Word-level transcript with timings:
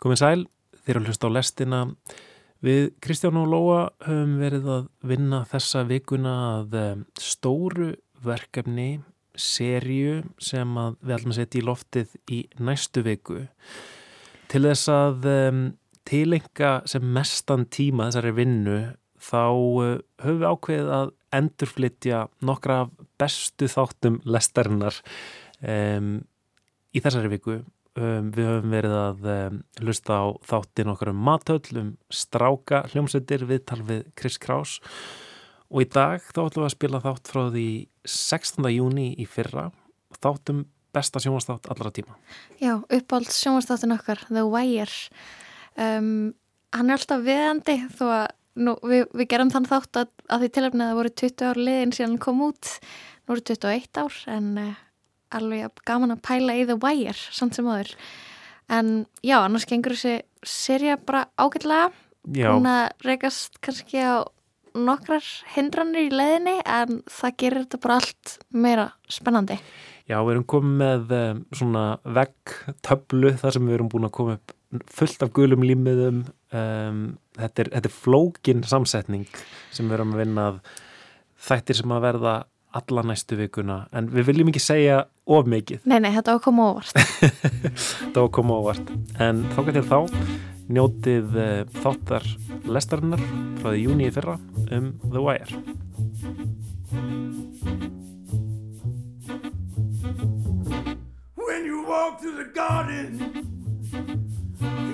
Komið 0.00 0.16
sæl, 0.16 0.44
þér 0.86 0.96
að 0.96 1.08
hlusta 1.10 1.28
á 1.28 1.34
lestina. 1.36 1.78
Við 2.64 2.86
Kristján 3.04 3.36
og 3.36 3.50
Lóa 3.52 3.80
höfum 4.06 4.38
verið 4.40 4.68
að 4.72 4.84
vinna 5.10 5.40
þessa 5.48 5.82
vikuna 5.84 6.30
að 6.46 6.76
um, 6.80 7.02
stóru 7.20 7.88
verkefni, 8.24 9.02
serju 9.36 10.22
sem 10.40 10.72
við 11.02 11.12
ætlum 11.18 11.34
að 11.34 11.36
setja 11.36 11.60
í 11.60 11.64
loftið 11.68 12.14
í 12.32 12.38
næstu 12.64 13.02
viku. 13.04 13.42
Til 14.48 14.62
þess 14.64 14.88
að 14.94 15.28
um, 15.34 15.58
tilenga 16.08 16.70
sem 16.88 17.04
mestan 17.18 17.66
tíma 17.68 18.06
þessari 18.08 18.32
vinnu 18.38 18.78
þá 19.20 19.44
uh, 19.52 19.90
höfum 20.24 20.40
við 20.40 20.46
ákveðið 20.54 20.94
að 20.96 21.12
endurflytja 21.42 22.22
nokkra 22.48 22.78
bestu 23.20 23.68
þáttum 23.68 24.16
lestarinnar 24.24 24.96
um, 25.60 26.16
í 26.96 27.04
þessari 27.04 27.34
viku 27.36 27.58
Um, 27.98 28.28
við 28.30 28.46
höfum 28.46 28.74
verið 28.76 28.92
að 28.94 29.24
um, 29.32 29.56
lusta 29.82 30.20
á 30.22 30.26
þáttin 30.46 30.92
okkar 30.92 31.10
um 31.10 31.22
matöll, 31.26 31.72
um 31.80 31.88
stráka 32.06 32.84
hljómsveitir 32.92 33.42
viðtal 33.50 33.80
við 33.82 34.04
Chris 34.14 34.38
Kraus 34.38 34.76
og 35.66 35.82
í 35.82 35.88
dag 35.90 36.22
þá 36.22 36.44
ætlum 36.44 36.62
við 36.62 36.68
að 36.68 36.76
spila 36.76 37.00
þátt 37.02 37.30
frá 37.32 37.40
því 37.50 37.66
16. 38.06 38.68
júni 38.76 39.08
í 39.18 39.26
fyrra 39.26 39.72
þáttum 40.20 40.68
besta 40.94 41.22
sjónastátt 41.22 41.66
allra 41.70 41.90
tíma. 41.94 42.14
Já, 42.62 42.78
uppáld 42.78 43.30
sjónastáttin 43.34 43.94
okkar, 43.94 44.22
The 44.30 44.46
Wire 44.46 44.94
um, 45.74 46.30
hann 46.74 46.90
er 46.90 46.98
alltaf 46.98 47.24
viðandi 47.26 47.76
þó 47.98 48.04
að 48.06 48.26
nú, 48.60 48.76
við, 48.86 49.06
við 49.14 49.30
gerum 49.32 49.50
þann 49.50 49.68
þátt 49.70 50.02
að, 50.02 50.12
að 50.30 50.44
því 50.44 50.52
tilöfnið 50.56 50.84
að 50.84 50.92
það 50.92 51.00
voru 51.00 51.14
20 51.22 51.50
ár 51.50 51.60
liðin 51.60 51.96
síðan 51.96 52.14
hann 52.14 52.22
kom 52.22 52.44
út 52.46 52.70
nú 52.78 53.34
voru 53.34 53.44
21 53.50 54.02
ár 54.02 54.20
en 54.34 54.48
uh, 54.62 54.78
alveg 55.36 55.84
gaman 55.86 56.16
að 56.16 56.24
pæla 56.26 56.58
í 56.58 56.66
The 56.68 56.78
Wire 56.80 57.16
samt 57.16 57.58
sem 57.58 57.68
aður 57.70 57.94
en 58.70 58.90
já, 59.26 59.38
annars 59.40 59.66
gengur 59.68 59.96
þessi 59.96 60.20
serja 60.46 60.96
bara 61.02 61.26
ágætlega. 61.40 61.90
Hún 62.30 62.68
að 62.68 63.06
rekast 63.06 63.58
kannski 63.64 64.02
á 64.02 64.22
nokkrar 64.76 65.24
hindranir 65.54 66.10
í 66.10 66.14
leðinni 66.14 66.60
en 66.62 67.00
það 67.10 67.36
gerir 67.42 67.64
þetta 67.64 67.80
bara 67.82 67.96
allt 67.98 68.34
meira 68.54 68.86
spennandi. 69.10 69.56
Já, 70.10 70.18
við 70.26 70.32
erum 70.34 70.46
komið 70.50 70.76
með 70.78 71.12
um, 71.16 71.42
svona 71.54 71.84
vegg-töflu 72.18 73.34
þar 73.40 73.56
sem 73.56 73.66
við 73.66 73.76
erum 73.76 73.90
búin 73.90 74.06
að 74.08 74.14
koma 74.18 74.36
upp 74.38 74.54
fullt 74.90 75.24
af 75.26 75.32
gulum 75.34 75.64
límiðum 75.66 76.22
um, 76.54 77.00
þetta, 77.38 77.64
er, 77.64 77.72
þetta 77.74 77.90
er 77.90 77.94
flókin 77.94 78.62
samsetning 78.66 79.26
sem 79.74 79.88
við 79.88 79.96
erum 79.98 80.14
að 80.14 80.22
vinna 80.22 80.46
þættir 81.40 81.80
sem 81.80 81.94
að 81.94 82.04
verða 82.06 82.34
alla 82.76 83.02
næstu 83.06 83.36
vikuna 83.38 83.82
en 83.96 84.08
við 84.12 84.30
viljum 84.30 84.50
ekki 84.52 84.62
segja 84.62 85.00
of 85.30 85.48
mikið 85.50 85.86
Nei, 85.90 85.98
nei, 86.02 86.10
þetta 86.14 86.34
var 86.34 86.40
að 86.40 86.44
koma 86.46 86.68
óvart 86.70 86.94
Þetta 87.00 88.14
var 88.14 88.28
að 88.28 88.32
koma 88.38 88.58
óvart 88.60 88.92
en 89.26 89.42
þókað 89.56 89.78
til 89.78 89.84
þá 89.88 89.98
njótið 90.70 91.34
uh, 91.34 91.50
þáttar 91.82 92.26
lestarinnar 92.70 93.22
frá 93.60 93.72
því 93.72 93.84
júni 93.84 94.08
í 94.08 94.14
fyrra 94.14 94.38
um 94.70 94.92
The 95.10 95.24
Wire 95.24 95.50
When 101.34 101.66
you 101.66 101.84
walk 101.88 102.20
through 102.22 102.38
the 102.38 102.48
garden 102.54 103.18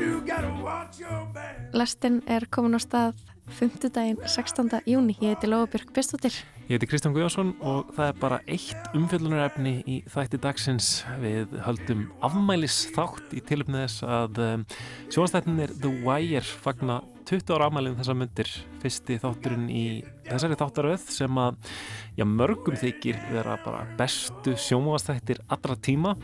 you 0.01 0.23
gotta 0.25 0.53
watch 0.65 1.01
your 1.01 1.29
back 1.35 1.75
Lestin 1.77 2.23
er 2.27 2.49
komin 2.49 2.79
á 2.79 2.81
stað 2.81 3.27
5. 3.47 3.91
daginn 3.95 4.19
16. 4.27 4.83
júni. 4.87 5.17
Ég 5.21 5.35
heiti 5.37 5.47
Lóabjörg 5.47 5.93
Bestóttir. 5.95 6.35
Ég 6.67 6.75
heiti 6.75 6.89
Kristján 6.91 7.13
Guðjónsson 7.15 7.53
og 7.63 7.93
það 7.95 8.09
er 8.11 8.17
bara 8.19 8.39
eitt 8.51 8.89
umfjöldunarefni 8.99 9.75
í 9.87 10.01
þætti 10.11 10.41
dagsins. 10.43 10.89
Við 11.23 11.55
höldum 11.63 12.01
afmælis 12.27 12.81
þátt 12.97 13.37
í 13.39 13.43
tilöfnið 13.47 13.85
þess 13.85 14.07
að 14.17 14.41
um, 14.43 14.65
sjónastættin 15.07 15.63
er 15.63 15.77
The 15.79 15.93
Wire 16.03 16.43
fagna 16.43 16.99
20 17.31 17.55
ára 17.55 17.71
afmælið 17.71 17.95
um 17.95 18.01
þessa 18.01 18.19
myndir. 18.19 18.53
Fyrsti 18.83 19.21
þátturinn 19.23 19.71
í 19.71 19.87
þessari 20.27 20.59
þáttaröð 20.59 21.07
sem 21.21 21.41
að 21.45 21.73
já, 22.19 22.27
mörgum 22.35 22.83
þykir 22.83 23.23
vera 23.31 23.55
bara 23.63 23.87
bestu 24.01 24.59
sjónastættir 24.67 25.45
allra 25.47 25.79
tíma 25.79 26.17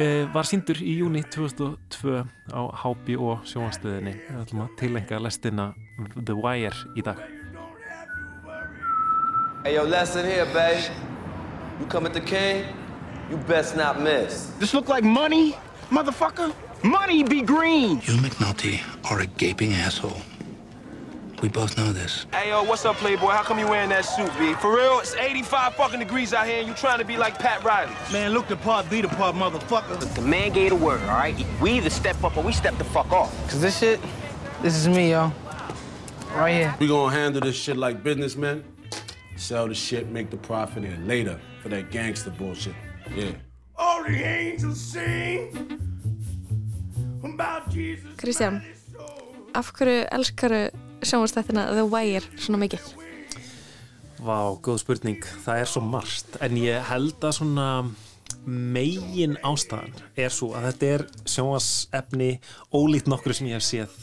Eh, 0.00 0.24
var 0.32 0.46
síndur 0.48 0.78
í 0.80 0.94
júni 1.02 1.20
2002 1.28 2.22
á 2.48 2.60
HBO 2.80 3.34
sjóanstöðinni 3.44 4.14
við 4.22 4.40
ætlum 4.40 4.64
að 4.64 4.72
tilenga 4.80 5.20
lestina 5.20 5.66
The 6.16 6.32
Wire 6.32 6.96
í 6.96 7.04
dag 7.04 7.20
Hey 9.64 9.74
yo, 9.76 9.84
lesson 9.84 10.26
here, 10.26 10.44
babe 10.46 10.90
You 11.78 11.86
come 11.86 12.04
at 12.04 12.12
the 12.12 12.20
king 12.20 12.66
You 13.30 13.36
best 13.36 13.76
not 13.76 14.00
miss 14.00 14.46
This 14.58 14.74
look 14.74 14.88
like 14.88 15.04
money, 15.04 15.56
motherfucker 15.88 16.52
Money 16.82 17.22
be 17.22 17.42
green 17.42 17.98
You 18.02 18.14
McNulty 18.14 18.80
are 19.08 19.20
a 19.20 19.26
gaping 19.26 19.72
asshole 19.72 20.20
We 21.40 21.48
both 21.48 21.76
know 21.76 21.92
this. 21.92 22.26
Hey, 22.32 22.48
yo, 22.48 22.64
what's 22.64 22.84
up, 22.84 22.96
Playboy? 22.96 23.28
How 23.28 23.44
come 23.44 23.60
you 23.60 23.68
wearing 23.68 23.90
that 23.90 24.04
suit, 24.04 24.32
B? 24.36 24.54
For 24.54 24.74
real? 24.74 24.98
It's 24.98 25.14
85 25.14 25.74
fucking 25.76 26.00
degrees 26.00 26.34
out 26.34 26.48
here 26.48 26.58
and 26.58 26.66
you 26.66 26.74
trying 26.74 26.98
to 26.98 27.04
be 27.04 27.16
like 27.16 27.38
Pat 27.38 27.62
Riley. 27.62 27.94
Man, 28.12 28.32
look 28.32 28.48
the 28.48 28.56
part, 28.56 28.90
be 28.90 29.00
the 29.00 29.06
part, 29.06 29.36
motherfucker. 29.36 29.90
Look, 29.90 30.10
the 30.10 30.22
man 30.22 30.50
gave 30.52 30.70
the 30.70 30.76
word, 30.76 31.00
all 31.02 31.10
right? 31.10 31.36
We 31.60 31.74
either 31.74 31.90
step 31.90 32.24
up 32.24 32.36
or 32.36 32.42
we 32.42 32.52
step 32.52 32.76
the 32.78 32.84
fuck 32.84 33.12
off. 33.12 33.32
Cause 33.48 33.60
this 33.60 33.78
shit, 33.78 34.00
this 34.60 34.74
is 34.74 34.88
me, 34.88 35.12
yo. 35.12 35.30
Right 36.34 36.52
here. 36.52 36.74
We 36.80 36.88
gonna 36.88 37.14
handle 37.14 37.40
this 37.40 37.54
shit 37.54 37.76
like 37.76 38.02
businessmen. 38.02 38.64
Sell 39.42 39.66
the 39.66 39.74
shit, 39.74 40.06
make 40.06 40.30
the 40.30 40.36
profit, 40.36 40.84
and 40.84 41.08
later 41.08 41.40
for 41.62 41.68
that 41.70 41.90
gangster 41.90 42.30
bullshit. 42.30 42.74
Yeah. 43.16 43.32
All 43.76 44.04
the 44.04 44.22
angels 44.22 44.80
sing 44.80 45.50
about 47.24 47.66
Jesus. 47.74 48.14
Kristján, 48.22 48.62
af 49.54 49.72
hverju 49.74 50.06
elskaru 50.12 50.70
sjónastættina 51.02 51.66
The 51.74 51.82
Wire 51.82 52.22
svona 52.38 52.62
mikið? 52.62 52.86
Vá, 54.22 54.54
góð 54.62 54.78
spurning. 54.84 55.26
Það 55.42 55.64
er 55.64 55.74
svo 55.74 55.82
margt 55.90 56.38
en 56.38 56.62
ég 56.62 56.78
held 56.92 57.18
að 57.18 57.38
svona 57.40 57.68
megin 58.46 59.40
ástæðan 59.42 59.90
er 60.14 60.30
svo 60.30 60.54
að 60.54 60.70
þetta 60.70 60.94
er 60.94 61.08
sjónasefni 61.26 62.34
ólít 62.70 63.10
nokkru 63.10 63.34
sem 63.34 63.50
ég 63.50 63.58
hef 63.58 63.66
séð 63.66 64.02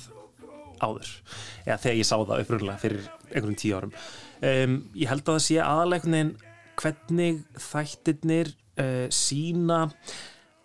áður 0.83 1.15
eða 1.63 1.79
þegar 1.79 2.01
ég 2.03 2.07
sá 2.07 2.17
það 2.17 2.41
uppröðulega 2.43 2.83
fyrir 2.83 3.07
einhverjum 3.29 3.57
tíu 3.63 3.79
árum 3.79 3.95
um, 4.41 4.79
ég 4.95 5.09
held 5.11 5.23
að 5.25 5.37
það 5.37 5.45
sé 5.45 5.59
aðalegnin 5.63 6.33
hvernig 6.79 7.39
þættirnir 7.59 8.51
uh, 8.79 9.07
sína 9.13 9.85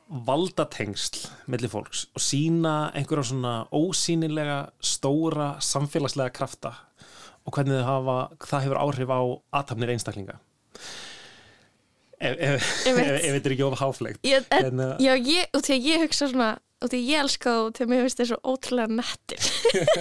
valdatengsl 0.05 1.25
mellir 1.51 1.73
fólks 1.73 2.05
og 2.15 2.23
sína 2.23 2.75
einhverja 2.95 3.31
svona 3.31 3.55
ósýnilega 3.75 4.59
stóra 4.85 5.55
samfélagslega 5.65 6.35
krafta 6.35 6.75
og 7.45 7.57
hvernig 7.57 7.83
hafa, 7.85 8.19
það 8.45 8.67
hefur 8.67 8.81
áhrif 8.81 9.11
á 9.12 9.21
aðtapnir 9.59 9.91
einstaklinga. 9.93 10.39
Ef, 12.25 12.37
ef, 12.39 12.69
ef, 12.89 12.99
ef 13.01 13.33
þetta 13.35 13.51
er 13.51 13.53
ekki 13.53 13.65
of 13.67 13.75
háflegt 13.77 14.25
ég, 14.25 14.47
en, 14.55 14.79
uh, 14.81 14.95
Já, 15.03 15.12
ég, 15.19 15.49
og 15.53 15.65
því 15.67 15.75
að 15.75 15.89
ég 15.91 16.05
hugsa 16.06 16.29
svona 16.31 16.53
og 16.85 16.93
því 16.93 17.01
að 17.01 17.11
ég 17.11 17.25
elska 17.25 17.53
þú 17.56 17.67
til 17.75 17.85
að 17.85 17.91
mér 17.91 18.05
finnst 18.05 18.21
það 18.21 18.29
svo 18.31 18.39
ótrúlega 18.53 18.97
nettir. 19.01 19.49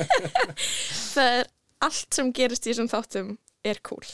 Það 1.15 1.39
er 1.39 1.49
allt 1.87 2.17
sem 2.19 2.31
gerist 2.35 2.67
í 2.67 2.71
þessum 2.71 2.91
þáttum 2.91 3.33
er 3.63 3.83
cool. 3.87 4.05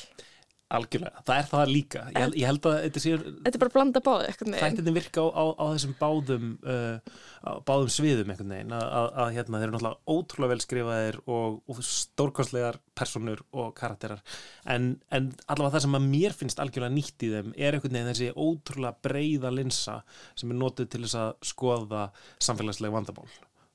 Algjörlega, 0.70 1.24
það 1.26 1.40
er 1.40 1.48
það 1.50 1.70
líka. 1.74 2.00
Ég, 2.14 2.34
ég 2.38 2.46
held 2.46 2.66
að 2.70 2.76
þetta 2.84 3.02
sé 3.02 3.12
Þetta 3.18 3.50
er 3.50 3.62
bara 3.64 3.72
að 3.72 3.74
blanda 3.74 4.02
báði 4.06 4.34
Þættinni 4.38 4.92
virka 4.94 5.24
á, 5.26 5.28
á, 5.34 5.46
á 5.58 5.66
þessum 5.74 5.96
báðum 5.98 6.52
uh, 6.62 7.16
á 7.42 7.52
báðum 7.66 7.90
sviðum 7.90 8.30
einhvern 8.30 8.54
veginn. 8.54 8.76
Að, 8.78 8.84
að, 9.00 9.08
að 9.24 9.32
hérna, 9.34 9.62
þeir 9.62 9.66
eru 9.66 9.74
náttúrulega 9.74 10.14
ótrúlega 10.14 10.52
vel 10.52 10.62
skrifaðir 10.62 11.18
og, 11.26 11.56
og 11.66 11.80
stórkonslegar 11.88 12.78
personur 13.02 13.42
og 13.50 13.72
karakterar. 13.80 14.22
En, 14.70 14.92
en 15.10 15.32
allavega 15.48 15.80
það 15.80 15.86
sem 15.88 15.98
að 15.98 16.06
mér 16.12 16.38
finnst 16.44 16.62
algjörlega 16.62 16.98
nýtt 17.00 17.26
í 17.26 17.32
þeim 17.34 17.50
er 17.58 17.80
einhvern 17.80 17.98
veginn 17.98 18.12
þessi 18.12 18.30
ótrúlega 18.38 19.10
breyða 19.10 19.54
linsa 19.58 19.98
sem 20.38 20.54
er 20.54 20.62
notið 20.62 20.92
til 20.94 21.04
þess 21.08 21.20
að 21.24 21.34
skoða 21.50 22.06
samfélagslega 22.38 22.94
vandamál 22.94 23.26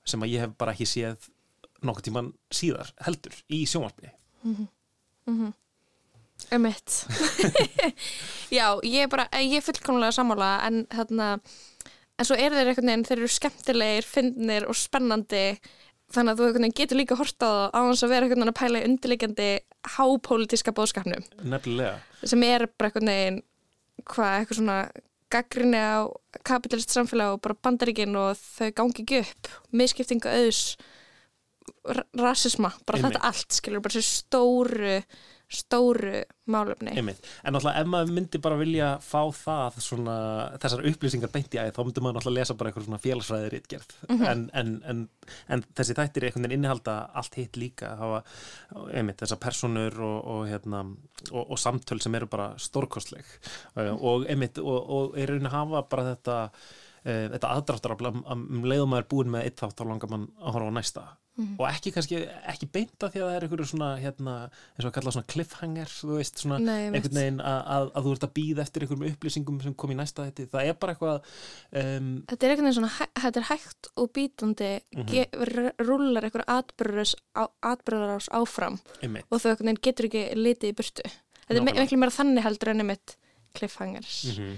sem 0.06 0.22
að 0.22 0.36
ég 0.36 0.46
hef 0.46 0.54
bara 0.62 0.77
ekki 0.77 0.86
séð 0.86 1.27
nokkur 1.82 2.06
tíman 2.06 2.30
síðar 2.54 2.94
heldur 3.03 3.34
í 3.50 3.65
sjónvarpi. 3.66 4.15
Mm 4.44 4.54
-hmm. 4.54 4.72
Mm 5.27 5.38
-hmm. 5.41 5.53
Emitt 6.54 7.04
Já, 8.56 8.66
ég 8.84 9.06
er 9.06 9.12
bara, 9.12 9.28
ég 9.41 9.58
er 9.58 9.64
fullkomlega 9.64 10.16
sammála 10.16 10.50
en 10.66 10.84
þarna 10.92 11.30
en 12.14 12.28
svo 12.28 12.36
eru 12.38 12.54
þeir 12.58 12.70
einhvern 12.70 12.91
veginn, 12.91 13.06
þeir 13.08 13.22
eru 13.22 13.30
skemmtilegir 13.32 14.06
finnir 14.06 14.68
og 14.68 14.78
spennandi 14.78 15.46
þannig 16.14 16.34
að 16.34 16.42
þú 16.60 16.68
getur 16.78 17.00
líka 17.00 17.18
horta 17.18 17.48
á 17.74 17.80
þess 17.80 18.04
að 18.06 18.12
vera 18.12 18.28
einhvern 18.28 18.44
veginn 18.44 18.52
að 18.54 18.60
pæla 18.60 18.82
í 18.82 18.86
undirleikandi 18.91 19.48
hápolítiska 19.96 20.74
bóðskapnum 20.76 21.24
Nefnilega. 21.42 21.98
Sem 22.22 22.44
er 22.46 22.68
bara 22.78 22.92
einhvern 22.92 23.10
veginn 23.10 23.42
hvað, 24.04 24.38
eitthvað 24.38 24.60
svona 24.60 24.78
gaggrinni 25.34 25.80
á 25.80 26.06
kapitalist 26.46 26.94
samfélag 26.94 27.34
og 27.34 27.42
bara 27.44 27.58
bandaríkin 27.66 28.14
og 28.18 28.38
þau 28.38 28.70
gangi 28.76 29.02
ekki 29.02 29.22
upp. 29.24 29.50
Miskiptinga 29.74 30.34
auðs 30.38 30.76
rasisma, 32.18 32.70
bara 32.86 33.00
Einmitt. 33.00 33.16
þetta 33.16 33.30
allt 33.30 33.56
skilur, 33.56 33.82
bara 33.84 33.96
þessu 33.96 34.20
stóru 34.20 34.98
stóru 35.48 36.22
málefni 36.50 36.92
Einmitt. 36.96 37.24
En 37.44 37.54
náttúrulega 37.54 37.80
ef 37.84 37.86
maður 37.92 38.12
myndi 38.16 38.41
bara 38.42 38.56
vilja 38.60 38.88
fá 39.04 39.20
það 39.32 39.76
svona, 39.84 40.14
þessar 40.62 40.84
upplýsingar 40.91 41.30
beint 41.32 41.54
í 41.54 41.60
æð, 41.60 41.72
þá 41.76 41.80
myndi 41.84 42.02
maður 42.04 42.16
náttúrulega 42.18 42.41
lesa 42.41 42.56
bara 42.58 42.70
eitthvað 42.72 42.86
svona 42.88 43.00
félagsfræðir 43.04 43.54
ritgerð 43.54 43.94
Mhm. 44.08 44.24
en, 44.30 44.44
en, 44.54 44.72
en, 44.92 45.02
en 45.48 45.64
þessi 45.74 45.96
þættir 45.98 46.26
einhvern 46.28 46.42
veginn 46.48 46.58
innihalda 46.58 46.96
allt 47.14 47.34
hitt 47.41 47.56
líka 47.56 47.94
hafa, 47.96 48.22
einmitt, 48.92 49.18
þessar 49.22 49.41
personur 49.41 50.00
og, 50.00 50.18
og, 50.34 50.46
hérna, 50.48 50.84
og, 51.32 51.50
og 51.50 51.58
samtöl 51.58 52.00
sem 52.02 52.14
eru 52.14 52.26
bara 52.26 52.52
stórkostleg 52.58 53.24
Mhm. 53.76 53.98
og 54.00 54.26
einmitt 54.28 54.58
og, 54.58 54.91
og 54.91 55.18
er 55.18 55.28
raunin 55.28 55.46
að 55.50 55.58
hafa 55.60 55.82
bara 55.88 56.14
þetta 56.14 56.38
uh, 57.04 57.28
þetta 57.34 57.50
aðdráttar 57.56 57.94
að 57.96 58.32
um 58.32 58.64
leiðum 58.64 58.88
maður 58.94 59.04
er 59.04 59.08
búin 59.12 59.30
með 59.30 59.44
eitt 59.48 59.60
þátt 59.60 59.76
þá 59.80 59.84
langar 59.88 60.10
mann 60.10 60.28
að 60.41 60.52
horfa 60.56 60.70
á 60.72 60.76
næsta 60.78 61.02
Mhm. 61.36 61.57
og 61.59 61.66
ekki 61.66 61.91
kannski, 61.91 62.19
ekki 62.47 62.66
beinta 62.71 63.09
því 63.10 63.19
að 63.19 63.25
það 63.27 63.36
er 63.36 63.45
einhverju 63.48 63.66
svona, 63.66 63.89
hérna, 63.98 64.34
eins 64.77 64.84
og 64.84 64.91
að 64.91 64.95
kalla 64.95 65.10
svona 65.16 65.27
cliffhanger, 65.33 65.89
þú 65.91 66.19
veist, 66.19 66.39
svona 66.39 66.59
Nei, 66.63 66.84
einhvern 66.92 67.16
veginn 67.19 67.41
að, 67.42 67.60
að, 67.75 67.89
að 67.98 68.04
þú 68.07 68.13
ert 68.15 68.27
að 68.28 68.33
býða 68.39 68.63
eftir 68.63 68.84
einhverjum 68.86 69.09
upplýsingum 69.10 69.57
sem 69.65 69.75
kom 69.75 69.91
í 69.91 69.97
næsta 69.98 70.28
þetta 70.28 70.47
það 70.53 70.69
er 70.71 70.77
bara 70.78 70.95
eitthvað 70.95 71.19
um, 71.83 72.13
Þetta 72.31 72.47
er 72.47 72.54
einhvern 72.54 72.69
veginn 72.69 72.78
svona, 72.78 73.09
þetta 73.25 73.42
er 73.42 73.48
hægt 73.51 73.91
og 73.97 74.13
bítandi 74.15 74.71
mm 74.95 75.04
Mhm. 75.04 75.71
rúlar 75.89 76.25
einhver 76.28 76.45
atbyrðarás 76.47 78.28
áfram 78.30 78.78
einmitt, 79.03 79.27
og 79.30 79.41
þau 79.42 79.51
einhvern 79.51 79.69
veginn 79.72 79.83
getur 79.84 80.09
ekki 80.09 80.25
litið 80.39 80.71
í 80.71 80.77
burtu. 80.78 81.03
Þetta 81.04 81.59
er 81.59 81.60
me- 81.63 81.72
Nákvæmlega. 81.72 81.84
miklu 81.84 81.98
meira 81.98 82.15
þannig 82.15 82.42
heldur 82.47 82.69
en 82.71 82.80
einmitt 82.84 83.16
cliffhangers. 83.54 84.39
mm 84.39 84.57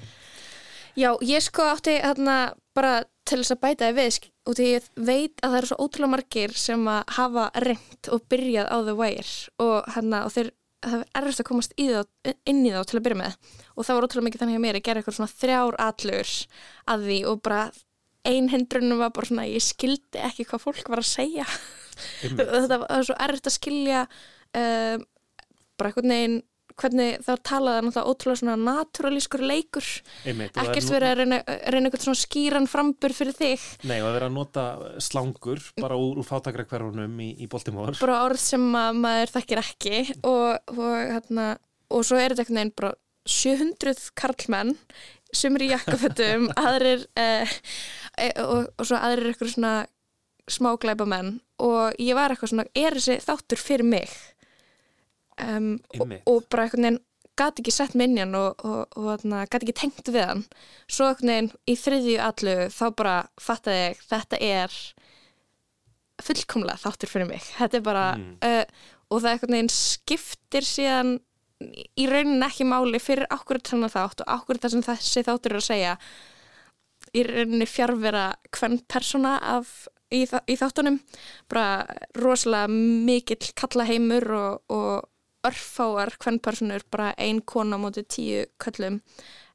Já, 0.96 1.12
ég 1.20 1.43
sko 1.44 1.61
átti 1.75 2.00
þarna 2.00 2.55
bara 2.75 3.05
til 3.26 3.40
þess 3.40 3.55
að 3.55 3.62
bæta 3.64 3.88
þið 3.88 3.96
við 3.99 4.19
og 4.46 4.56
því 4.56 4.69
ég 4.70 4.87
veit 4.94 5.40
að 5.43 5.50
það 5.50 5.58
eru 5.58 5.70
svo 5.70 5.78
ótrúlega 5.82 6.12
margir 6.12 6.55
sem 6.58 6.87
að 6.90 7.17
hafa 7.17 7.49
reynt 7.64 8.11
og 8.14 8.28
byrjað 8.31 8.70
á 8.70 8.76
The 8.87 8.94
Wire 8.96 9.34
og, 9.64 9.90
hérna, 9.96 10.23
og 10.26 10.34
þeir 10.34 10.52
það 10.87 11.00
er 11.00 11.20
erfist 11.20 11.43
að 11.43 11.49
komast 11.49 11.75
í 11.81 11.88
þá, 11.90 12.00
inn 12.49 12.62
í 12.67 12.73
þá 12.75 12.81
til 12.87 12.99
að 12.99 13.05
byrja 13.06 13.19
með. 13.23 13.37
Og 13.75 13.87
það 13.87 13.99
var 13.99 14.06
ótrúlega 14.06 14.26
mikið 14.28 14.43
þannig 14.43 14.58
að 14.58 14.64
mér 14.64 14.78
að 14.78 14.87
gera 14.87 15.02
eitthvað 15.02 15.19
svona 15.19 15.34
þrjár 15.40 15.78
allur 15.87 16.32
að 16.93 17.06
því 17.08 17.19
og 17.31 17.43
bara 17.46 17.61
ein 18.26 18.50
hindrunum 18.50 19.02
var 19.02 19.12
bara 19.14 19.31
svona 19.31 19.46
ég 19.49 19.64
skildi 19.64 20.22
ekki 20.26 20.46
hvað 20.50 20.64
fólk 20.67 20.90
var 20.93 21.02
að 21.02 21.11
segja. 21.11 21.46
Þetta 22.38 22.81
var 22.82 23.06
svo 23.08 23.17
erfitt 23.26 23.50
að 23.50 23.56
skilja 23.56 24.05
um, 24.06 25.06
bara 25.76 25.90
einhvern 25.90 26.14
veginn 26.14 26.38
hvernig 26.76 27.20
það 27.24 27.40
talaði 27.48 27.84
náttúrulega 27.86 28.12
ótrúlega 28.12 28.40
svona 28.40 28.56
naturalískur 28.60 29.44
leikur. 29.46 29.86
Einmitt 30.28 30.56
er 30.56 30.68
ekkert 30.68 30.90
verið 30.92 31.08
að 31.08 31.20
reyna, 31.20 31.38
reyna 31.72 31.88
eitthvað 31.88 32.04
svona 32.04 32.20
skýran 32.20 32.68
frambur 32.70 33.14
fyrir 33.16 33.36
þig. 33.38 33.64
Nei, 33.88 33.96
og 34.02 34.10
að 34.10 34.16
vera 34.18 34.28
að 34.28 34.36
nota 34.36 34.66
slangur 35.06 35.62
bara 35.80 35.98
úr, 36.00 36.20
úr 36.20 36.28
fátakra 36.28 36.66
hverjunum 36.68 37.16
í, 37.24 37.30
í 37.40 37.48
Baltimore. 37.52 37.96
Bara 38.00 38.20
orð 38.26 38.42
sem 38.42 38.68
að 38.76 39.02
maður 39.06 39.34
þekkir 39.38 39.62
ekki 39.62 40.04
og, 40.20 40.76
og, 40.76 40.94
hérna, 41.14 41.50
og 41.88 42.06
svo 42.06 42.20
er 42.20 42.34
þetta 42.34 42.46
einhvern 42.46 42.60
veginn 42.60 42.76
bara 42.82 42.94
700 43.26 44.10
karlmenn 44.19 44.76
sem 45.34 45.56
eru 45.56 45.66
í 45.66 45.72
jakkafötum 45.72 46.50
aðrir 46.66 47.08
eh, 47.19 47.58
eh, 48.20 48.32
og, 48.44 48.70
og 48.76 48.86
svo 48.86 49.00
aðrir 49.00 49.32
eitthvað 49.32 49.56
svona 49.56 49.74
smáglæpa 50.46 51.06
menn 51.08 51.38
og 51.62 51.96
ég 51.98 52.14
var 52.14 52.30
eitthvað 52.30 52.52
svona, 52.52 52.66
er 52.76 52.94
þessi 52.94 53.19
þáttur 53.24 53.60
fyrir 53.60 53.88
mig 53.88 54.12
um, 55.42 55.76
og, 56.00 56.16
og 56.26 56.48
bara 56.52 56.66
einhvern 56.66 56.86
veginn 56.88 57.02
gæti 57.36 57.60
ekki 57.60 57.74
sett 57.74 57.96
minjan 57.98 58.32
og, 58.38 58.62
og, 58.64 58.96
og 58.96 59.24
gæti 59.50 59.66
ekki 59.66 59.76
tengt 59.76 60.08
við 60.08 60.24
hann. 60.24 60.44
Svo 60.88 61.10
einhvern 61.10 61.32
veginn 61.32 61.50
í 61.68 61.76
þriðju 61.80 62.18
allu 62.24 62.56
þá 62.72 62.84
bara 62.96 63.16
fattaði 63.40 63.82
ég 63.82 64.04
þetta 64.08 64.40
er 64.40 64.76
fullkomlega 66.24 66.80
þáttur 66.80 67.12
fyrir 67.12 67.28
mig. 67.28 67.44
Þetta 67.58 67.76
er 67.80 67.84
bara 67.84 68.06
Mm. 68.16 68.36
uh, 68.40 68.64
og 69.10 69.20
það 69.22 69.32
einhvern 69.34 69.56
veginn 69.58 69.74
skiptir 69.74 70.64
síðan 70.66 71.18
í 71.96 72.06
raunin 72.08 72.44
ekki 72.44 72.66
máli 72.68 72.98
fyrir 73.00 73.28
okkur 73.32 73.60
þannig 73.64 73.92
þátt 73.94 74.24
og 74.24 74.32
okkur 74.40 74.58
það 74.60 74.74
sem 74.74 74.86
þessi 74.88 75.22
þáttur 75.26 75.54
er 75.54 75.60
að 75.60 75.68
segja. 75.68 75.92
Í 77.16 77.22
rauninni 77.24 77.68
fjárvera 77.68 78.24
hvern 78.56 78.80
persóna 78.88 79.36
af 79.40 79.86
í, 80.12 80.24
í 80.24 80.56
þáttunum. 80.58 80.98
Bara 81.48 81.86
rosalega 82.18 82.68
mikill 82.72 83.52
kallaheimur 83.56 84.26
og, 84.36 84.58
og 84.72 85.06
örfáar 85.48 86.14
hvern 86.22 86.40
personur 86.43 86.84
bara 86.90 87.12
ein 87.19 87.40
kona 87.43 87.78
móti 87.81 88.04
tíu 88.04 88.44
köllum 88.62 89.00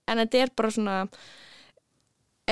en 0.07 0.21
þetta 0.23 0.43
er 0.43 0.53
bara 0.57 0.73
svona 0.75 0.97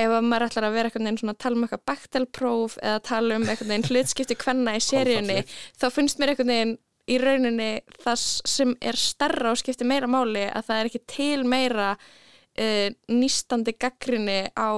ef 0.00 0.12
að 0.14 0.28
maður 0.28 0.46
ætlar 0.46 0.68
að 0.68 0.76
vera 0.76 0.90
einhvern 0.90 1.08
veginn 1.08 1.20
svona 1.20 1.34
að 1.34 1.42
tala 1.44 1.58
um 1.58 1.66
eitthvað 1.66 1.86
baktelpróf 1.90 2.78
eða 2.80 3.02
tala 3.08 3.40
um 3.40 3.48
einhvern 3.48 3.72
veginn 3.74 3.88
hlutskipti 3.90 4.38
hvenna 4.44 4.76
í 4.78 4.84
seríunni 4.84 5.42
þá 5.80 5.86
finnst 5.92 6.20
mér 6.20 6.34
einhvern 6.34 6.54
veginn 6.54 6.78
í 7.10 7.18
rauninni 7.20 7.70
það 8.04 8.24
sem 8.48 8.74
er 8.80 8.98
starra 8.98 9.52
og 9.52 9.60
skiptir 9.60 9.88
meira 9.88 10.08
máli 10.10 10.46
að 10.46 10.66
það 10.68 10.80
er 10.80 10.90
ekki 10.90 11.02
til 11.10 11.44
meira 11.48 11.92
uh, 11.96 12.88
nýstandi 13.10 13.74
gaggrinni 13.80 14.40
á 14.54 14.70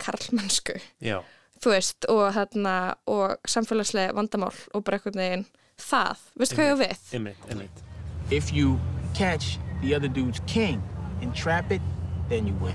karlmennsku. 0.00 0.76
Já, 1.04 1.20
þú 1.60 1.74
veist, 1.74 2.06
og, 2.12 2.24
hérna, 2.36 2.76
og 3.10 3.36
samfélagslega 3.48 4.14
vandamál 4.16 4.54
og 4.74 4.84
bara 4.84 5.00
einhvern 5.00 5.20
veginn 5.20 5.48
það, 5.82 6.26
veistu 6.38 6.58
hvað 6.58 6.68
ég 6.68 6.74
á 6.74 6.78
við? 6.84 7.06
einmitt, 7.18 7.46
einmitt 7.50 7.86
If 8.30 8.52
you 8.52 8.78
catch 9.14 9.58
the 9.82 9.94
other 9.94 10.06
dude's 10.06 10.40
king 10.46 10.82
and 11.20 11.34
trap 11.34 11.72
it, 11.72 11.82
then 12.28 12.46
you 12.46 12.54
win. 12.54 12.74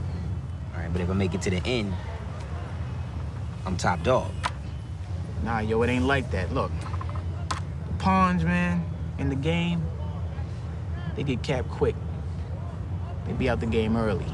All 0.74 0.82
right, 0.82 0.92
but 0.92 1.02
if 1.02 1.10
I 1.10 1.14
make 1.14 1.34
it 1.34 1.42
to 1.44 1.50
the 1.50 1.62
end, 1.66 1.94
I'm 3.66 3.78
top 3.78 4.04
dog. 4.04 4.32
Nah, 5.44 5.60
yo, 5.60 5.82
it 5.84 5.90
ain't 5.90 6.06
like 6.06 6.30
that. 6.32 6.54
Look, 6.54 6.72
the 7.50 7.94
pawns, 8.00 8.44
man, 8.44 8.84
in 9.18 9.30
the 9.30 9.36
game, 9.36 9.82
they 11.16 11.24
get 11.24 11.42
capped 11.42 11.70
quick. 11.70 11.96
They 13.26 13.34
be 13.34 13.50
out 13.50 13.60
the 13.60 13.66
game 13.66 13.96
early. 13.96 14.26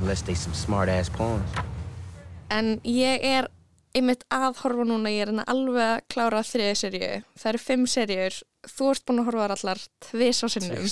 Unless 0.00 0.22
they 0.22 0.34
some 0.34 0.54
smart 0.54 0.88
ass 0.88 1.08
pawns. 1.08 1.50
En 2.50 2.80
ég 2.84 3.20
er 3.22 3.48
einmitt 3.98 4.24
að 4.34 4.62
horfa 4.62 4.86
núna, 4.88 5.10
ég 5.12 5.24
er 5.24 5.32
hérna 5.32 5.44
alveg 5.50 5.84
að 5.84 6.04
klára 6.14 6.44
þriði 6.46 6.76
seríu. 6.80 7.10
Það 7.38 7.50
eru 7.52 7.60
fimm 7.64 7.84
seríur, 7.90 8.38
þú 8.72 8.90
ert 8.92 9.04
búin 9.08 9.22
að 9.22 9.28
horfa 9.30 9.48
allar 9.56 9.82
tvis 10.06 10.42
á 10.42 10.46
sinnum. 10.54 10.86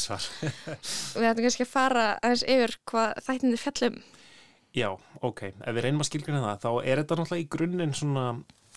Við 1.16 1.28
ætlum 1.30 1.46
kannski 1.46 1.66
að 1.66 1.72
fara 1.72 2.04
aðeins 2.20 2.44
yfir 2.46 2.76
hvað 2.90 3.24
þættinni 3.28 3.62
fjallum. 3.62 3.98
Já, 4.76 4.90
ok, 5.24 5.42
ef 5.56 5.72
við 5.72 5.86
reynum 5.86 6.04
að 6.04 6.10
skilgjörna 6.10 6.42
það 6.44 6.64
þá 6.66 6.70
er 6.82 7.00
þetta 7.00 7.16
náttúrulega 7.20 7.44
í 7.44 7.50
grunninn 7.56 7.94
svona 7.96 8.26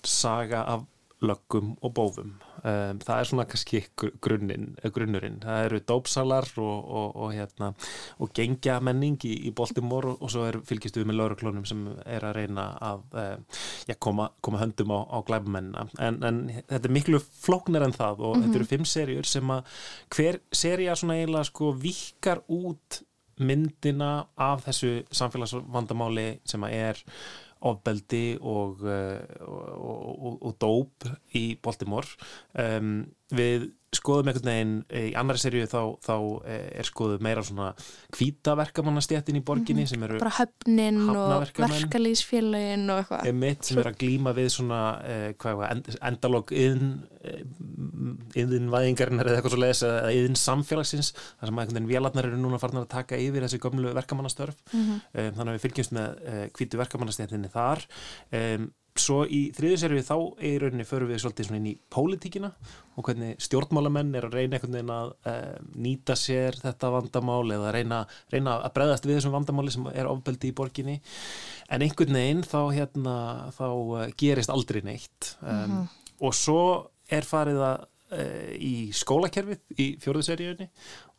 saga 0.08 0.64
af 0.72 0.86
löggum 1.22 1.74
og 1.84 1.94
bófum. 1.96 2.32
Um, 2.64 3.00
það 3.04 3.20
er 3.20 3.28
svona 3.28 3.46
kannski 3.48 3.82
gr- 4.00 4.14
grunninn, 4.24 4.70
eh, 4.82 4.92
grunnurinn. 4.92 5.40
Það 5.44 5.66
eru 5.66 5.80
dópsalar 5.92 6.48
og, 6.58 6.78
og, 7.00 7.16
og, 7.16 7.34
hérna, 7.36 7.74
og 8.20 8.32
gengja 8.36 8.80
menning 8.84 9.18
í, 9.28 9.34
í 9.48 9.52
Baltimore 9.56 10.16
og, 10.16 10.30
svo 10.32 10.46
er 10.48 10.60
fylgistu 10.68 11.02
við 11.02 11.10
með 11.12 11.20
lauruklónum 11.20 11.68
sem 11.68 11.84
er 12.06 12.28
að 12.28 12.40
reyna 12.40 12.70
að 12.84 13.04
um, 13.24 13.44
já, 13.90 13.96
koma, 14.00 14.30
koma 14.42 14.64
höndum 14.64 14.96
á, 14.96 15.00
á 15.12 15.18
glæbumennina 15.28 15.88
en, 16.00 16.22
en 16.24 16.42
þetta 16.62 16.88
er 16.88 16.96
miklu 16.96 17.20
flóknar 17.20 17.88
en 17.88 17.96
það 17.96 18.26
og 18.30 18.40
þetta 18.40 18.60
eru 18.62 18.70
fimm 18.72 18.88
seríur 18.88 19.28
sem 19.28 19.54
að 19.56 19.84
hver 20.16 20.42
sería 20.56 20.96
svona 21.00 21.20
eiginlega 21.20 21.50
sko 21.52 21.74
vikar 21.80 22.44
út 22.48 23.02
myndina 23.40 24.28
af 24.36 24.66
þessu 24.68 25.00
samfélagsvandamáli 25.16 26.28
sem 26.48 26.64
að 26.68 26.76
er 26.76 27.04
ofbeldi 27.68 28.38
og, 28.40 28.84
uh, 28.86 29.20
og, 29.46 30.06
og, 30.14 30.38
og 30.50 30.56
dóp 30.62 31.10
í 31.36 31.44
Baltimore. 31.64 32.08
Um, 32.54 33.10
við 33.36 33.70
skoðum 33.96 34.30
einhvern 34.30 34.50
veginn 34.50 34.74
eh, 34.90 35.08
í 35.10 35.14
annari 35.18 35.42
seríu 35.42 35.68
þá, 35.70 35.82
þá 36.06 36.16
eh, 36.50 36.66
er 36.82 36.88
skoðuð 36.88 37.24
meira 37.26 37.44
svona 37.46 37.70
kvítaverkamannastjættin 38.16 39.40
í 39.40 39.44
borginni 39.46 39.86
sem 39.90 40.04
eru 40.06 40.20
Bara 40.22 40.36
höfnin 40.38 41.02
og 41.10 41.46
verkalýsfélagin 41.58 42.86
og 42.94 43.02
eitthvað. 43.02 43.30
emitt 43.32 43.70
sem 43.70 43.82
eru 43.82 43.92
að 43.92 44.00
glíma 44.04 44.34
við 44.38 44.52
svona 44.54 44.82
eh, 45.08 45.28
hvað 45.42 45.60
var, 45.62 45.74
end, 45.76 45.92
endalog 46.12 46.54
yðin 46.54 46.94
yðinvæðingarinnar 48.40 49.28
eða 49.28 49.40
eitthvað 49.40 49.56
svo 49.56 49.62
leiðis 49.64 49.84
eða 49.88 50.14
yðin 50.16 50.40
samfélagsins 50.40 51.12
þar 51.14 51.50
sem 51.50 51.62
einhvern 51.64 51.80
veginn 51.80 51.90
vélarnar 51.90 52.30
eru 52.30 52.40
núna 52.40 52.62
farnar 52.62 52.86
að 52.86 52.94
taka 52.94 53.20
yfir 53.20 53.46
þessi 53.46 53.60
gömlu 53.64 53.92
verkamannastörf. 53.98 54.60
Um, 54.72 55.00
þannig 55.14 55.50
að 55.50 55.56
við 55.58 55.64
fylgjumst 55.66 55.96
með 55.98 56.22
uh, 56.24 56.44
hvítu 56.56 56.80
verkamannastjættinni 56.80 57.52
þar. 57.52 57.84
Um, 58.32 58.70
svo 59.00 59.24
í 59.26 59.40
þriðu 59.56 59.80
serju 59.82 60.06
þá 60.06 60.16
í 60.46 60.52
rauninni 60.62 60.86
förum 60.88 61.10
við 61.12 61.22
svolítið 61.24 61.54
inn 61.58 61.68
í 61.72 61.76
pólitíkina 61.92 62.52
og 63.00 63.08
hvernig 63.08 63.40
stjórnmálamenn 63.44 64.14
er 64.20 64.28
að 64.28 64.38
reyna 64.38 64.58
einhvern 64.58 64.76
veginn 64.78 64.94
að 64.94 65.12
uh, 65.32 65.60
nýta 65.80 66.18
sér 66.20 66.58
þetta 66.60 66.92
vandamál 66.94 67.44
eða 67.56 67.74
reyna, 67.76 68.00
reyna 68.34 68.58
að 68.60 68.74
bregðast 68.78 69.08
við 69.08 69.20
þessum 69.20 69.38
vandamáli 69.38 69.76
sem 69.76 69.88
er 69.94 70.10
ofbeldi 70.12 70.52
í 70.52 70.58
borginni. 70.58 70.98
En 71.72 71.86
einhvern 71.86 72.20
veginn 72.20 72.44
þá 72.48 72.60
hérna 72.76 73.16
þá 73.56 73.68
uh, 73.70 74.04
gerist 74.20 74.52
aldrei 74.54 74.82
neitt. 74.86 75.34
Um, 75.40 75.86
og 76.20 76.36
svo 76.36 76.62
er 77.10 77.28
farið 77.28 77.64
að 77.66 77.88
uh, 78.20 78.50
í 78.56 78.74
skólakerfið 78.96 79.80
í 79.80 79.92
fjóruðu 80.04 80.28
seríunni 80.32 80.70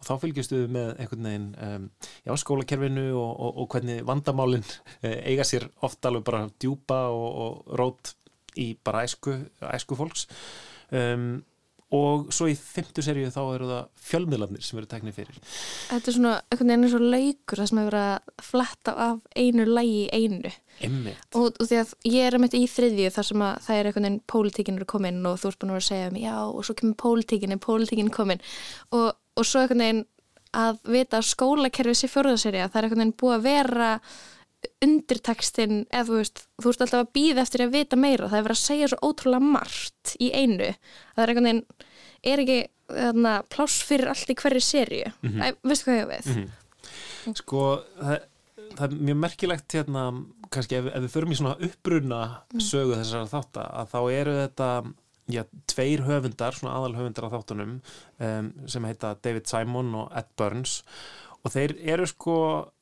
og 0.01 0.09
þá 0.09 0.15
fylgjustu 0.23 0.63
við 0.63 0.73
með 0.77 0.95
einhvern 0.97 1.29
veginn 1.29 1.51
um, 1.67 1.91
já, 2.25 2.33
skólakerfinu 2.43 3.07
og, 3.13 3.31
og, 3.31 3.61
og 3.63 3.69
hvernig 3.75 4.01
vandamálin 4.09 4.65
uh, 4.65 5.19
eiga 5.29 5.47
sér 5.47 5.69
oft 5.87 6.09
alveg 6.09 6.25
bara 6.27 6.47
djúpa 6.57 7.03
og, 7.13 7.29
og 7.45 7.79
rót 7.81 8.15
í 8.59 8.73
bara 8.85 9.05
æsku, 9.07 9.37
æsku 9.71 9.99
fólks. 9.99 10.27
Um, 10.91 11.39
og 11.91 12.29
svo 12.35 12.47
í 12.47 12.55
fymtu 12.55 13.03
seríu 13.03 13.31
þá 13.35 13.41
eru 13.57 13.67
það 13.67 13.87
fjölmiðlarnir 14.07 14.63
sem 14.63 14.79
eru 14.79 14.89
teknið 14.91 15.17
fyrir. 15.17 15.39
Þetta 15.89 16.11
er 16.11 16.15
svona 16.15 16.35
einhvern 16.47 16.71
veginn 16.71 16.87
eins 16.87 16.95
og 16.95 17.07
laukur 17.15 17.61
það 17.61 17.71
sem 17.71 17.81
hefur 17.81 17.91
verið 17.91 18.11
að 18.11 18.45
fletta 18.47 18.95
af 19.07 19.25
einu 19.35 19.67
lægi 19.67 19.97
í 20.05 20.21
einu. 20.21 20.53
Og, 21.35 21.49
og 21.51 21.65
því 21.65 21.81
að 21.81 21.95
ég 22.13 22.29
er 22.29 22.37
að 22.37 22.45
mitt 22.45 22.55
í 22.57 22.63
þriðju 22.71 23.11
þar 23.17 23.29
sem 23.31 23.45
að 23.47 23.59
það 23.67 23.81
er 23.81 23.91
einhvern 23.91 24.07
veginn 24.07 24.21
pólitíkin 24.31 24.79
eru 24.79 24.89
komin 24.95 25.19
og 25.27 25.41
þú 25.43 25.51
ert 25.51 25.61
búin 25.65 25.73
að 25.73 25.79
vera 25.81 25.85
að 25.85 25.89
segja 25.89 26.13
um 26.13 26.21
já 26.23 26.37
og 26.45 26.63
svo 26.69 26.79
kemur 26.79 27.01
pólitíkin, 27.03 27.57
er 27.57 27.63
pólitíkin 27.67 28.15
komin. 28.15 28.47
Og, 28.95 29.11
og 29.37 29.47
svo 29.47 29.63
einhvern 29.63 29.85
veginn 29.85 30.03
að 30.61 30.81
vita 30.91 31.21
að 31.21 31.31
skólakerfið 31.31 31.99
sé 32.01 32.11
fjórðaserja 32.11 32.69
það 32.69 32.79
er 32.81 32.87
einhvern 32.87 33.03
veginn 33.05 33.19
búið 33.23 33.37
að 33.37 33.47
vera 33.47 33.91
undirtekstinn 34.85 35.85
eða 35.89 36.07
þú 36.09 36.17
veist, 36.19 36.43
þú 36.61 36.71
veist 36.71 36.83
alltaf 36.85 37.05
að 37.05 37.13
býða 37.17 37.45
eftir 37.45 37.65
að 37.65 37.77
vita 37.77 37.99
meira, 38.01 38.29
það 38.29 38.39
er 38.39 38.47
verið 38.49 38.59
að 38.59 38.65
segja 38.65 38.89
svo 38.91 38.99
ótrúlega 39.09 39.53
margt 39.55 40.15
í 40.21 40.31
einu 40.35 40.73
það 40.73 41.23
er 41.23 41.33
einhvern 41.33 41.49
veginn, 41.49 41.63
er 42.33 42.43
ekki 42.45 42.59
þarna, 42.91 43.35
pláss 43.55 43.85
fyrir 43.87 44.11
allt 44.11 44.33
í 44.33 44.37
hverju 44.41 44.65
serju 44.65 45.13
mm 45.13 45.31
-hmm. 45.31 45.61
veistu 45.63 45.91
hvað 45.91 46.01
ég 46.01 46.11
við? 46.11 46.27
Mm 46.27 46.43
-hmm. 46.43 47.37
Sko, 47.37 47.63
það, 48.01 48.19
það 48.77 48.85
er 48.87 48.97
mjög 49.09 49.17
merkilegt 49.17 49.73
hérna, 49.73 50.05
kannski 50.51 50.77
ef, 50.77 50.87
ef 50.87 51.03
við 51.03 51.15
förum 51.15 51.33
í 51.33 51.37
svona 51.37 51.57
uppbruna 51.61 52.21
sögu 52.59 52.97
þessara 52.97 53.27
þáttar, 53.27 53.69
að 53.71 53.87
þá 53.93 54.01
eru 54.13 54.33
þetta 54.41 54.69
já, 55.35 55.45
tveir 55.71 56.05
höfundar, 56.07 56.57
svona 56.57 56.77
aðal 56.79 56.99
höfundar 56.99 57.29
á 57.29 57.35
þáttunum 57.35 57.75
um, 57.81 58.53
sem 58.71 58.87
heita 58.89 59.15
David 59.23 59.51
Simon 59.51 59.95
og 60.03 60.15
Ed 60.17 60.31
Burns 60.41 60.81
og 61.41 61.53
þeir 61.55 61.73
eru 61.95 62.07
sko 62.09 62.35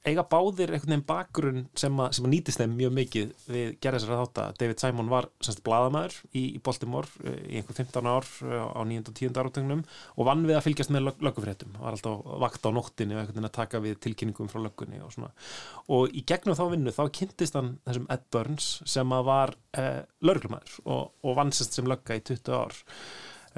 eiga 0.08 0.24
báðir 0.26 0.72
einhvern 0.72 0.92
veginn 0.92 1.04
bakgrunn 1.06 1.60
sem 1.78 2.00
að, 2.00 2.08
sem 2.16 2.26
að 2.26 2.32
nýtist 2.32 2.60
þeim 2.60 2.74
mjög 2.78 2.94
mikið 2.96 3.32
við 3.52 3.70
gerða 3.82 4.00
þessari 4.00 4.18
þátt 4.20 4.40
að 4.42 4.58
David 4.62 4.82
Simon 4.82 5.10
var 5.12 5.28
semst 5.44 5.62
bladamæður 5.66 6.16
í, 6.32 6.42
í 6.56 6.60
Baltimore 6.64 7.10
eh, 7.24 7.38
í 7.44 7.60
einhvern 7.60 7.78
15 7.78 8.10
ár 8.10 8.28
eh, 8.48 8.64
á 8.66 8.80
9. 8.88 9.04
og 9.04 9.20
10. 9.20 9.38
áratögnum 9.42 9.84
og 10.16 10.28
vann 10.30 10.44
við 10.48 10.58
að 10.58 10.64
fylgjast 10.66 10.94
með 10.94 11.06
lög, 11.06 11.22
löggufréttum, 11.28 11.78
var 11.78 11.94
alltaf 11.94 12.26
vakt 12.44 12.66
á 12.66 12.70
nóttinni 12.74 13.16
og 13.16 13.22
einhvern 13.22 13.38
veginn 13.38 13.50
að 13.50 13.56
taka 13.60 13.82
við 13.84 13.98
tilkynningum 14.06 14.50
frá 14.50 14.62
löggunni 14.64 15.02
og 15.04 15.14
svona 15.14 15.32
og 15.94 16.14
í 16.14 16.24
gegnum 16.28 16.58
þá 16.58 16.64
vinnu 16.74 16.94
þá 16.94 17.02
kynntist 17.20 17.58
hann 17.58 17.74
þessum 17.86 18.10
Ed 18.14 18.28
Burns 18.34 18.70
sem 18.88 19.18
að 19.18 19.26
var 19.28 19.56
eh, 19.78 20.04
lögglumæður 20.24 20.78
og, 20.86 21.10
og 21.22 21.38
vann 21.38 21.54
semst 21.54 21.78
sem 21.78 21.90
lögga 21.90 22.18
í 22.18 22.24
20 22.26 22.58
ár 22.58 22.80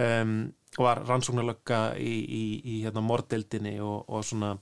um, 0.00 0.40
var 0.78 1.02
rannsóknarlögga 1.08 1.80
í, 1.98 2.12
í, 2.22 2.44
í 2.64 2.80
hérna 2.84 3.02
mordeldinni 3.02 3.78
og, 3.82 4.04
og 4.08 4.26
svona 4.26 4.54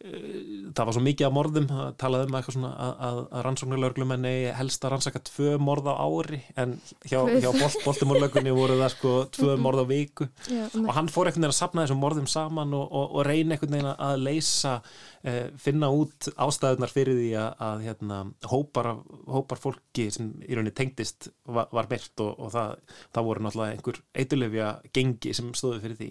það 0.00 0.86
var 0.86 0.94
svo 0.96 1.02
mikið 1.04 1.26
af 1.26 1.34
morðum 1.36 1.66
að 1.76 1.88
talaði 2.00 2.26
um 2.26 2.36
eitthvað 2.38 2.54
svona 2.56 2.70
að, 2.72 2.92
að, 3.04 3.18
að 3.20 3.42
rannsóknarlöglumenni 3.46 4.32
helst 4.56 4.84
að 4.86 4.94
rannsaka 4.94 5.20
tvö 5.28 5.50
morð 5.60 5.90
á 5.92 5.94
ári 6.00 6.40
en 6.60 6.72
hjá, 7.04 7.18
hjá 7.36 7.50
Baltimore-lögunni 7.84 8.54
voru 8.56 8.78
það 8.80 8.94
sko 8.94 9.12
tvö 9.36 9.56
morð 9.60 9.84
á 9.84 9.86
viku. 9.90 10.28
Já, 10.48 10.62
og 10.72 10.90
hann 10.96 11.10
fór 11.12 11.28
einhvern 11.28 11.44
veginn 11.44 11.52
að 11.52 11.58
sapna 11.58 11.84
þessum 11.84 12.00
morðum 12.00 12.30
saman 12.32 12.72
og, 12.78 12.86
og, 12.88 13.16
og 13.18 13.26
reyna 13.28 13.58
einhvern 13.58 13.76
veginn 13.76 13.90
að 13.92 14.24
leysa 14.24 14.74
eh, 15.20 15.50
finna 15.60 15.90
út 15.92 16.30
ástæðunar 16.32 16.94
fyrir 16.94 17.20
því 17.20 17.28
að, 17.42 17.50
að 17.68 17.84
hérna, 17.90 18.22
hópar, 18.54 18.90
hópar 19.28 19.60
fólki 19.60 20.08
sem 20.14 20.32
í 20.46 20.56
rauninni 20.56 20.72
tengdist 20.80 21.28
var, 21.44 21.68
var 21.76 21.90
myrt 21.92 22.24
og, 22.24 22.32
og 22.40 22.54
það, 22.56 22.96
það 23.12 23.28
voru 23.28 23.44
náttúrulega 23.44 23.76
einhver 23.76 24.00
eitulefja 24.24 24.72
gengi 24.96 25.36
sem 25.36 25.52
stóði 25.52 25.84
fyrir 25.84 26.00
því. 26.00 26.10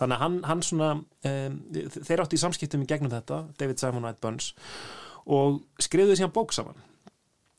Þannig 0.00 0.16
að 0.16 0.24
hann, 0.24 0.40
hann 0.48 0.64
svona 0.64 0.90
um, 0.96 1.60
þeir 2.00 2.24
átti 2.24 2.38
í 2.38 2.44
samskiptum 2.46 2.84
í 2.84 2.88
gegnum 2.88 3.12
þetta 3.12 3.25
David 3.60 3.82
Simon 3.82 4.04
og 4.04 4.12
Ed 4.12 4.20
Burns 4.22 4.52
og 5.26 5.62
skrifuði 5.82 6.18
síðan 6.20 6.34
bók 6.34 6.54
saman. 6.54 6.84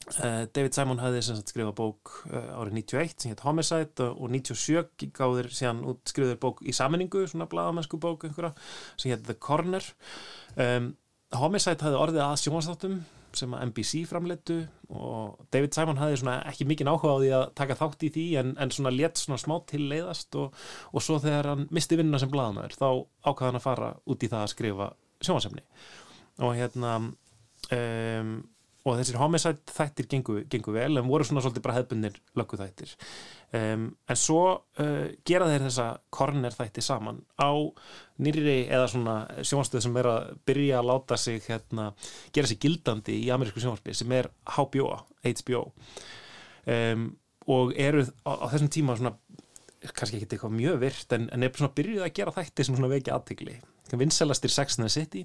Uh, 0.08 0.46
David 0.56 0.72
Simon 0.72 1.02
hafði 1.04 1.20
skrifað 1.26 1.74
bók 1.76 2.14
uh, 2.30 2.62
árið 2.62 2.78
91 2.78 3.18
sem 3.20 3.34
hétt 3.34 3.44
Homicide 3.44 4.06
og 4.08 4.30
97 4.32 5.10
gáður 5.18 5.50
síðan 5.52 5.82
út 5.92 6.00
skrifuður 6.08 6.40
bók 6.46 6.62
í 6.64 6.76
saminningu 6.76 7.26
svona 7.28 7.50
bladamennsku 7.52 8.00
bók 8.00 8.24
einhverja 8.24 8.54
sem 8.96 9.12
hétt 9.12 9.26
The 9.28 9.36
Corner. 9.36 9.84
Um, 10.56 10.94
Homicide 11.36 11.84
hafði 11.84 12.00
orðið 12.00 12.24
að 12.24 12.40
sjónastáttum 12.46 13.02
sem 13.36 13.52
að 13.52 13.66
NBC 13.68 14.06
framleittu 14.08 14.62
og 14.88 15.42
David 15.52 15.76
Simon 15.76 16.00
hafði 16.00 16.22
svona 16.22 16.38
ekki 16.48 16.70
mikið 16.70 16.92
áhuga 16.94 17.12
á 17.12 17.20
því 17.20 17.34
að 17.36 17.44
taka 17.60 17.78
þátt 17.82 18.06
í 18.08 18.12
því 18.16 18.26
en, 18.40 18.54
en 18.64 18.72
svona 18.74 18.94
létt 18.96 19.20
svona 19.20 19.42
smá 19.42 19.58
til 19.68 19.84
leiðast 19.92 20.40
og, 20.40 20.56
og 20.94 21.04
svo 21.04 21.20
þegar 21.20 21.52
hann 21.52 21.68
misti 21.76 22.00
vinnuna 22.00 22.22
sem 22.24 22.32
bladamæður 22.32 22.78
þá 22.80 22.88
ákvaði 23.28 23.50
hann 23.50 23.60
að 23.60 23.68
fara 23.68 23.92
út 24.08 24.24
í 24.24 24.32
það 24.32 24.46
að 24.46 24.54
skrifa 24.56 24.90
sjónasefni 25.24 25.64
og 26.46 26.54
hérna 26.58 26.98
um, 27.02 28.38
og 28.88 28.96
þessir 29.02 29.18
homicide 29.20 29.74
þættir 29.74 30.08
gengu, 30.12 30.38
gengu 30.48 30.74
vel 30.76 31.00
en 31.00 31.10
voru 31.10 31.26
svona 31.28 31.42
svolítið 31.44 31.66
bara 31.66 31.76
hefbundir 31.76 32.16
löggu 32.40 32.60
þættir 32.60 32.94
um, 33.58 33.90
en 34.08 34.20
svo 34.20 34.42
uh, 34.56 35.08
gera 35.28 35.50
þeir 35.52 35.66
þessa 35.68 35.88
corner 36.14 36.56
þætti 36.56 36.84
saman 36.86 37.20
á 37.36 37.52
nýri 38.24 38.62
eða 38.64 38.88
svona 38.94 39.18
sjónastöð 39.42 39.86
sem 39.88 40.00
er 40.00 40.12
að 40.14 40.34
byrja 40.48 40.80
að 40.80 40.90
láta 40.92 41.20
sig 41.20 41.44
hérna, 41.50 41.92
gera 42.36 42.50
sig 42.50 42.62
gildandi 42.64 43.20
í 43.26 43.30
amerísku 43.34 43.64
sjónastöð 43.64 44.00
sem 44.00 44.18
er 44.18 44.32
HBO, 44.56 44.92
HBO 45.26 45.64
um, 46.66 47.10
og 47.48 47.76
eru 47.80 48.04
á, 48.28 48.32
á 48.44 48.46
þessum 48.52 48.72
tíma 48.72 48.98
svona 49.00 49.16
kannski 49.94 50.20
ekki 50.20 50.30
eitthvað 50.36 50.56
mjög 50.58 50.78
virt 50.82 51.18
en, 51.18 51.28
en 51.34 51.44
er 51.46 51.52
svona 51.56 51.76
byrjuð 51.78 52.06
að 52.06 52.16
gera 52.20 52.36
þætti 52.36 52.66
sem 52.66 52.78
svona 52.78 52.92
vekja 52.92 53.18
aðtegli 53.18 53.58
vinselastir 53.96 54.52
Sex 54.52 54.80
and 54.80 54.88
the 54.88 54.92
City. 54.92 55.22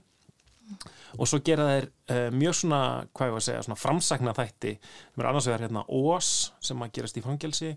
Og 1.18 1.26
svo 1.28 1.40
gera 1.44 1.64
þeir 1.68 1.86
uh, 1.88 2.28
mjög 2.32 2.54
svona, 2.60 2.82
hvað 3.12 3.28
ég 3.28 3.34
var 3.34 3.42
að 3.42 3.46
segja, 3.48 3.64
svona 3.66 3.80
framsagna 3.80 4.34
þætti. 4.36 4.76
Sem 4.80 5.22
er 5.22 5.28
annars 5.28 5.48
vegar 5.50 5.64
hérna 5.66 5.82
Oz 5.98 6.28
sem 6.62 6.84
að 6.84 6.92
gerast 6.96 7.18
í 7.18 7.24
fangelsi 7.24 7.72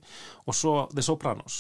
og 0.45 0.55
svo 0.55 0.75
The 0.93 1.03
Sopranos 1.03 1.57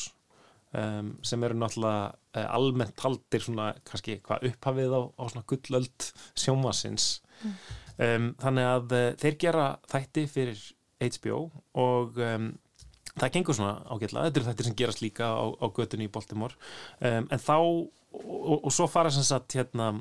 um, 0.75 1.15
sem 1.25 1.43
eru 1.43 1.57
náttúrulega 1.59 2.11
uh, 2.13 2.45
almennt 2.55 3.03
haldir 3.03 3.43
svona 3.43 3.71
kannski 3.87 4.19
hvað 4.25 4.47
upphafið 4.51 4.95
á, 4.95 5.01
á 5.15 5.23
svona 5.31 5.47
gullöld 5.49 6.09
sjómasins 6.37 7.09
mm. 7.41 7.57
um, 8.07 8.29
þannig 8.43 8.69
að 8.71 8.95
uh, 8.97 9.07
þeir 9.23 9.39
gera 9.45 9.67
þætti 9.91 10.25
fyrir 10.31 10.63
HBO 11.05 11.41
og 11.81 12.21
um, 12.23 12.53
það 13.19 13.35
gengur 13.37 13.57
svona 13.57 13.75
ágætla, 13.89 14.25
þetta 14.27 14.41
eru 14.41 14.49
þættir 14.49 14.69
sem 14.69 14.79
gerast 14.81 15.03
líka 15.03 15.29
á, 15.31 15.45
á 15.55 15.65
götunni 15.75 16.09
í 16.09 16.11
Baltimore. 16.11 16.57
En 16.99 17.39
þá, 17.39 17.55
og, 17.59 18.57
og 18.57 18.73
svo 18.75 18.89
fara 18.91 19.13
sem 19.13 19.25
sagt 19.25 19.55
hérna 19.55 19.93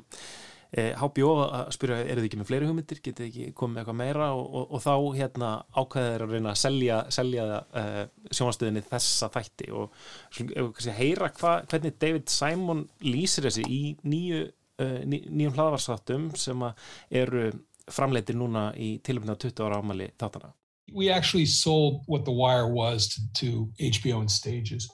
HBO 0.75 1.29
að 1.45 1.69
spyrja, 1.75 1.97
eru 2.03 2.23
þið 2.23 2.27
ekki 2.27 2.39
með 2.39 2.49
fleiri 2.49 2.67
hugmyndir? 2.67 2.99
Getið 3.03 3.27
ekki 3.29 3.45
komið 3.55 3.81
eitthvað 3.81 3.97
meira? 4.01 4.25
Og, 4.35 4.47
og, 4.59 4.65
og 4.75 4.83
þá 4.83 4.93
hérna 5.15 5.51
ákveðið 5.77 6.15
er 6.15 6.25
að 6.25 6.33
reyna 6.35 6.51
að 6.51 6.59
selja, 6.59 6.97
selja 7.15 7.45
uh, 7.61 8.01
sjónastöðinni 8.31 8.83
þessa 8.89 9.29
þætti. 9.35 9.69
Og 9.77 9.95
kannski, 10.35 10.97
heyra 10.97 11.31
hva, 11.39 11.53
hvernig 11.71 11.95
David 12.01 12.27
Simon 12.33 12.83
lýsir 13.05 13.47
þessi 13.47 13.63
í 13.71 13.79
nýju, 14.03 14.43
uh, 14.83 14.99
ný, 15.07 15.21
nýjum 15.29 15.55
hlaðavarstáttum 15.55 16.27
sem 16.39 16.67
eru 17.23 17.47
framleitir 17.85 18.35
núna 18.35 18.71
í 18.75 18.97
tilumna 19.05 19.37
20 19.39 19.67
ára 19.69 19.79
ámali 19.79 20.11
þáttana. 20.19 20.51
We 20.93 21.09
actually 21.09 21.45
sold 21.45 22.03
what 22.05 22.25
The 22.25 22.31
Wire 22.31 22.67
was 22.67 23.07
to, 23.09 23.33
to 23.45 23.71
HBO 23.79 24.21
in 24.21 24.27
stages. 24.27 24.89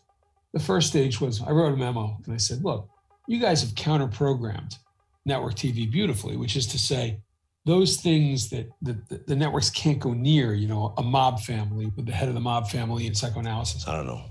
The 0.54 0.60
first 0.60 0.88
stage 0.88 1.22
was, 1.22 1.42
I 1.42 1.52
wrote 1.52 1.74
a 1.74 1.78
memo 1.78 2.18
and 2.26 2.34
I 2.34 2.38
said, 2.38 2.64
look, 2.64 2.90
you 3.28 3.40
guys 3.40 3.62
have 3.62 3.76
counter-programmed 3.76 4.78
network 5.26 5.56
TV 5.56 5.90
beautifully, 5.90 6.38
which 6.38 6.56
is 6.56 6.68
to 6.68 6.80
say, 6.80 7.22
those 7.66 7.98
things 7.98 8.50
that 8.50 8.70
the, 8.82 8.98
the, 9.28 9.36
networks 9.36 9.70
can't 9.70 10.00
go 10.00 10.14
near, 10.14 10.54
you 10.54 10.68
know, 10.68 10.96
a 10.98 11.04
mob 11.04 11.40
family 11.42 11.92
with 11.96 12.08
the 12.08 12.12
head 12.12 12.28
of 12.28 12.34
the 12.34 12.40
mob 12.40 12.68
family 12.68 13.06
in 13.06 13.14
psychoanalysis. 13.14 13.88
I 13.88 13.96
don't 13.96 14.08
know. 14.08 14.24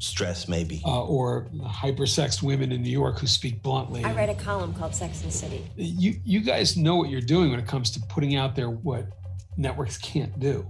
Stress, 0.00 0.48
maybe. 0.48 0.82
Uh, 0.84 1.04
or 1.04 1.48
hypersexed 1.62 2.42
women 2.42 2.72
in 2.72 2.82
New 2.82 2.90
York 2.90 3.18
who 3.18 3.26
speak 3.26 3.62
bluntly. 3.62 4.02
I 4.02 4.12
write 4.12 4.30
a 4.30 4.34
column 4.34 4.74
called 4.74 4.94
Sex 4.94 5.22
and 5.22 5.30
the 5.30 5.36
City. 5.36 5.64
You, 5.76 6.18
you 6.24 6.40
guys 6.40 6.76
know 6.76 6.96
what 6.96 7.10
you're 7.10 7.20
doing 7.20 7.50
when 7.50 7.60
it 7.60 7.66
comes 7.66 7.90
to 7.92 8.00
putting 8.08 8.34
out 8.34 8.56
there 8.56 8.70
what 8.70 9.06
networks 9.56 9.98
can't 9.98 10.38
do. 10.40 10.66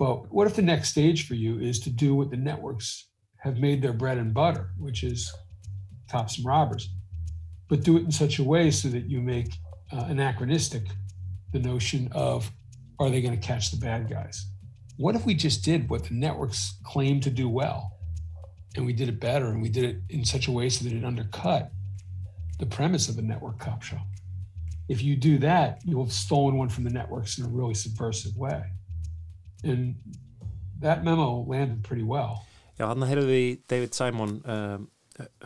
But 0.00 0.32
what 0.32 0.48
if 0.48 0.56
the 0.56 0.62
next 0.62 0.88
stage 0.88 1.28
for 1.28 1.34
you 1.34 1.60
is 1.60 1.78
to 1.80 1.90
do 1.90 2.16
what 2.16 2.30
the 2.30 2.36
networks 2.36 3.06
have 3.36 3.58
made 3.58 3.82
their 3.82 3.92
bread 3.92 4.18
and 4.18 4.34
butter, 4.34 4.70
which 4.78 5.04
is 5.04 5.32
cops 6.10 6.38
and 6.38 6.46
robbers? 6.46 6.88
but 7.70 7.84
do 7.84 7.96
it 7.96 8.02
in 8.02 8.10
such 8.10 8.40
a 8.40 8.44
way 8.44 8.70
so 8.70 8.88
that 8.88 9.08
you 9.08 9.22
make 9.22 9.54
uh, 9.92 10.04
anachronistic 10.08 10.82
the 11.52 11.58
notion 11.60 12.10
of 12.12 12.50
are 12.98 13.08
they 13.08 13.22
going 13.22 13.38
to 13.38 13.46
catch 13.46 13.70
the 13.70 13.76
bad 13.78 14.10
guys? 14.10 14.44
What 14.96 15.14
if 15.14 15.24
we 15.24 15.34
just 15.34 15.64
did 15.64 15.88
what 15.88 16.04
the 16.04 16.14
networks 16.14 16.74
claim 16.84 17.20
to 17.20 17.30
do 17.30 17.48
well 17.48 17.96
and 18.76 18.84
we 18.84 18.92
did 18.92 19.08
it 19.08 19.20
better 19.20 19.46
and 19.46 19.62
we 19.62 19.70
did 19.70 19.84
it 19.84 19.96
in 20.10 20.24
such 20.24 20.48
a 20.48 20.52
way 20.52 20.68
so 20.68 20.84
that 20.84 20.92
it 20.92 21.04
undercut 21.04 21.70
the 22.58 22.66
premise 22.66 23.08
of 23.08 23.16
a 23.16 23.22
network 23.22 23.60
cop 23.60 23.82
show? 23.82 24.00
If 24.88 25.02
you 25.02 25.14
do 25.14 25.38
that, 25.38 25.80
you'll 25.84 26.04
have 26.04 26.12
stolen 26.12 26.58
one 26.58 26.68
from 26.68 26.82
the 26.82 26.90
networks 26.90 27.38
in 27.38 27.44
a 27.44 27.48
really 27.48 27.74
subversive 27.74 28.36
way. 28.36 28.64
And 29.64 29.94
that 30.80 31.04
memo 31.04 31.44
landed 31.48 31.82
pretty 31.84 32.06
well. 32.06 32.40
Já, 32.78 32.88
hann 32.88 33.04
heyrðu 33.04 33.28
við 33.28 33.48
David 33.68 33.96
Simon 33.96 34.38
um, 34.48 34.86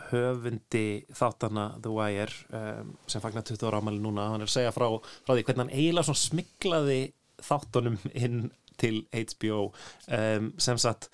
höfundi 0.09 0.85
þáttana 1.11 1.65
The 1.83 1.91
Wire 1.91 2.31
um, 2.55 2.93
sem 3.11 3.23
fagnar 3.23 3.43
20 3.43 3.67
ára 3.67 3.81
ámæli 3.83 3.99
núna 3.99 4.29
hann 4.31 4.43
er 4.45 4.47
að 4.47 4.55
segja 4.55 4.71
frá, 4.75 4.87
frá 5.25 5.33
því 5.33 5.43
hvernig 5.43 5.63
hann 5.65 5.73
eiginlega 5.75 6.15
smiklaði 6.15 6.99
þáttunum 7.43 7.97
inn 8.13 8.45
til 8.81 9.01
HBO 9.11 9.59
um, 9.69 10.51
sem 10.61 10.79
sagt 10.81 11.09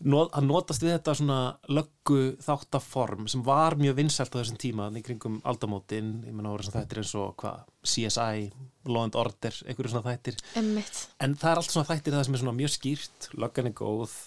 not, 0.00 0.30
að 0.36 0.46
notast 0.48 0.84
við 0.84 0.96
þetta 0.96 1.14
svona 1.18 1.40
löggu 1.72 2.20
þáttaform 2.44 3.28
sem 3.30 3.44
var 3.46 3.76
mjög 3.80 3.98
vinsælt 4.00 4.34
á 4.34 4.40
þessum 4.40 4.60
tíma 4.60 4.88
í 4.96 5.04
kringum 5.06 5.40
aldamótin, 5.48 6.18
ég 6.26 6.34
menna 6.34 6.54
voru 6.54 6.66
svona 6.66 6.82
þættir 6.82 7.02
eins 7.02 7.14
og 7.20 7.36
hvað, 7.40 7.62
CSI, 7.90 8.50
Law 8.90 9.06
and 9.06 9.18
Order 9.20 9.62
einhverju 9.66 9.94
svona 9.94 10.08
þættir, 10.10 10.40
Emmitt. 10.60 11.06
en 11.20 11.36
það 11.40 11.52
er 11.52 11.62
allt 11.62 11.74
svona 11.74 11.90
þættir 11.90 12.16
það 12.16 12.26
sem 12.28 12.36
er 12.38 12.44
svona 12.44 12.58
mjög 12.60 12.76
skýrt, 12.76 13.30
löggan 13.40 13.70
er 13.70 13.78
góð 13.80 14.18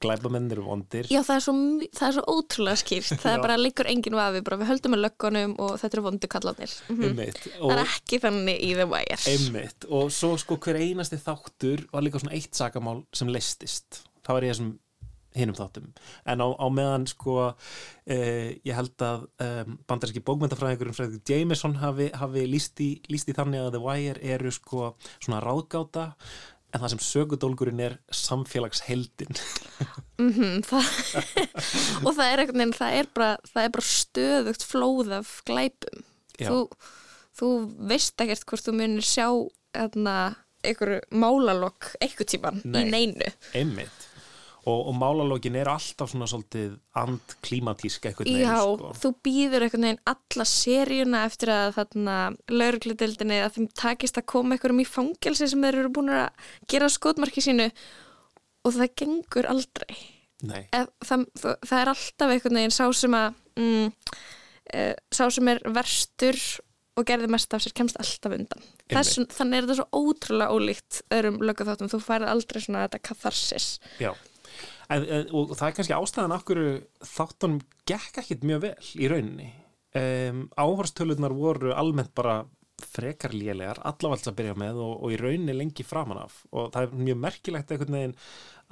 glæbamenn 0.00 0.50
eru 0.54 0.64
vondir 0.66 1.10
Já, 1.12 1.20
það 1.26 1.34
er 1.34 1.44
svo, 1.44 1.54
það 1.98 2.06
er 2.08 2.14
svo 2.16 2.24
ótrúlega 2.36 2.80
skýrt. 2.80 3.10
Það 3.22 3.34
er 3.34 3.42
bara 3.44 3.58
líkur 3.60 3.90
enginn 3.92 4.16
vafi, 4.18 4.40
bara 4.46 4.60
við 4.62 4.70
höldum 4.72 4.94
með 4.96 5.02
löggunum 5.04 5.56
og 5.62 5.74
þetta 5.82 5.98
eru 5.98 6.06
vondu 6.06 6.30
kallanir. 6.32 6.76
Mm 6.88 7.02
einmitt, 7.10 7.42
Það 7.58 7.74
er 7.76 7.82
ekki 7.84 8.22
þannig 8.22 8.62
í 8.62 8.70
The 8.78 8.86
Wire. 8.90 9.18
einmitt 9.34 9.88
og 9.90 10.14
svo 10.14 10.32
sko 10.40 10.56
hver 10.62 10.80
einasti 10.80 11.20
þáttur 11.20 11.84
var 11.92 12.06
líka 12.06 12.22
svona 12.22 12.38
eitt 12.38 12.56
sakamál 12.56 13.02
sem 13.12 13.30
leistist 13.30 14.02
það 14.22 14.38
var 14.38 14.46
ég 14.46 14.54
þessum 14.54 14.72
hinum 15.32 15.56
þáttum 15.56 15.86
en 16.28 16.42
á, 16.44 16.48
á 16.60 16.66
meðan 16.68 17.06
sko 17.08 17.36
eh, 18.04 18.58
ég 18.68 18.76
held 18.76 19.04
að 19.04 19.24
um, 19.40 19.78
bandaríski 19.88 20.20
bókmyndafræðingurinn 20.26 20.96
Fredrik 20.96 21.28
Jameson 21.32 21.78
hafi, 21.80 22.10
hafi 22.20 22.44
líst, 22.50 22.80
í, 22.84 22.90
líst 23.08 23.30
í 23.32 23.36
þannig 23.36 23.64
að 23.64 23.70
The 23.76 23.82
Wire 23.86 24.20
eru 24.34 24.52
sko 24.52 24.92
svona 25.16 25.40
ráðgáta 25.44 26.10
en 26.72 26.80
það 26.80 26.92
sem 26.94 27.02
sögudólgurinn 27.04 27.82
er 27.84 27.98
samfélagsheldin 28.16 29.36
Mm 30.22 30.60
það, 30.62 30.86
og 32.06 32.12
það 32.14 32.26
er 32.28 32.42
einhvern 32.42 32.60
veginn, 32.60 32.76
það 32.76 32.98
er 33.00 33.08
bara, 33.16 33.30
það 33.48 33.64
er 33.64 33.72
bara 33.74 33.86
stöðugt 33.88 34.66
flóð 34.68 35.10
af 35.16 35.32
glæpum. 35.48 36.04
Þú, 36.38 36.58
þú 37.38 37.48
veist 37.90 38.22
ekkert 38.22 38.46
hvort 38.46 38.68
þú 38.68 38.76
munir 38.78 39.06
sjá 39.06 39.26
hérna, 39.74 40.16
einhverju 40.62 41.00
málalokk 41.10 41.90
einhver 42.04 42.28
tíman 42.30 42.62
Nei. 42.62 42.84
í 42.84 42.92
neinu. 42.92 43.32
einmitt 43.58 44.08
og, 44.62 44.88
og 44.88 44.94
málalógin 44.94 45.56
er 45.58 45.70
alltaf 45.72 46.12
svona 46.12 46.28
svolítið 46.30 46.76
andklímatísk 47.02 48.06
eitthvað 48.06 48.28
neginn 48.30 48.46
Já, 48.46 48.60
sko. 48.62 48.92
þú 49.02 49.10
býður 49.26 49.66
einhvern 49.66 49.86
veginn 49.88 50.02
alla 50.12 50.46
seríuna 50.46 51.22
eftir 51.26 51.52
að 51.54 51.74
þarna 51.78 52.16
laurugludeldinni 52.52 53.40
að 53.42 53.58
þeim 53.58 53.68
takist 53.82 54.20
að 54.20 54.28
koma 54.34 54.56
einhverjum 54.56 54.84
í 54.84 54.88
fangelsi 54.88 55.50
sem 55.50 55.66
þeir 55.66 55.80
eru 55.82 55.94
búin 55.98 56.12
að 56.14 56.50
gera 56.70 56.90
skotmarki 56.92 57.42
sínu 57.42 57.70
og 58.62 58.76
það 58.76 58.92
gengur 59.02 59.50
aldrei. 59.50 59.94
Ef, 60.42 60.90
það, 61.06 61.26
það, 61.38 61.56
það 61.66 61.78
er 61.80 61.92
alltaf 61.96 62.34
einhvern 62.34 62.60
veginn 62.60 62.74
sá 62.74 62.84
sem 62.98 63.16
að 63.18 63.28
mm, 63.58 63.88
e, 64.74 64.84
sá 65.14 65.24
sem 65.34 65.50
er 65.50 65.62
verstur 65.74 66.38
og 66.98 67.06
gerði 67.08 67.30
mest 67.32 67.54
af 67.56 67.62
sér 67.64 67.74
kemst 67.74 67.98
alltaf 67.98 68.34
undan. 68.36 68.66
Þess, 68.92 69.22
þannig 69.32 69.58
er 69.58 69.66
þetta 69.66 69.78
svo 69.80 70.04
ótrúlega 70.04 70.54
ólíkt 70.54 71.00
öðrum 71.14 71.40
lögum 71.42 71.88
þú 71.88 72.02
færið 72.04 72.32
aldrei 72.34 72.60
svona 72.62 72.84
þetta 72.84 73.00
katharsis. 73.08 73.68
Já, 74.02 74.12
en, 74.88 75.04
en, 75.04 75.28
og 75.36 75.54
það 75.56 75.68
er 75.68 75.76
kannski 75.78 75.96
ástæðan 75.96 76.36
af 76.36 76.46
hverju 76.48 76.72
þáttunum 77.12 77.60
gekk 77.88 78.22
ekkit 78.22 78.48
mjög 78.48 78.64
vel 78.66 78.90
í 78.98 79.12
rauninni. 79.12 79.52
Um, 79.92 80.46
áhorstöluðnar 80.56 81.34
voru 81.36 81.74
almennt 81.76 82.14
bara 82.16 82.42
frekar 82.82 83.34
lélegar, 83.34 83.78
allavalt 83.86 84.26
að 84.26 84.38
byrja 84.40 84.54
með 84.58 84.80
og, 84.82 84.94
og 85.04 85.14
í 85.14 85.18
rauninni 85.20 85.54
lengi 85.54 85.84
framan 85.86 86.24
af 86.24 86.40
og 86.50 86.72
það 86.74 86.86
er 86.86 87.04
mjög 87.06 87.20
merkilegt 87.22 87.70
einhvern 87.72 87.98
veginn 87.98 88.16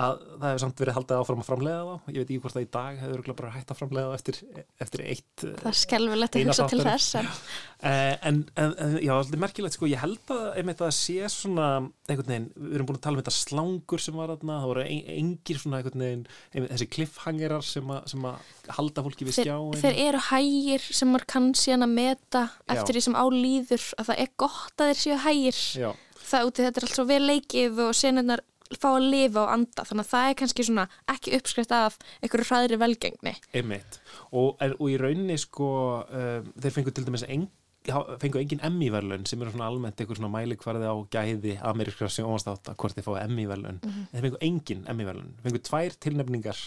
að 0.01 0.21
það 0.31 0.47
hefur 0.49 0.63
samt 0.65 0.83
verið 0.83 0.97
haldið 0.99 1.21
áfram 1.21 1.43
að 1.43 1.49
framlega 1.51 1.81
þá. 1.87 2.11
Ég 2.11 2.19
veit 2.19 2.25
ekki 2.25 2.41
hvort 2.45 2.57
það 2.57 2.67
í 2.67 2.71
dag 2.77 3.01
hefur 3.05 3.33
bara 3.41 3.53
hægt 3.57 3.73
að 3.75 3.81
framlega 3.81 4.15
eftir, 4.17 4.41
eftir 4.81 5.05
eitt 5.07 5.45
Það 5.45 5.71
er 5.73 5.81
skelfilegt 5.81 6.39
að 6.41 6.49
hugsa 6.49 6.69
til 6.71 6.83
þess 6.87 7.19
en 7.21 7.31
Eh, 7.81 8.17
en, 8.29 8.43
en, 8.61 8.75
en 8.77 8.97
já, 9.01 9.15
það 9.25 9.31
er 9.33 9.41
merkilegt 9.41 9.73
sko, 9.73 9.87
ég 9.89 10.03
held 10.03 10.33
að 10.35 10.59
einmitt 10.61 10.83
að 10.85 10.91
sé 10.93 11.15
svona 11.33 11.69
einhvern 12.11 12.27
veginn, 12.29 12.49
við 12.53 12.75
erum 12.77 12.89
búin 12.91 12.99
að 12.99 13.07
tala 13.07 13.17
um 13.17 13.23
þetta 13.23 13.33
slangur 13.33 14.03
sem 14.05 14.19
var 14.21 14.33
þarna, 14.35 14.59
það 14.61 14.69
voru 14.69 14.83
ein, 14.85 14.99
engir 15.15 15.61
svona 15.63 15.79
einhvern 15.79 16.05
veginn, 16.05 16.27
einmitt, 16.53 16.75
þessi 16.75 16.89
cliffhangerar 16.99 17.65
sem, 17.65 17.95
sem 18.13 18.27
að 18.29 18.53
halda 18.77 19.07
fólki 19.07 19.29
við 19.31 19.39
þeir, 19.39 19.49
skjáin 19.49 19.81
þeir 19.81 20.03
eru 20.11 20.23
hægir 20.27 20.87
sem 21.01 21.13
maður 21.15 21.27
kann 21.33 21.49
síðan 21.63 21.87
að 21.87 21.97
meta 21.97 22.45
eftir 22.77 22.99
því 22.99 23.05
sem 23.09 23.19
álýður 23.23 23.89
að 23.97 24.11
það 24.11 24.23
er 24.27 24.33
gott 24.45 24.85
að 24.85 24.93
þeir 24.93 25.03
séu 25.07 25.19
hægir. 25.25 25.65
Já, 25.81 25.91
það 26.35 26.51
úti 26.51 26.69
þetta 26.69 26.83
er 26.83 26.89
allt 26.91 27.01
svo 27.01 27.09
vel 27.09 27.23
leikið 27.31 27.85
og 27.87 27.97
senurnar 27.97 28.45
fá 28.79 28.91
að 28.95 29.07
lifa 29.11 29.45
og 29.45 29.53
anda 29.55 29.85
þannig 29.89 30.05
að 30.07 30.11
það 30.13 30.29
er 30.31 30.37
kannski 30.41 30.67
svona 30.67 30.85
ekki 31.11 31.33
uppskrift 31.39 31.73
af 31.75 31.97
einhverju 32.23 32.47
hræðri 32.51 32.79
velgengni. 32.81 33.33
Einmitt. 33.57 33.99
Og, 34.31 34.53
en, 34.63 34.77
og 34.79 34.93
í 34.93 34.99
rauninni 35.01 35.39
sko 35.41 35.71
um, 36.07 36.53
þeir 36.63 36.77
fengu 36.77 36.95
til 36.95 37.07
dæmis 37.09 37.25
eng, 37.27 37.49
já, 37.89 37.97
fengu 38.23 38.39
engin 38.43 38.63
Emmy-verlun 38.67 39.27
sem 39.27 39.43
eru 39.43 39.55
svona 39.55 39.71
almennt 39.71 40.01
einhver 40.03 40.21
svona 40.21 40.33
mælikvarði 40.37 40.87
á 40.87 40.95
gæði 41.17 41.57
amerískra 41.73 42.11
sjónvastátt 42.13 42.71
hvort 42.77 42.99
þeir 42.99 43.09
fá 43.09 43.15
Emmy-verlun 43.25 43.81
Mhm. 43.83 44.07
þeir 44.13 44.27
fengu 44.29 44.43
engin 44.51 44.85
Emmy-verlun, 44.87 45.33
fengu 45.43 45.63
tvær 45.67 45.97
tilnefningar 45.99 46.61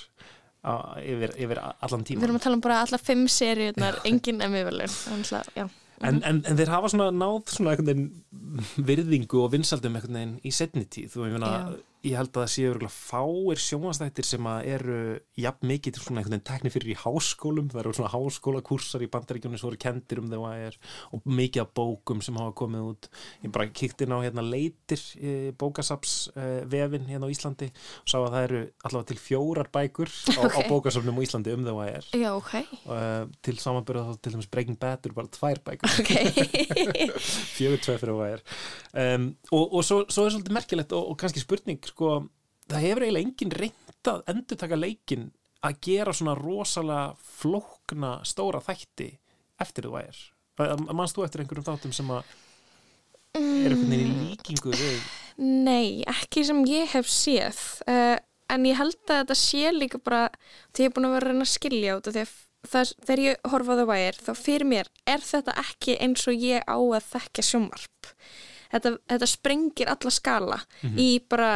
á, 0.64 0.74
yfir, 1.00 1.36
yfir 1.38 1.60
allan 1.64 2.04
tíma 2.04 2.20
við 2.20 2.28
erum 2.28 2.40
að 2.42 2.44
tala 2.48 2.60
um 2.60 2.66
bara 2.66 2.82
allar 2.84 3.00
fimm 3.04 3.26
seríunar 3.28 4.02
engin 4.08 4.42
emmivelun 4.42 4.92
já. 5.56 5.70
En, 6.04 6.20
en, 6.26 6.42
en 6.44 6.58
þeir 6.58 6.72
hafa 6.74 6.90
svona 6.92 7.12
náð 7.16 7.54
svona 7.54 7.76
virðingu 8.84 9.44
og 9.44 9.52
vinsaldum 9.54 9.96
í 10.44 10.52
setni 10.52 10.84
tíð. 10.90 11.16
Og 11.20 11.30
ég, 11.30 11.36
meina. 11.38 11.52
Ég 12.04 12.18
held 12.20 12.34
að 12.34 12.42
það 12.42 12.50
séu 12.52 12.70
örugglega 12.74 12.92
fáir 12.94 13.60
sjónvastættir 13.64 14.26
sem 14.28 14.48
að 14.52 14.66
eru 14.74 14.96
jafn 15.40 15.70
mikið 15.70 16.00
svona 16.02 16.20
einhvern 16.20 16.34
veginn 16.36 16.48
tekni 16.50 16.72
fyrir 16.74 16.92
í 16.92 16.98
háskólum. 17.00 17.70
Það 17.72 17.80
eru 17.80 17.94
svona 17.96 18.12
háskólakúrsar 18.12 19.06
í 19.06 19.10
bandaríkjunni 19.14 19.60
sem 19.60 19.70
voru 19.70 19.80
kendir 19.80 20.20
um 20.20 20.28
þegar 20.28 20.44
það 20.44 20.66
er 20.68 20.78
og 21.16 21.30
mikið 21.40 21.64
af 21.64 21.72
bókum 21.80 22.24
sem 22.26 22.40
hafa 22.42 22.56
komið 22.60 22.90
út. 22.90 23.08
Ég 23.46 23.54
bara 23.56 23.70
kíkti 23.72 24.04
inn 24.04 24.16
á 24.16 24.20
hérna 24.20 24.44
leitir 24.44 25.06
bókasaps 25.62 26.16
eh, 26.36 26.66
vefin 26.68 27.08
hérna 27.08 27.30
á 27.30 27.34
Íslandi 27.34 27.70
og 27.72 28.12
sá 28.12 28.18
að 28.20 28.28
það 28.34 28.48
eru 28.50 28.62
allavega 28.84 29.10
til 29.14 29.20
fjórar 29.24 29.72
bækur 29.72 30.12
á, 30.12 30.42
á 30.44 30.60
Ok. 30.60 30.68
bókasafnum 30.74 31.18
á 31.18 31.24
Íslandi 31.24 31.56
um 31.56 31.64
þegar 31.64 31.80
það 31.80 31.94
er. 31.94 32.10
Já, 32.20 32.30
ok, 32.36 32.54
uh, 32.92 33.24
til 33.48 33.56
samanbyrða 33.64 34.06
þá 34.12 34.20
til 34.20 34.36
dæmis 34.36 34.52
Breaking 34.52 34.80
Bad 34.82 35.08
eru 35.08 35.16
bara 35.22 35.32
tvær 35.32 35.64
bækur. 35.64 35.88
Ok. 36.04 36.12
Fjögur 37.56 37.80
tvei 37.80 37.98
fyrir 38.02 38.18
hvað 38.20 38.36
er. 38.36 38.46
Um, 38.94 39.30
og, 39.56 39.80
og 39.80 39.88
svo, 39.88 40.04
svo 40.12 40.28
er 40.28 40.36
sko, 41.94 42.12
það 42.70 42.86
hefur 42.88 43.08
eiginlega 43.08 43.28
engin 43.30 43.58
reynd 43.62 44.12
að 44.12 44.24
endur 44.34 44.60
taka 44.60 44.80
leikin 44.80 45.28
að 45.64 45.80
gera 45.88 46.14
svona 46.16 46.36
rosalega 46.36 47.14
flókna 47.40 48.16
stóra 48.28 48.60
þætti 48.64 49.14
eftir 49.64 49.88
þú 49.88 50.00
er 50.02 50.24
mannst 50.92 51.18
þú 51.18 51.26
eftir 51.26 51.44
einhverjum 51.44 51.66
þáttum 51.66 51.94
sem 51.96 52.10
að 52.14 52.34
er 53.34 53.74
einhvern 53.74 53.90
veginn 53.90 54.14
í 54.14 54.32
líkingu 54.34 54.74
við 54.76 55.12
Nei, 55.42 56.04
ekki 56.06 56.44
sem 56.46 56.60
ég 56.70 56.92
hef 56.94 57.08
séð. 57.10 57.58
Uh, 57.90 58.20
en 58.54 58.66
ég 58.70 58.78
held 58.78 59.00
að 59.08 59.24
þetta 59.24 59.38
sé 59.40 59.72
líka 59.74 60.00
bara 60.04 60.28
því 60.76 60.84
ég 60.84 60.92
er 60.92 60.94
búin 60.94 61.08
að 61.08 61.16
vera 61.16 61.26
að 61.26 61.32
reyna 61.32 61.48
að 61.48 61.54
skilja 61.56 61.96
út 61.98 62.10
það, 62.14 62.92
þegar 63.08 63.22
ég 63.24 63.48
horfa 63.52 63.78
á 63.80 63.86
vægir 63.90 64.20
þá 64.28 64.32
fyrir 64.38 64.70
mér 64.70 64.90
er 65.10 65.24
þetta 65.26 65.56
ekki 65.64 65.98
eins 66.06 66.28
og 66.30 66.46
ég 66.46 66.66
á 66.70 66.78
að 66.78 67.08
þekka 67.10 67.46
sjónvarp? 67.50 68.12
Þetta, 68.74 68.94
þetta 69.10 69.30
sprengir 69.30 69.90
alla 69.94 70.14
skala 70.14 70.60
í 70.98 71.10
bara 71.30 71.52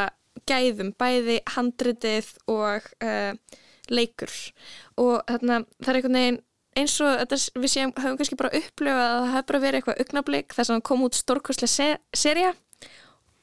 gæðum 0.48 0.92
bæði 0.98 1.38
handritið 1.54 2.30
og 2.52 2.86
uh, 3.04 3.32
leikur. 3.88 4.32
Og 5.00 5.22
þarna, 5.28 5.62
það 5.82 5.92
er 5.92 6.00
einhvern 6.00 6.20
veginn 6.20 6.40
eins 6.78 6.96
og 7.02 7.14
þetta, 7.22 7.38
við 7.58 7.72
séum, 7.72 7.94
höfum 7.98 8.18
kannski 8.20 8.38
bara 8.38 8.54
upplifað 8.54 9.04
að 9.08 9.18
það 9.18 9.32
hefur 9.34 9.48
bara 9.50 9.62
verið 9.64 9.80
eitthvað 9.80 10.02
augnablík 10.04 10.54
þess 10.54 10.68
að 10.68 10.76
hann 10.76 10.84
kom 10.88 11.06
út 11.06 11.18
stórkostlega 11.18 11.72
se 11.72 11.88
seria 12.14 12.52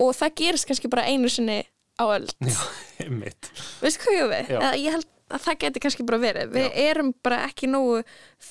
og 0.02 0.14
það 0.16 0.38
gerist 0.42 0.70
kannski 0.70 0.92
bara 0.92 1.08
einu 1.10 1.32
sinni 1.32 1.58
á 2.00 2.06
öll 2.06 2.30
veistu 3.84 4.06
hvað 4.06 4.18
ég 4.20 4.32
við? 4.32 4.56
Já. 4.56 4.62
Ég 4.80 4.96
held 4.96 5.12
að 5.26 5.42
það 5.42 5.60
geti 5.64 5.82
kannski 5.82 6.06
bara 6.06 6.22
verið. 6.22 6.52
Við 6.54 6.80
erum 6.86 7.12
bara 7.26 7.42
ekki 7.48 7.70
nógu 7.72 8.02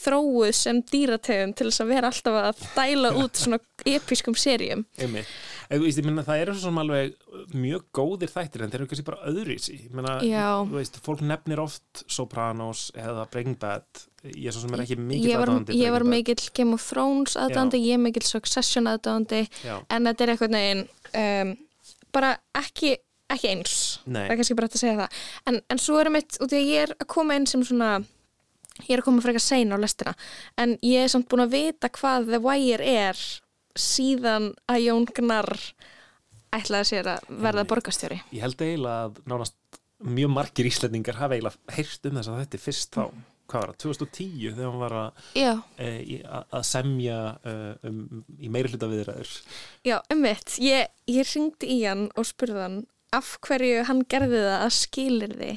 þróuð 0.03 0.51
sem 0.59 0.81
dýrategum 0.91 1.53
til 1.55 1.69
þess 1.69 1.85
að 1.85 1.93
vera 1.95 2.11
alltaf 2.11 2.39
að 2.41 2.65
dæla 2.75 3.13
út 3.23 3.39
svona 3.39 3.61
episkum 3.87 4.35
serjum 4.39 4.83
veist, 5.71 6.01
minna, 6.05 6.25
það 6.27 6.43
eru 6.45 6.55
svo 6.57 6.69
sem 6.69 6.81
alveg 6.83 7.15
mjög 7.55 7.85
góðir 7.97 8.33
þættir 8.33 8.65
en 8.65 8.73
þeir 8.73 8.81
eru 8.83 8.91
kannski 8.91 9.07
bara 9.07 9.35
Ég 9.35 9.93
meina, 9.95 10.17
Já. 10.25 10.49
þú 10.65 10.79
veist, 10.79 10.99
fólk 11.05 11.23
nefnir 11.25 11.63
oft 11.63 12.05
Sopranos 12.11 12.91
eða 12.99 13.27
Breaking 13.33 13.59
Bad 13.61 14.05
ég 14.33 14.49
er 14.49 14.57
svo 14.57 14.65
sem 14.65 14.75
er 14.77 14.85
ekki 14.85 14.97
mikið 15.01 15.31
ég 15.31 15.41
var, 15.41 15.97
var 15.99 16.07
mikill 16.09 16.49
Game 16.57 16.77
of 16.77 16.85
Thrones 16.85 17.37
aðdándi, 17.41 17.81
ég 17.85 17.99
er 17.99 18.03
mikill 18.03 18.25
Succession 18.27 18.89
aðdándi 18.89 19.45
Já. 19.65 19.77
en 19.93 20.09
þetta 20.09 20.25
er 20.25 20.33
eitthvað 20.35 20.55
neginn 20.55 20.85
um, 21.21 21.55
bara 22.15 22.33
ekki, 22.57 22.95
ekki 23.33 23.53
eins 23.53 23.77
Nei. 24.07 24.25
það 24.25 24.33
er 24.33 24.41
kannski 24.41 24.59
bara 24.59 24.71
hægt 24.71 24.79
að 24.79 24.85
segja 24.87 24.99
það 25.03 25.23
en, 25.51 25.63
en 25.75 25.83
svo 25.83 26.01
er 26.01 26.13
mitt, 26.15 26.39
út 26.41 26.55
í 26.55 26.61
að 26.61 26.73
ég 26.73 26.87
er 26.87 26.97
að 26.97 27.11
koma 27.17 27.39
inn 27.39 27.49
sem 27.51 27.65
svona 27.67 27.93
ég 28.83 28.97
er 28.97 29.03
að 29.03 29.09
koma 29.11 29.25
frekar 29.25 29.45
sein 29.45 29.75
á 29.75 29.79
lestina 29.79 30.17
en 30.61 30.77
ég 30.83 31.05
er 31.05 31.13
samt 31.13 31.29
búin 31.31 31.45
að 31.45 31.57
vita 31.59 31.93
hvað 31.95 32.31
The 32.33 32.41
Wire 32.43 32.95
er 33.05 33.25
síðan 33.79 34.53
að 34.71 34.83
Jón 34.87 35.07
Gnarr 35.17 35.59
ætlaði 36.55 36.91
sér 36.91 37.11
að 37.17 37.29
verða 37.43 37.67
borgarstjóri. 37.71 38.21
Ég 38.35 38.45
held 38.45 38.63
eiginlega 38.63 39.09
að 39.09 39.21
nánast 39.31 39.81
mjög 40.05 40.35
margir 40.35 40.69
íslendingar 40.69 41.19
hafa 41.19 41.39
eiginlega 41.39 41.77
heyrt 41.77 42.09
um 42.09 42.19
þess 42.19 42.31
að 42.31 42.43
þetta 42.43 42.59
er 42.59 42.65
fyrst 42.65 42.99
þá. 42.99 43.05
Hvað 43.45 43.61
var 43.61 43.71
það, 43.75 43.81
2010 43.85 44.55
þegar 44.57 44.71
hann 44.71 44.81
var 44.81 44.95
að, 44.97 45.25
e, 45.85 46.19
að 46.25 46.63
semja 46.65 47.17
e, 47.45 47.53
um, 47.91 48.23
í 48.41 48.49
meiri 48.49 48.71
hluta 48.73 48.89
viðræður 48.89 49.33
já, 49.85 49.99
ummitt. 50.15 50.55
Ég, 50.65 50.89
ég 51.13 51.29
ringdi 51.29 51.69
í 51.75 51.77
hann 51.85 52.07
og 52.17 52.25
spurði 52.25 52.63
hann 52.63 52.79
af 53.13 53.35
hverju 53.45 53.83
hann 53.91 54.01
gerði 54.09 54.41
það 54.47 54.65
að 54.65 54.73
skilir 54.79 55.37
því 55.37 55.51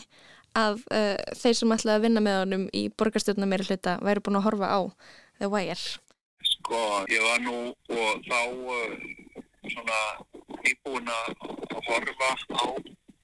að 0.58 0.84
uh, 0.91 1.15
þeir 1.38 1.58
sem 1.62 1.73
ætlaði 1.77 1.95
að 1.95 2.06
vinna 2.10 2.25
með 2.27 2.38
honum 2.41 2.67
í 2.75 2.84
borgarstjórna 2.99 3.47
meiri 3.49 3.69
hluta 3.69 3.95
væri 4.03 4.25
búin 4.25 4.39
að 4.41 4.47
horfa 4.49 4.73
á 4.73 4.80
The 5.39 5.49
Wire. 5.53 5.80
Sko, 6.67 6.80
ég 7.08 7.21
var 7.23 7.38
nú 7.39 7.71
og 7.95 8.25
þá 8.27 8.39
uh, 8.51 8.95
svona 9.71 9.99
nýbúin 10.65 11.08
að 11.08 11.30
horfa 11.88 12.32
á 12.60 12.67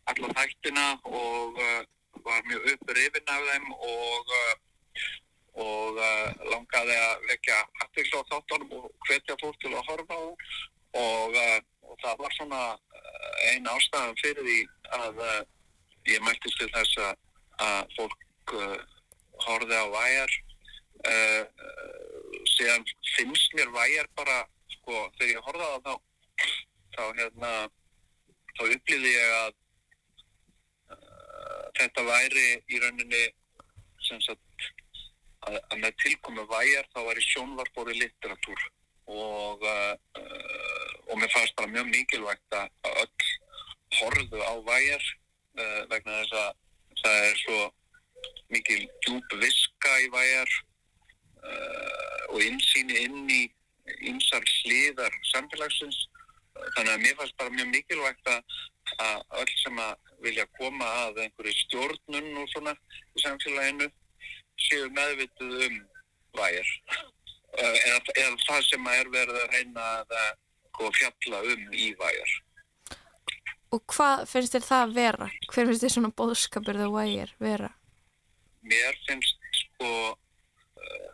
alla 0.08 0.29
þættina 0.38 0.86
og 1.03 1.60
uh, 1.60 1.82
var 2.23 2.39
mjög 2.47 2.69
upprifin 2.71 3.34
af 3.34 3.43
þeim 3.49 3.65
og, 3.75 4.32
uh, 4.38 4.53
og 5.65 5.99
langaði 6.53 6.95
að 6.95 7.27
vekja 7.34 7.58
aðtilsla 7.84 8.21
á 8.23 8.29
þáttunum 8.32 8.71
og 8.79 8.88
hvetja 9.10 9.36
fólk 9.43 9.60
til 9.60 9.73
að 9.73 9.91
horfa 9.91 10.15
á 10.15 10.23
og, 10.23 11.36
og 11.84 11.99
það 12.06 12.23
var 12.23 12.38
svona 12.39 12.63
uh, 12.79 13.36
ein 13.51 13.67
ástæðan 13.75 14.23
fyrir 14.23 14.47
því 14.47 14.60
að 15.01 15.19
ég 16.13 16.23
mæltist 16.23 16.63
til 16.63 16.71
þess 16.77 17.03
að, 17.03 17.91
fólk 17.99 18.56
horfði 19.43 19.84
á 19.84 19.88
væjar 19.99 20.39
síðan 22.63 22.86
finnst 23.15 23.56
mér 23.58 23.71
væjar 23.76 24.08
bara 24.15 24.38
sko, 24.71 24.99
þegar 25.17 25.32
ég 25.34 25.47
horfði 25.47 25.67
á 25.67 25.78
þá, 25.84 25.93
þá 26.95 27.04
hérna 27.19 27.52
þá 28.54 28.63
upplýði 28.69 29.12
ég 29.12 29.34
að 29.39 29.52
uh, 30.95 31.65
þetta 31.80 32.06
væri 32.08 32.47
í 32.71 32.80
rauninni 32.84 33.23
sem 34.08 34.21
sagt 34.23 34.69
að, 35.47 35.60
að 35.60 35.78
með 35.84 35.99
tilkomi 36.06 36.47
væjar 36.52 36.89
þá 36.93 36.99
var 37.10 37.19
í 37.19 37.28
sjónvarpóri 37.28 37.99
litteratúr 37.99 38.65
og 39.12 39.67
uh, 39.67 39.93
uh, 40.21 40.91
og 41.12 41.19
mér 41.19 41.32
fannst 41.36 41.58
bara 41.60 41.71
mjög 41.73 41.89
mikilvægt 41.91 42.60
að 42.60 42.99
öll 43.04 43.32
horfðu 43.99 44.39
á 44.39 44.54
væjar 44.69 45.08
uh, 45.60 45.82
vegna 45.91 46.21
þess 46.21 46.38
að 46.39 46.52
það 47.04 47.26
er 47.28 47.41
svo 47.41 47.63
mikil 48.54 48.84
djúb 49.04 49.36
viska 49.41 49.97
í 50.06 50.08
væjar 50.13 50.47
uh, 50.47 50.73
og 52.34 52.39
innsýni 52.43 52.99
inn 53.06 53.32
í 53.32 53.41
ýmsar 54.10 54.45
hliðar 54.47 55.15
samfélagsins 55.32 55.97
þannig 56.75 56.93
að 56.93 57.01
mér 57.03 57.17
fannst 57.19 57.39
bara 57.39 57.53
mjög 57.53 57.71
mikilvægt 57.73 58.29
að, 58.32 58.60
að 59.03 59.41
öll 59.41 59.56
sem 59.60 59.82
að 59.84 60.13
vilja 60.23 60.45
koma 60.60 60.88
að 61.08 61.19
einhverju 61.25 61.56
stjórnun 61.63 62.29
og 62.39 62.47
svona 62.53 62.75
í 62.77 63.25
samfélaginu 63.25 63.89
séu 64.67 64.88
meðvituð 64.95 65.67
um 65.67 65.77
vægir 66.38 66.71
eða, 67.58 67.99
eða 68.15 68.39
það 68.47 68.65
sem 68.69 68.89
að 68.89 69.01
er 69.01 69.13
verið 69.17 69.41
að 69.41 69.53
reyna 69.58 69.91
að 69.99 70.17
eh, 70.21 70.34
sko, 70.71 70.89
fjalla 71.01 71.43
um 71.53 71.69
í 71.73 71.91
vægir 71.99 72.39
Og 73.73 73.82
hvað 73.89 74.27
finnst 74.29 74.53
þér 74.53 74.65
það 74.67 74.91
vera? 74.93 75.27
Hver 75.49 75.65
finnst 75.65 75.82
þér 75.82 75.93
svona 75.95 76.13
bóðskapur 76.13 76.77
The 76.77 76.91
Wire 76.93 77.32
vera? 77.41 77.71
mér 78.63 78.97
finnst 79.08 79.39
sko 79.58 79.89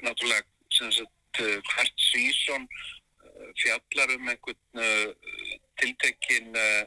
náttúrulega 0.05 0.43
sagt 0.69 1.41
uh, 1.41 1.59
hvert 1.71 1.95
sísón 2.09 2.67
uh, 2.67 3.49
fjallar 3.62 4.15
um 4.15 4.27
einhvern 4.31 4.57
tiltekkin 5.79 6.55
uh, 6.55 6.83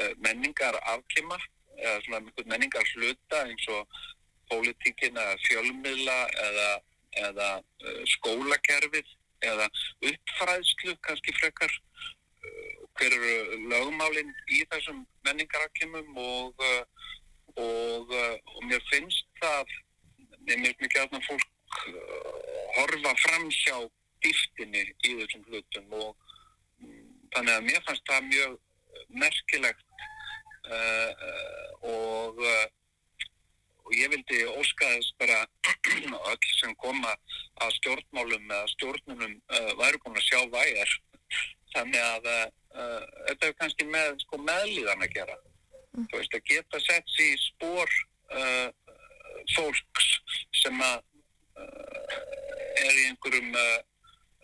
uh, 0.00 0.12
menningar 0.24 0.78
afkima 0.94 1.38
eða 1.76 2.00
svona 2.04 2.20
einhvern 2.22 2.52
menningar 2.52 2.92
hluta 2.94 3.42
eins 3.44 3.68
og 3.68 3.98
pólitíkin 4.50 5.18
eða 5.18 5.36
fjölmiðla 5.46 6.18
eða, 6.46 6.68
eða 7.28 7.48
skólakerfið 8.14 9.08
eða 9.46 9.66
uppfræðslu 10.10 10.94
kannski 11.04 11.34
frekar. 11.36 11.72
Hver 12.96 13.12
eru 13.12 13.58
lögmálin 13.68 14.30
í 14.54 14.62
þessum 14.70 15.02
menningarafkimum 15.26 16.14
og 16.22 16.62
og, 17.56 18.12
og 18.54 18.64
mér 18.68 18.82
finnst 18.90 19.26
það 19.40 19.74
mér 20.46 20.62
finnst 20.62 20.82
mikið 20.84 21.02
að 21.02 21.26
fólk 21.26 21.46
horfa 22.76 23.14
fram 23.22 23.48
hjá 23.52 23.76
dýftinni 24.24 24.82
í 25.06 25.16
þessum 25.20 25.44
hlutum 25.50 25.98
og 26.00 26.14
mm, 26.82 27.02
þannig 27.34 27.54
að 27.54 27.66
mér 27.68 27.84
fannst 27.86 28.08
það 28.08 28.30
mjög 28.30 28.56
merkilegt 29.22 29.86
uh, 30.70 31.12
og 31.86 32.42
uh, 32.42 32.66
og 33.86 33.92
ég 33.94 34.10
vildi 34.10 34.40
óska 34.58 34.88
þess 34.96 35.12
bara 35.20 35.42
öll 36.32 36.48
sem 36.58 36.72
koma 36.82 37.12
að 37.62 37.74
stjórnmálum 37.78 38.48
eða 38.50 38.70
stjórnunum 38.72 39.36
uh, 39.36 39.72
væru 39.78 40.00
búin 40.02 40.18
að 40.18 40.26
sjá 40.26 40.40
vægar. 40.50 40.94
Þannig 41.70 42.02
að 42.02 42.26
uh, 42.32 43.04
þetta 43.28 43.46
er 43.46 43.54
kannski 43.60 43.86
með 43.92 44.16
sko, 44.24 44.40
meðlíðan 44.42 45.06
að 45.06 45.14
gera. 45.14 45.38
Þú 45.94 46.18
veist 46.18 46.34
að 46.34 46.50
geta 46.50 46.82
sett 46.82 47.14
sér 47.14 47.30
í 47.30 47.38
spór 47.40 47.94
fólks 49.54 50.08
sem 50.58 50.80
að 50.82 51.04
er 51.56 52.92
í 52.92 53.06
einhverjum 53.10 53.56
uh, 53.56 53.78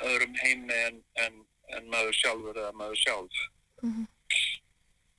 öðrum 0.09 0.35
heimi 0.43 0.81
en, 0.89 0.99
en, 1.25 1.39
en 1.77 1.89
maður 1.93 2.19
sjálfur 2.19 2.61
eða 2.65 2.73
maður 2.79 3.01
sjálf. 3.03 3.45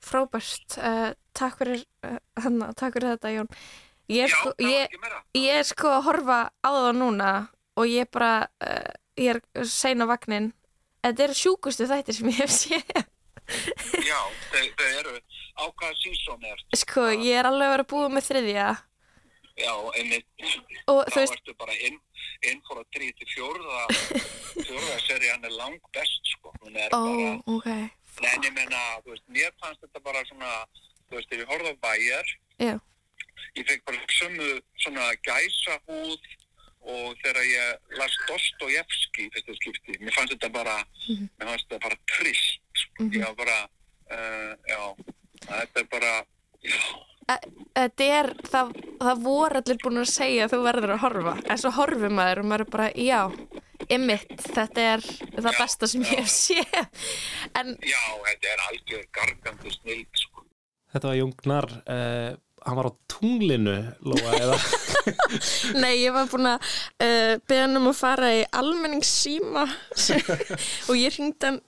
Frábært, 0.03 0.77
uh, 0.79 1.13
takk 1.37 1.61
fyrir 1.61 1.85
hana, 2.43 2.73
takk 2.77 2.97
fyrir 2.97 3.13
þetta 3.15 3.33
Jón. 3.37 3.53
Ég 4.11 4.25
er, 4.25 4.33
Já, 4.33 4.35
sko, 4.35 4.51
ég, 4.59 4.97
ég 5.39 5.61
er 5.61 5.67
sko 5.67 5.93
að 5.93 6.03
horfa 6.09 6.39
á 6.59 6.69
það 6.69 6.91
núna 6.99 7.31
og 7.79 7.87
ég 7.87 8.09
bara, 8.11 8.33
uh, 8.65 8.91
ég 9.19 9.39
er 9.39 9.65
sein 9.69 10.03
á 10.03 10.07
vagnin 10.09 10.51
Þetta 11.03 11.23
eru 11.25 11.35
sjúkustu 11.35 11.85
þættir 11.89 12.15
sem 12.15 12.29
ég 12.31 12.37
hef 12.39 12.51
séð. 12.53 12.91
Já, 14.07 14.19
þau, 14.53 14.67
eru 14.87 15.17
á 15.59 15.63
hvaða 15.67 15.95
sísón 15.99 16.45
er 16.47 16.61
Sko, 16.79 17.09
ég 17.11 17.41
er 17.41 17.49
alveg 17.49 17.67
að 17.67 17.73
vera 17.73 17.85
búið 17.91 18.13
með 18.13 18.27
þriðja 18.29 18.67
Já, 19.59 19.73
einmitt. 19.99 20.25
Og 20.89 21.03
þá 21.13 21.19
veist- 21.19 21.35
ertu 21.37 21.53
bara 21.59 21.73
inn, 21.85 21.99
inn 22.49 22.61
fór 22.65 22.79
að 22.81 22.87
þrý 22.95 23.09
til 23.19 23.27
fjórða 23.35 23.81
fjórða 24.65 24.95
seri 25.05 25.29
hann 25.29 25.45
er 25.45 25.53
lang 25.57 25.77
best 25.93 26.31
sko, 26.33 26.53
hún 26.63 26.75
er 26.77 26.89
Ó, 26.89 27.01
bara 27.05 27.57
ok, 27.57 27.67
en 28.31 28.47
ég 28.47 28.53
menna, 28.55 28.81
þú 29.05 29.13
veist, 29.13 29.27
mér 29.29 29.51
fannst 29.61 29.81
þetta 29.85 30.01
bara 30.07 30.23
svona, 30.25 30.53
þú 31.09 31.19
veist, 31.19 31.29
þegar 31.29 31.43
ég 31.45 31.51
horfði 31.53 31.73
á 31.73 31.83
bæjar 31.85 32.33
já, 32.65 32.73
ég 33.59 33.67
fekk 33.69 33.85
bara 33.85 34.01
sömu 34.17 34.49
svona 34.81 35.05
gæsa 35.29 35.77
húð 35.85 36.17
og 36.83 37.15
þegar 37.21 37.45
ég 37.45 37.97
las 38.01 38.17
Dostojevski 38.27 39.27
í 39.27 39.31
fyrsta 39.37 39.55
skipti, 39.61 39.99
mér 40.01 40.17
fannst 40.17 40.33
þetta 40.33 40.49
bara 40.57 40.79
mér 41.07 41.45
fannst 41.53 41.69
þetta 41.69 41.79
bara 41.85 42.01
trillt 42.09 42.59
sko. 42.73 43.03
ég 43.13 43.21
var 43.21 43.35
bara 43.37 43.59
uh, 44.09 44.53
já, 44.67 44.81
þetta 45.45 45.85
er 45.85 45.89
bara 45.93 46.13
já, 46.65 46.77
þetta 47.27 48.07
er, 48.19 48.31
það, 48.49 48.71
það 49.01 49.25
voru 49.25 49.59
allir 49.61 49.81
búin 49.83 50.01
að 50.03 50.09
segja 50.11 50.47
að 50.47 50.55
þú 50.55 50.61
verður 50.67 50.95
að 50.95 51.03
horfa. 51.05 51.35
En 51.47 51.61
svo 51.61 51.73
horfir 51.77 52.13
maður 52.13 52.43
og 52.43 52.49
maður 52.51 52.65
er 52.65 52.71
bara, 52.75 52.87
já, 52.99 53.21
ymmit, 53.93 54.33
þetta 54.43 54.87
er 54.93 55.05
það 55.05 55.51
Já, 55.51 55.59
besta 55.59 55.89
sem 55.91 56.05
ég 56.07 56.21
hef 56.21 56.31
séð. 56.33 57.03
En 57.59 57.75
já, 57.79 58.01
þetta 58.29 58.53
er 58.53 58.65
algjör 58.69 59.05
gargandi 59.19 59.75
snild 59.77 60.23
sko. 60.23 60.47
Þetta 60.93 61.09
var 61.09 61.17
Jungnar, 61.17 61.69
uh, 61.89 62.31
hann 62.65 62.77
var 62.79 62.87
á 62.89 62.93
tunglinu, 63.11 63.73
Lóa, 64.07 64.33
eða? 64.39 64.57
Nei, 65.83 65.93
ég 65.99 66.13
var 66.15 66.29
búin 66.31 66.47
að 66.47 66.63
uh, 67.03 67.33
beða 67.49 67.65
hann 67.65 67.79
um 67.79 67.89
að 67.91 67.97
fara 67.99 68.29
í 68.37 68.43
almenningssíma. 68.55 69.63
Og 70.89 70.95
ég 70.99 71.17
hringdi 71.17 71.49
hann, 71.49 71.59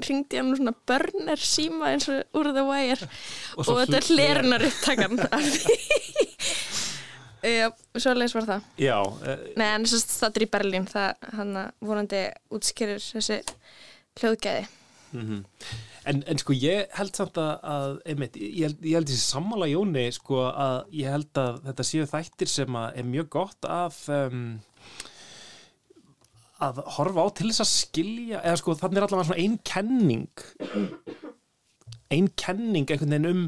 úr 0.53 0.59
svona 0.59 0.75
burner 0.87 1.41
síma 1.41 1.91
eins 1.93 2.07
og 2.11 2.39
úr 2.39 2.51
The 2.55 2.63
Wire. 2.67 3.09
Og 3.57 3.65
og, 3.65 3.81
þetta 3.83 3.99
er 3.99 4.07
hl- 4.07 4.19
hlerunar 4.19 4.67
upptakan 4.69 5.19
Já, 7.45 7.67
svo 8.01 8.13
leis 8.17 8.33
var 8.33 8.47
það. 8.47 8.63
Já, 8.81 8.95
uh, 9.05 9.43
Nei, 9.59 9.67
en 9.75 9.83
þess 9.85 10.07
að 10.07 10.15
það 10.23 10.39
er 10.39 10.45
í 10.47 10.51
Berlín 10.55 10.87
það 10.89 11.27
hann 11.37 11.51
vonandi 11.85 12.23
útskýrir 12.55 13.03
þessi 13.03 13.41
hljóðgæði 14.21 14.63
en, 16.09 16.21
en 16.29 16.41
sko 16.41 16.55
ég 16.57 16.91
held 16.97 17.17
samt 17.17 17.39
að, 17.41 17.51
að 17.75 17.97
einmitt, 18.11 18.37
ég 18.39 18.69
held, 18.69 18.79
ég 18.85 18.99
held 18.99 19.11
þessi 19.11 19.25
sammála 19.25 19.69
Jóni 19.71 20.05
sko 20.15 20.45
að 20.51 20.77
ég 20.99 21.11
held 21.15 21.41
að 21.41 21.59
þetta 21.67 21.87
séu 21.89 22.07
þættir 22.11 22.51
sem 22.51 22.79
að 22.79 23.01
er 23.01 23.11
mjög 23.11 23.29
gott 23.37 23.69
að 23.69 23.99
um, 24.15 24.47
að 26.65 26.81
horfa 26.97 27.27
á 27.27 27.27
til 27.35 27.51
þess 27.51 27.65
að 27.65 27.71
skilja 27.73 28.41
eða 28.41 28.61
sko 28.61 28.77
þannig 28.79 29.01
er 29.01 29.07
allavega 29.07 29.29
svona 29.29 29.43
ein 29.43 29.59
kenning 29.67 30.45
ein 32.13 32.31
kenning 32.39 32.87
einhvern 32.87 33.15
veginn 33.15 33.31
um 33.31 33.47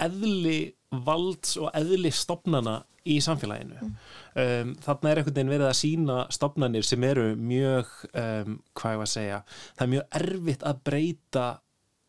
eðli 0.00 0.60
valds 1.06 1.58
og 1.60 1.68
eðli 1.76 2.10
stopnana 2.14 2.80
í 3.08 3.16
samfélaginu. 3.24 3.90
Um, 4.36 4.74
þarna 4.82 5.10
er 5.10 5.20
einhvern 5.20 5.36
veginn 5.36 5.52
verið 5.54 5.68
að 5.70 5.78
sína 5.78 6.16
stopnanir 6.34 6.86
sem 6.86 7.04
eru 7.06 7.30
mjög 7.38 7.90
um, 8.10 8.58
hvað 8.76 8.94
ég 8.94 9.00
var 9.00 9.08
að 9.08 9.14
segja 9.14 9.40
það 9.50 9.84
er 9.84 9.92
mjög 9.94 10.16
erfitt 10.20 10.66
að 10.68 10.82
breyta 10.90 11.46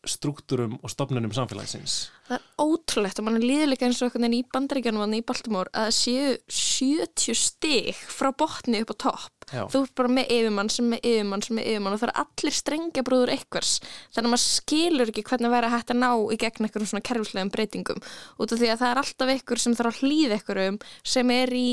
struktúrum 0.08 0.78
og 0.82 0.90
stopnunum 0.90 1.30
samfélagsins. 1.34 2.08
Það 2.26 2.34
er 2.38 2.64
ótrúlegt 2.64 3.20
og 3.20 3.26
mann 3.26 3.36
er 3.38 3.44
líðilega 3.46 3.86
eins 3.86 4.00
og 4.00 4.08
einhvern 4.08 4.24
veginn 4.26 4.38
í 4.40 4.48
bandaríkjanum 4.54 5.04
og 5.04 5.14
í 5.14 5.22
Baltimore 5.26 5.70
að 5.70 5.88
það 5.88 5.96
séu 5.98 6.32
70 6.56 7.38
stig 7.38 8.00
frá 8.10 8.30
botni 8.34 8.80
upp 8.82 8.94
á 8.94 8.96
topp. 9.06 9.46
Já. 9.52 9.62
Þú 9.70 9.82
ert 9.84 9.94
bara 9.98 10.12
með 10.16 10.34
yfirmann 10.36 10.72
sem 10.72 10.90
með 10.90 11.06
yfirmann 11.12 11.46
sem 11.46 11.58
með 11.58 11.68
yfirmann 11.70 11.96
og 11.96 12.02
það 12.02 12.10
er 12.10 12.22
allir 12.24 12.58
strengjabrúður 12.58 13.34
einhvers. 13.36 13.72
Þannig 14.14 14.28
að 14.28 14.34
maður 14.34 14.44
skilur 14.46 15.12
ekki 15.12 15.26
hvernig 15.30 15.54
væri 15.54 15.72
hægt 15.76 15.94
að 15.94 16.00
ná 16.02 16.10
í 16.18 16.38
gegn 16.42 16.66
einhverjum 16.66 16.92
svona 16.92 17.06
kerfislegum 17.10 17.52
breytingum. 17.54 18.06
Út 18.38 18.54
af 18.54 18.62
því 18.62 18.72
að 18.72 18.82
það 18.82 18.92
er 18.92 19.02
alltaf 19.02 19.34
einhver 19.36 19.62
sem 19.62 19.76
þarf 19.78 19.92
að 19.92 20.06
hlýða 20.06 20.38
einhverjum 20.38 20.80
sem 21.14 21.34
er 21.34 21.54
í 21.58 21.66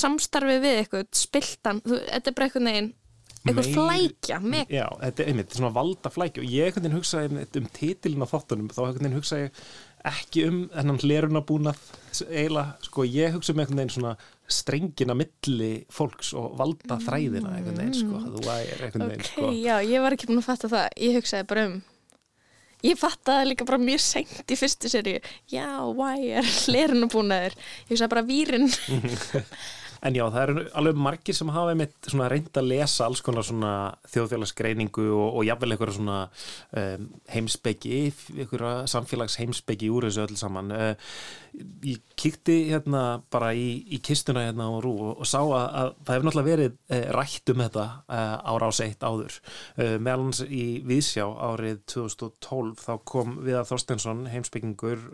samstarfi 0.00 0.62
við 0.64 0.80
einhvern, 0.84 1.10
spiltan. 1.14 1.82
Þú, 1.86 2.00
þetta 2.08 2.32
er 2.32 2.38
bara 2.38 2.48
einhvern 2.48 2.72
veginn 2.72 2.94
eitthvað 3.44 3.68
flækja, 3.74 4.38
meg 4.42 4.72
Já, 4.72 4.86
þetta 5.02 5.22
er 5.24 5.30
einmitt, 5.32 5.54
svona 5.56 5.74
valda 5.74 6.10
flækju 6.12 6.44
og 6.44 6.54
ég 6.54 6.68
einhvern 6.68 6.86
veginn 6.88 6.98
hugsaði 6.98 7.44
um 7.60 7.68
titilin 7.78 8.24
á 8.24 8.28
þáttunum 8.32 8.72
þá 8.72 8.80
einhvern 8.84 9.04
veginn 9.06 9.18
hugsaði 9.18 9.50
ekki 10.08 10.44
um 10.48 10.58
þennan 10.72 11.00
hlerunabúnað 11.02 11.80
eiginlega, 12.28 12.76
sko, 12.86 13.06
ég 13.08 13.36
hugsa 13.36 13.54
um 13.54 13.62
einhvern 13.62 13.82
veginn 13.82 13.94
svona 13.96 14.14
strengina 14.48 15.16
milli 15.18 15.70
fólks 15.92 16.32
og 16.38 16.56
valda 16.58 16.98
þræðina 17.04 17.54
einhvern 17.58 17.82
veginn, 17.82 17.98
sko, 17.98 18.24
þú 18.24 18.42
væri 18.46 18.74
einhvern 18.78 19.06
veginn, 19.12 19.22
Ok, 19.22 19.30
sko 19.34 19.52
já, 19.54 19.76
ég 19.84 20.04
var 20.04 20.16
ekki 20.16 20.30
búin 20.30 20.42
að 20.42 20.48
fatta 20.48 20.72
það. 20.72 20.90
Ég 21.04 21.18
hugsaði 21.20 21.48
bara 21.52 21.68
um 21.68 21.78
Ég 22.86 22.94
fattaði 22.94 23.48
líka 23.48 23.64
bara 23.66 23.80
mjög 23.82 23.98
seint 24.04 24.52
í 24.54 24.56
fyrstu 24.58 24.86
seríu. 24.86 25.18
Já, 25.50 25.66
why 25.98 26.28
er 26.38 26.46
hlerunabúnaður? 26.62 27.56
Ég 27.58 27.90
hugsaði 27.90 28.12
bara 28.12 28.26
vírin. 28.28 28.68
En 30.06 30.14
já, 30.14 30.24
það 30.30 30.42
eru 30.44 30.64
alveg 30.78 31.00
margir 31.08 31.36
sem 31.36 31.50
hafa 31.54 31.72
einmitt 31.72 32.10
reynd 32.32 32.60
að 32.60 32.70
lesa 32.70 33.06
alls 33.08 33.22
konar 33.24 33.46
þjóðfélagsgreiningu 34.12 35.08
og, 35.10 35.26
og 35.40 35.46
jafnvel 35.48 35.74
eitthvað 35.74 35.94
svona 35.96 36.18
um, 36.78 37.08
heimsbyggi, 37.32 38.00
eitthvað 38.36 38.86
samfélags 38.92 39.38
heimsbyggi 39.40 39.90
úr 39.92 40.08
þessu 40.08 40.24
öll 40.26 40.38
saman. 40.38 40.74
Uh, 40.74 41.12
ég 41.84 42.02
kíkti 42.18 42.56
hérna 42.72 43.02
bara 43.32 43.52
í, 43.54 43.82
í 43.94 44.00
kistuna 44.04 44.44
hérna 44.46 44.68
á 44.70 44.74
Rú 44.82 44.92
og, 44.96 45.12
og 45.22 45.28
sá 45.28 45.38
að, 45.40 45.54
að 45.54 45.90
það 46.06 46.14
hefur 46.14 46.26
náttúrulega 46.28 46.48
verið 46.48 46.72
uh, 46.74 47.04
rætt 47.16 47.52
um 47.52 47.62
þetta 47.62 47.84
uh, 47.86 48.34
ára 48.52 48.68
á 48.68 48.72
seitt 48.74 49.06
áður. 49.06 49.38
Uh, 49.78 49.94
meðal 50.02 50.24
hans 50.26 50.42
í 50.44 50.64
Viðsjá 50.88 51.26
árið 51.48 51.80
2012 51.94 52.82
þá 52.82 52.92
kom 53.12 53.36
Viðar 53.46 53.68
Þorstensson, 53.68 54.24
heimsbyggingur 54.32 55.04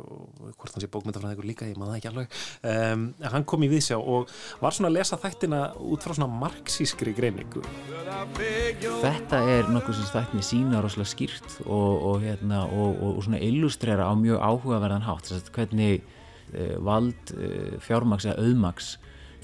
og 0.00 0.52
hvort 0.58 0.74
hann 0.74 0.84
sé 0.84 0.90
bókmyndafræðingur 0.92 1.48
líka, 1.48 1.68
ég 1.68 1.78
maður 1.80 1.94
það 1.94 2.00
ekki 2.00 2.10
alveg. 2.10 3.24
Hann 3.32 3.46
kom 3.48 3.64
í 3.64 3.70
Viðsjá 3.70 3.98
og 3.98 4.30
var 4.60 4.76
svona 4.76 4.90
að 4.90 4.98
lesa 4.98 5.18
þættina 5.20 5.62
út 5.80 6.04
frá 6.04 6.16
svona 6.16 6.30
marxískri 6.42 7.14
greiningu. 7.16 7.62
Þetta 9.00 9.40
er 9.54 9.70
nokkuð 9.72 9.98
sem 10.00 10.10
þættinni 10.10 10.44
sína 10.44 10.82
rosalega 10.84 11.12
skýrt 11.12 11.58
og, 11.64 11.92
og, 12.10 12.16
hérna, 12.24 12.64
og, 12.68 12.94
og, 12.96 13.16
og 13.16 13.24
svona 13.26 13.40
illustrera 13.44 14.08
á 14.10 14.14
mjög 14.18 14.42
áhugaverðan 14.42 15.06
hátt 15.06 15.30
að 15.34 15.50
hvernig 15.90 16.02
uh, 16.54 16.76
vald 16.84 17.34
uh, 17.36 17.78
fjármaks 17.82 18.26
eða 18.28 18.44
auðmaks 18.44 18.94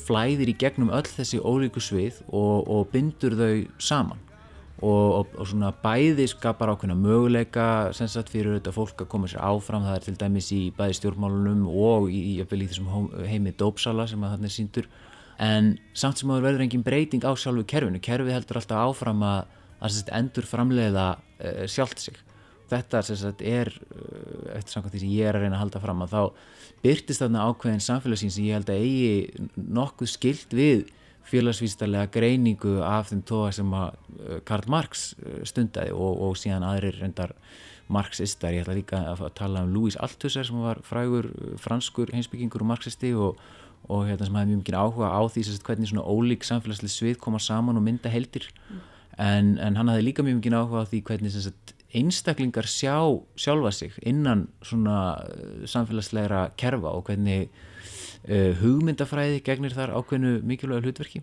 flæðir 0.07 0.53
í 0.53 0.57
gegnum 0.59 0.93
öll 0.95 1.07
þessi 1.09 1.41
ólíku 1.41 1.81
svið 1.81 2.23
og, 2.29 2.69
og 2.69 2.89
bindur 2.93 3.37
þau 3.37 3.67
saman. 3.79 4.23
Og, 4.85 5.31
og 5.41 5.47
svona 5.49 5.71
bæði 5.81 6.27
skapar 6.29 6.69
ákveðna 6.69 6.99
möguleika 7.01 7.95
sem 7.97 8.11
sagt 8.13 8.29
fyrir 8.29 8.59
þetta 8.59 8.75
fólk 8.77 9.01
að 9.01 9.09
koma 9.09 9.31
sér 9.31 9.41
áfram. 9.41 9.87
Það 9.87 9.97
er 9.97 10.05
til 10.05 10.17
dæmis 10.21 10.51
í 10.53 10.61
bæði 10.77 10.99
stjórnmálunum 10.99 11.63
og 11.73 12.11
í, 12.13 12.21
í, 12.21 12.45
í 12.45 12.69
þessum 12.69 13.09
heimi 13.25 13.55
dópsala 13.57 14.05
sem 14.11 14.21
að 14.21 14.45
er 14.45 14.53
síndur 14.53 14.91
en 15.41 15.75
samt 15.97 16.21
sem 16.21 16.29
áður 16.29 16.45
verður 16.51 16.67
engin 16.67 16.85
breyting 16.85 17.25
á 17.25 17.33
sjálfu 17.33 17.65
kerfinu. 17.73 18.03
Kerfið 18.05 18.37
heldur 18.37 18.61
alltaf 18.61 18.85
áfram 18.85 19.25
að, 19.25 19.57
að 19.81 20.13
endur 20.21 20.49
framleiða 20.49 21.09
uh, 21.17 21.65
sjálft 21.65 22.05
sig 22.05 22.21
þetta 22.71 23.03
sagt, 23.07 23.43
er 23.43 23.71
uh, 23.71 24.57
eftir 24.57 24.77
samkvæmt 24.77 24.97
því 24.97 25.03
sem 25.05 25.15
ég 25.15 25.31
er 25.31 25.39
að 25.39 25.47
reyna 25.47 25.59
að 25.59 25.65
halda 25.65 25.83
fram 25.83 26.05
að 26.05 26.15
þá 26.17 26.23
byrtist 26.85 27.23
þarna 27.23 27.47
ákveðin 27.51 27.87
samfélagssýn 27.87 28.35
sem 28.35 28.49
ég 28.49 28.59
held 28.59 28.73
að 28.73 28.85
eigi 28.85 29.49
nokkuð 29.57 30.13
skilt 30.13 30.57
við 30.57 30.87
félagsvístarlega 31.27 32.11
greiningu 32.15 32.77
af 32.87 33.11
þeim 33.11 33.23
tóa 33.27 33.55
sem 33.55 33.73
að 33.75 33.95
uh, 33.95 34.37
Karl 34.47 34.69
Marx 34.71 35.09
uh, 35.19 35.41
stundaði 35.49 35.95
og, 35.95 36.21
og 36.29 36.37
síðan 36.39 36.67
aðrir 36.67 37.01
reyndar 37.03 37.35
marxistar, 37.93 38.55
ég 38.55 38.65
ætla 38.65 38.75
líka 38.75 38.99
að 39.13 39.29
tala 39.39 39.63
um 39.63 39.71
Louis 39.75 39.97
Althusser 40.03 40.47
sem 40.47 40.59
var 40.59 40.81
frægur 40.87 41.29
franskur 41.63 42.11
heimsbyggingur 42.15 42.65
og 42.65 42.71
marxisti 42.73 43.13
og, 43.15 43.39
og 43.87 44.09
hérna 44.09 44.27
sem 44.27 44.39
hafði 44.39 44.53
mjög 44.53 44.63
mikið 44.65 44.79
áhuga 44.81 45.13
á 45.15 45.21
því 45.31 45.45
sagt, 45.47 45.65
hvernig 45.69 45.93
svona 45.93 46.07
ólík 46.07 46.47
samfélagslega 46.47 46.95
svið 46.97 47.21
koma 47.23 47.39
saman 47.43 47.79
og 47.79 47.87
mynda 47.87 48.11
heldir. 48.11 48.49
En, 49.23 49.55
en 49.63 49.79
hann 49.79 49.93
hafði 49.93 50.09
líka 50.09 50.27
mjög 50.27 50.41
mikið 50.41 50.59
áhuga 50.59 50.83
á 50.83 50.91
því 50.91 51.03
hvernig 51.07 51.37
sagt, 51.37 51.76
einstaklingar 51.97 52.69
sjá 52.69 52.99
sjálfa 53.39 53.73
sig 53.73 53.97
innan 54.07 54.47
svona 54.65 54.99
uh, 55.23 55.65
samfélagslegra 55.69 56.51
kerfa 56.61 56.93
og 56.93 57.09
hvernig 57.09 57.49
uh, 58.29 58.53
hugmyndafræði 58.61 59.41
gegnir 59.47 59.77
þar 59.77 59.95
ákveðnu 59.97 60.39
mikilvæga 60.47 60.85
hlutverki? 60.85 61.23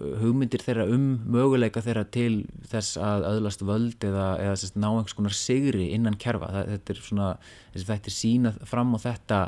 Uh, 0.00 0.16
hugmyndir 0.22 0.64
þeirra 0.64 0.88
um 0.94 1.06
möguleika 1.36 1.84
þeirra 1.84 2.06
til 2.16 2.44
þess 2.70 2.98
að 2.98 3.28
öðlast 3.34 3.66
völd 3.66 4.08
eða, 4.08 4.30
eða 4.46 4.56
sérst, 4.62 4.80
ná 4.80 4.90
einhvers 4.90 5.18
konar 5.18 5.36
sigri 5.36 5.90
innan 5.94 6.18
kerfa. 6.20 6.50
Þetta 6.72 6.94
er 6.96 7.04
svona, 7.04 7.30
þetta 7.76 8.12
er 8.12 8.18
sínað 8.18 8.60
fram 8.70 8.96
á 8.96 8.98
þetta 9.04 9.44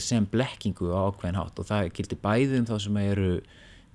sem 0.00 0.24
blekkingu 0.32 0.88
á 0.88 1.12
ákveðin 1.12 1.36
hátt 1.36 1.58
og 1.60 1.66
það 1.68 1.90
gildi 1.98 2.16
bæði 2.16 2.62
um 2.62 2.68
þá 2.70 2.78
sem 2.80 2.96
eru 3.02 3.32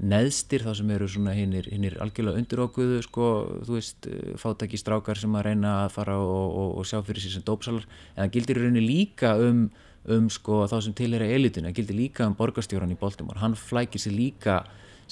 neðstir 0.01 0.63
þá 0.65 0.71
sem 0.79 0.91
eru 0.95 1.07
svona 1.09 1.33
hinnir, 1.37 1.97
algjörlega 2.01 2.41
undirókuðu 2.41 2.99
sko, 3.05 3.27
þú 3.67 3.77
veist, 3.77 4.07
eh, 4.09 4.33
fátæki 4.41 4.79
strákar 4.79 5.19
sem 5.19 5.35
að 5.37 5.45
reyna 5.51 5.75
að 5.85 5.93
fara 5.97 6.17
og, 6.17 6.57
og, 6.57 6.69
og 6.81 6.89
sjá 6.89 6.99
fyrir 7.05 7.21
sér 7.21 7.37
sem 7.37 7.45
dópsalar, 7.45 7.85
en 8.15 8.23
það 8.23 8.35
gildir 8.35 8.59
í 8.59 8.63
rauninni 8.65 8.85
líka 8.85 9.35
um, 9.37 9.67
um 10.09 10.29
sko 10.33 10.63
þá 10.71 10.77
sem 10.87 10.97
tilhera 10.97 11.29
elitinu, 11.29 11.69
það 11.69 11.77
gildir 11.79 11.99
líka 11.99 12.25
um 12.25 12.37
borgarstjóran 12.39 12.95
í 12.95 12.99
Baltimore, 12.99 13.41
hann 13.43 13.57
flækir 13.57 14.01
sér 14.01 14.17
líka 14.17 14.63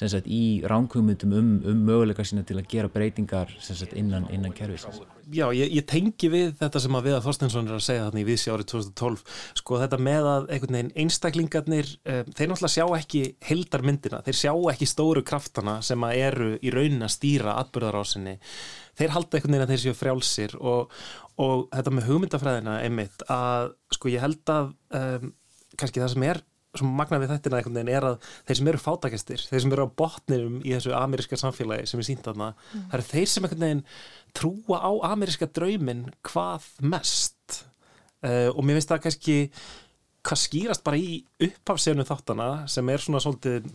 sagt 0.07 0.27
í 0.31 0.61
ránkvömyndum 0.63 1.33
um, 1.35 1.47
um 1.67 1.79
möguleika 1.83 2.23
sína 2.23 2.45
til 2.47 2.55
að 2.61 2.69
gera 2.71 2.91
breytingar 2.93 3.51
sagt 3.59 3.91
innan, 3.99 4.27
innan 4.31 4.53
kerfisins. 4.55 5.01
Já, 5.29 5.45
ég, 5.53 5.73
ég 5.75 5.85
tengi 5.85 6.29
við 6.31 6.53
þetta 6.57 6.81
sem 6.81 6.95
að 6.95 7.09
Viðar 7.09 7.25
Þorstensson 7.25 7.67
er 7.67 7.75
að 7.75 7.83
segja 7.85 8.05
þarna 8.07 8.21
í 8.21 8.27
Vísi 8.29 8.49
árið 8.53 8.69
2012 8.71 9.23
sko 9.59 9.79
þetta 9.81 9.99
með 10.07 10.29
að 10.31 10.47
einstaklingarnir, 11.03 11.91
um, 11.99 12.31
þeir 12.31 12.51
náttúrulega 12.53 12.73
sjá 12.77 12.85
ekki 12.97 13.23
heldarmyndina, 13.49 14.21
þeir 14.25 14.39
sjá 14.39 14.53
ekki 14.71 14.89
stóru 14.89 15.25
kraftana 15.27 15.79
sem 15.85 16.07
að 16.07 16.21
eru 16.23 16.51
í 16.63 16.73
raunin 16.73 17.05
að 17.05 17.15
stýra 17.17 17.57
atbyrðarásinni, 17.61 18.37
þeir 18.99 19.15
halda 19.17 19.37
einhvern 19.37 19.57
veginn 19.57 19.67
að 19.67 19.75
þeir 19.75 19.83
séu 19.83 19.97
frjálsir 19.99 20.55
og, 20.59 20.95
og 21.43 21.67
þetta 21.75 21.93
með 21.97 22.09
hugmyndafræðina 22.13 22.79
einmitt 22.87 23.27
að 23.29 23.75
sko 23.93 24.15
ég 24.15 24.23
held 24.23 24.55
að 24.55 24.73
um, 24.97 25.33
kannski 25.79 26.01
það 26.01 26.15
sem 26.15 26.25
er 26.31 26.41
sem 26.77 26.91
magna 26.99 27.17
við 27.21 27.33
þettina 27.33 27.59
einhvern 27.59 27.79
veginn 27.79 27.91
er 27.97 28.05
að 28.11 28.29
þeir 28.45 28.59
sem 28.59 28.69
eru 28.69 28.81
fátakastir, 28.83 29.43
þeir 29.49 29.63
sem 29.63 29.73
eru 29.73 29.87
á 29.89 29.95
botninum 30.01 30.59
í 30.61 30.75
þessu 30.75 30.93
ameríska 30.97 31.39
samfélagi 31.41 31.89
sem 31.89 32.01
er 32.01 32.07
sínt 32.07 32.23
þarna 32.27 32.51
það 32.75 32.95
eru 32.99 33.07
þeir 33.09 33.31
sem 33.31 33.47
einhvern 33.47 33.65
veginn 33.65 33.83
trúa 34.37 34.81
á 34.85 34.91
ameríska 35.09 35.49
drauminn 35.49 36.05
hvað 36.29 36.69
mest. 36.85 37.63
Uh, 38.19 38.51
og 38.51 38.65
mér 38.67 38.77
finnst 38.77 38.91
það 38.91 39.03
kannski 39.07 39.37
hvað 40.27 40.41
skýrast 40.43 40.83
bara 40.85 40.99
í 40.99 41.21
upphafsefnu 41.47 42.05
þáttana 42.05 42.49
sem 42.69 42.89
er 42.91 43.01
svona 43.01 43.21
svolítið 43.23 43.69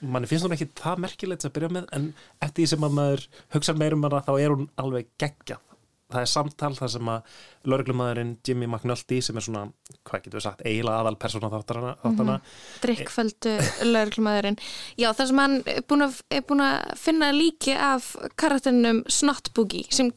manni 0.00 0.28
finnst 0.30 0.46
hún 0.46 0.54
ekki 0.56 0.70
það 0.78 1.02
merkilegt 1.04 1.46
að 1.46 1.54
byrja 1.56 1.72
með 1.76 1.88
en 1.96 2.06
eftir 2.40 2.62
því 2.62 2.68
sem 2.70 2.86
að 2.86 2.94
maður 2.96 3.24
hugsa 3.56 3.74
meirum 3.76 4.06
hana 4.06 4.22
þá 4.24 4.32
er 4.38 4.54
hún 4.54 4.68
alveg 4.80 5.10
geggjað 5.20 5.75
það 6.12 6.20
er 6.22 6.30
samtal 6.30 6.72
þar 6.78 6.90
sem 6.92 7.08
að 7.10 7.36
lauruglumæðurinn 7.72 8.32
Jimmy 8.46 8.68
McNulty 8.70 9.18
sem 9.26 9.36
er 9.40 9.44
svona, 9.46 9.64
hvað 10.06 10.22
getur 10.26 10.38
við 10.38 10.44
sagt, 10.46 10.62
eiginlega 10.66 11.02
aðal 11.02 11.16
persóna 11.20 11.50
þáttana, 11.52 11.92
þáttana. 12.04 12.36
Drikkföldu 12.84 13.54
lauruglumæðurinn. 13.90 14.58
Já, 15.00 15.10
það 15.18 15.30
sem 15.32 15.42
hann 15.42 15.56
er 15.74 15.82
búin 15.90 16.06
að, 16.06 16.20
er 16.30 16.44
búin 16.46 16.64
að 16.66 16.96
finna 17.02 17.30
líki 17.34 17.74
af 17.76 18.12
karakterinum 18.38 19.02
Snottboogie 19.10 19.86
sem 19.94 20.12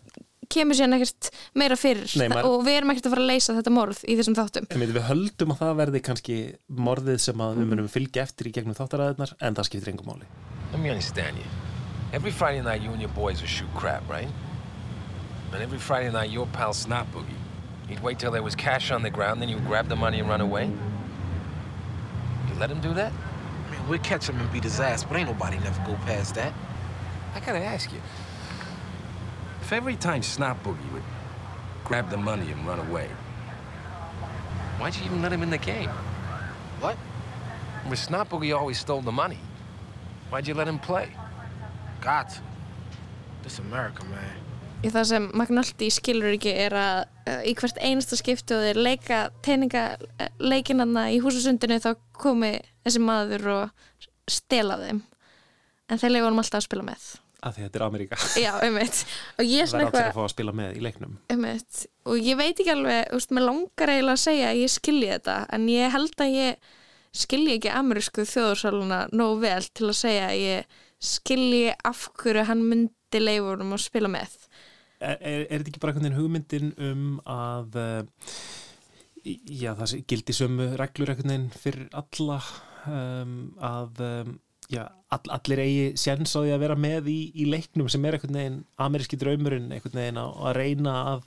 kemur 0.49 0.73
síðan 0.73 0.95
ekkert 0.97 1.29
meira 1.61 1.75
fyrir 1.77 2.09
Nei, 2.17 2.25
maður- 2.31 2.47
og 2.49 2.63
við 2.65 2.79
erum 2.79 2.89
ekkert 2.93 3.05
að 3.05 3.13
fara 3.13 3.21
að 3.25 3.29
leysa 3.29 3.53
þetta 3.59 3.73
morð 3.75 3.99
í 4.09 4.15
þessum 4.17 4.37
þáttum. 4.39 4.69
En 4.73 4.81
við 4.81 5.01
höldum 5.05 5.53
að 5.53 5.61
það 5.61 5.75
verði 5.83 6.01
kannski 6.09 6.37
morðið 6.73 7.19
sem 7.27 7.43
að 7.45 7.59
við 7.61 7.69
munum 7.73 7.89
fylgja 7.93 8.25
eftir 8.25 8.49
í 8.49 8.53
gegnum 8.57 8.77
þáttaræðunar 8.77 9.35
en 9.39 9.59
það 9.59 9.69
skiptir 9.69 9.93
engum 9.93 10.09
máli. 10.09 10.29
And 15.53 15.61
your 15.61 15.61
boys 15.61 15.61
would 15.61 15.61
shoot 15.61 15.61
crap, 15.61 15.61
right? 15.61 15.61
And 15.61 15.63
every 15.63 15.77
Friday 15.79 16.11
night, 16.11 16.29
your 16.29 16.47
pal 16.47 16.73
Snot 16.73 17.11
Boogie, 17.11 17.35
he'd 17.87 17.99
wait 18.01 18.19
till 18.19 18.31
there 18.31 18.43
was 18.43 18.55
cash 18.55 18.91
on 18.91 19.01
the 19.01 19.09
ground, 19.09 19.41
then 19.41 19.49
you'd 19.49 19.65
grab 19.65 19.87
the 19.87 19.95
money 19.95 20.19
and 20.19 20.29
run 20.29 20.41
away? 20.41 20.71
You 22.47 22.55
let 22.59 22.69
him 22.71 22.81
do 22.81 22.93
that? 22.93 23.11
I 23.67 23.71
mean, 23.71 23.87
we'll 23.89 23.99
catch 23.99 24.29
him 24.29 24.39
and 24.39 24.51
beat 24.51 24.63
his 24.63 24.79
ass, 24.79 25.03
but 25.03 25.17
ain't 25.17 25.27
nobody 25.27 25.57
never 25.59 25.81
go 25.85 25.95
past 26.05 26.35
that. 26.35 26.53
I 27.35 27.39
gotta 27.39 27.63
ask 27.63 27.91
you. 27.91 28.01
If 29.61 29.73
every 29.73 29.95
time 29.95 30.23
Snot 30.23 30.63
Boogie 30.63 30.91
would 30.93 31.03
grab 31.83 32.09
the 32.09 32.17
money 32.17 32.51
and 32.51 32.65
run 32.65 32.79
away, 32.79 33.09
why'd 34.79 34.95
you 34.95 35.05
even 35.05 35.21
let 35.21 35.31
him 35.31 35.43
in 35.43 35.49
the 35.49 35.57
game? 35.57 35.89
What? 36.79 36.97
With 37.89 37.99
Snot 37.99 38.29
Boogie 38.29 38.55
always 38.57 38.79
stole 38.79 39.01
the 39.01 39.11
money. 39.11 39.37
Why'd 40.29 40.47
you 40.47 40.53
let 40.53 40.67
him 40.67 40.79
play? 40.79 41.11
Got 42.01 42.29
to. 42.29 42.41
This 43.43 43.59
America, 43.59 44.05
man. 44.05 44.38
Í 44.83 44.91
það 44.93 45.07
sem 45.11 45.25
Magnolti 45.37 45.89
skilur 45.91 46.35
ekki 46.35 46.51
er 46.65 46.75
að 46.77 46.99
uh, 47.27 47.39
í 47.47 47.53
hvert 47.57 47.79
einasta 47.83 48.17
skiptu 48.19 48.57
og 48.57 48.65
þeir 48.67 48.81
leika 48.81 49.21
teiningaleikinanna 49.45 51.09
í 51.13 51.21
húsasundinu 51.23 51.79
þá 51.83 51.93
komi 52.19 52.53
þessi 52.85 53.01
maður 53.03 53.49
og 53.55 54.05
stela 54.29 54.79
þeim. 54.81 55.01
En 55.89 55.99
þeir 55.99 56.15
leifa 56.15 56.29
hann 56.29 56.43
alltaf 56.43 56.61
að 56.61 56.67
spila 56.67 56.85
með. 56.91 57.07
Að 57.39 57.55
því 57.55 57.63
þetta 57.65 57.79
er 57.79 57.85
Ameríka. 57.85 58.17
Já, 58.43 58.51
og 58.59 59.47
ég 59.47 59.69
svona 59.71 59.85
eitthvað 59.85 60.09
fá 60.17 60.21
að 60.25 60.33
spila 60.33 60.53
með 60.59 60.75
í 60.75 60.83
leiknum. 60.83 61.15
Einmitt, 61.31 61.85
og 62.03 62.19
ég 62.19 62.39
veit 62.39 62.51
ekki 62.51 62.73
alveg 62.73 63.15
úst, 63.15 63.31
mér 63.35 63.47
langar 63.47 63.93
eiginlega 63.93 64.17
að 64.17 64.25
segja 64.25 64.51
að 64.51 64.59
ég 64.59 64.73
skilji 64.73 65.09
þetta 65.13 65.37
en 65.55 65.69
ég 65.71 65.95
held 65.95 66.23
að 66.25 66.35
ég 66.35 66.69
skilji 67.15 67.55
ekki 67.57 67.71
amerísku 67.73 68.27
þjóðursaluna 68.27 68.99
nógu 69.15 69.39
vel 69.45 69.63
til 69.71 69.87
að 69.87 69.97
segja 69.97 70.27
að 70.27 70.43
ég 70.43 70.79
skilji 70.99 71.71
af 71.87 72.03
hverju 72.19 72.45
hann 72.51 72.65
myndi 72.69 73.23
leifunum 73.23 73.73
að 73.73 73.85
spila 73.87 74.11
með 74.11 74.35
Er, 74.99 75.45
þetta 75.47 75.69
ekki 75.71 75.79
bara 75.79 75.93
einhvern 75.93 76.09
veginn 76.09 76.19
hugmyndin 76.19 76.73
um 76.89 77.03
að 77.29 77.77
uh, 77.79 78.35
já, 79.23 79.73
það 79.79 79.95
gildi 80.09 80.35
sömu 80.35 80.69
reglur 80.79 81.13
einhvern 81.13 81.31
veginn 81.33 81.49
fyrir 81.55 81.89
alla 81.99 82.39
um, 82.89 83.33
að 83.63 84.01
um, 84.05 84.33
já, 84.69 84.83
all, 85.15 85.31
allir 85.33 85.61
eigi 85.63 85.85
séns 85.97 86.35
á 86.37 86.43
því 86.43 86.51
að 86.53 86.61
vera 86.65 86.75
með 86.79 87.07
í, 87.11 87.17
í 87.41 87.47
leiknum 87.49 87.87
sem 87.89 88.03
er 88.05 88.17
einhvern 88.19 88.37
veginn 88.39 88.59
ameríski 88.85 89.17
draumurinn 89.21 89.71
einhvern 89.73 89.97
veginn 90.01 90.19
að, 90.21 90.33
að 90.49 90.57
reyna 90.59 90.95
að 91.15 91.23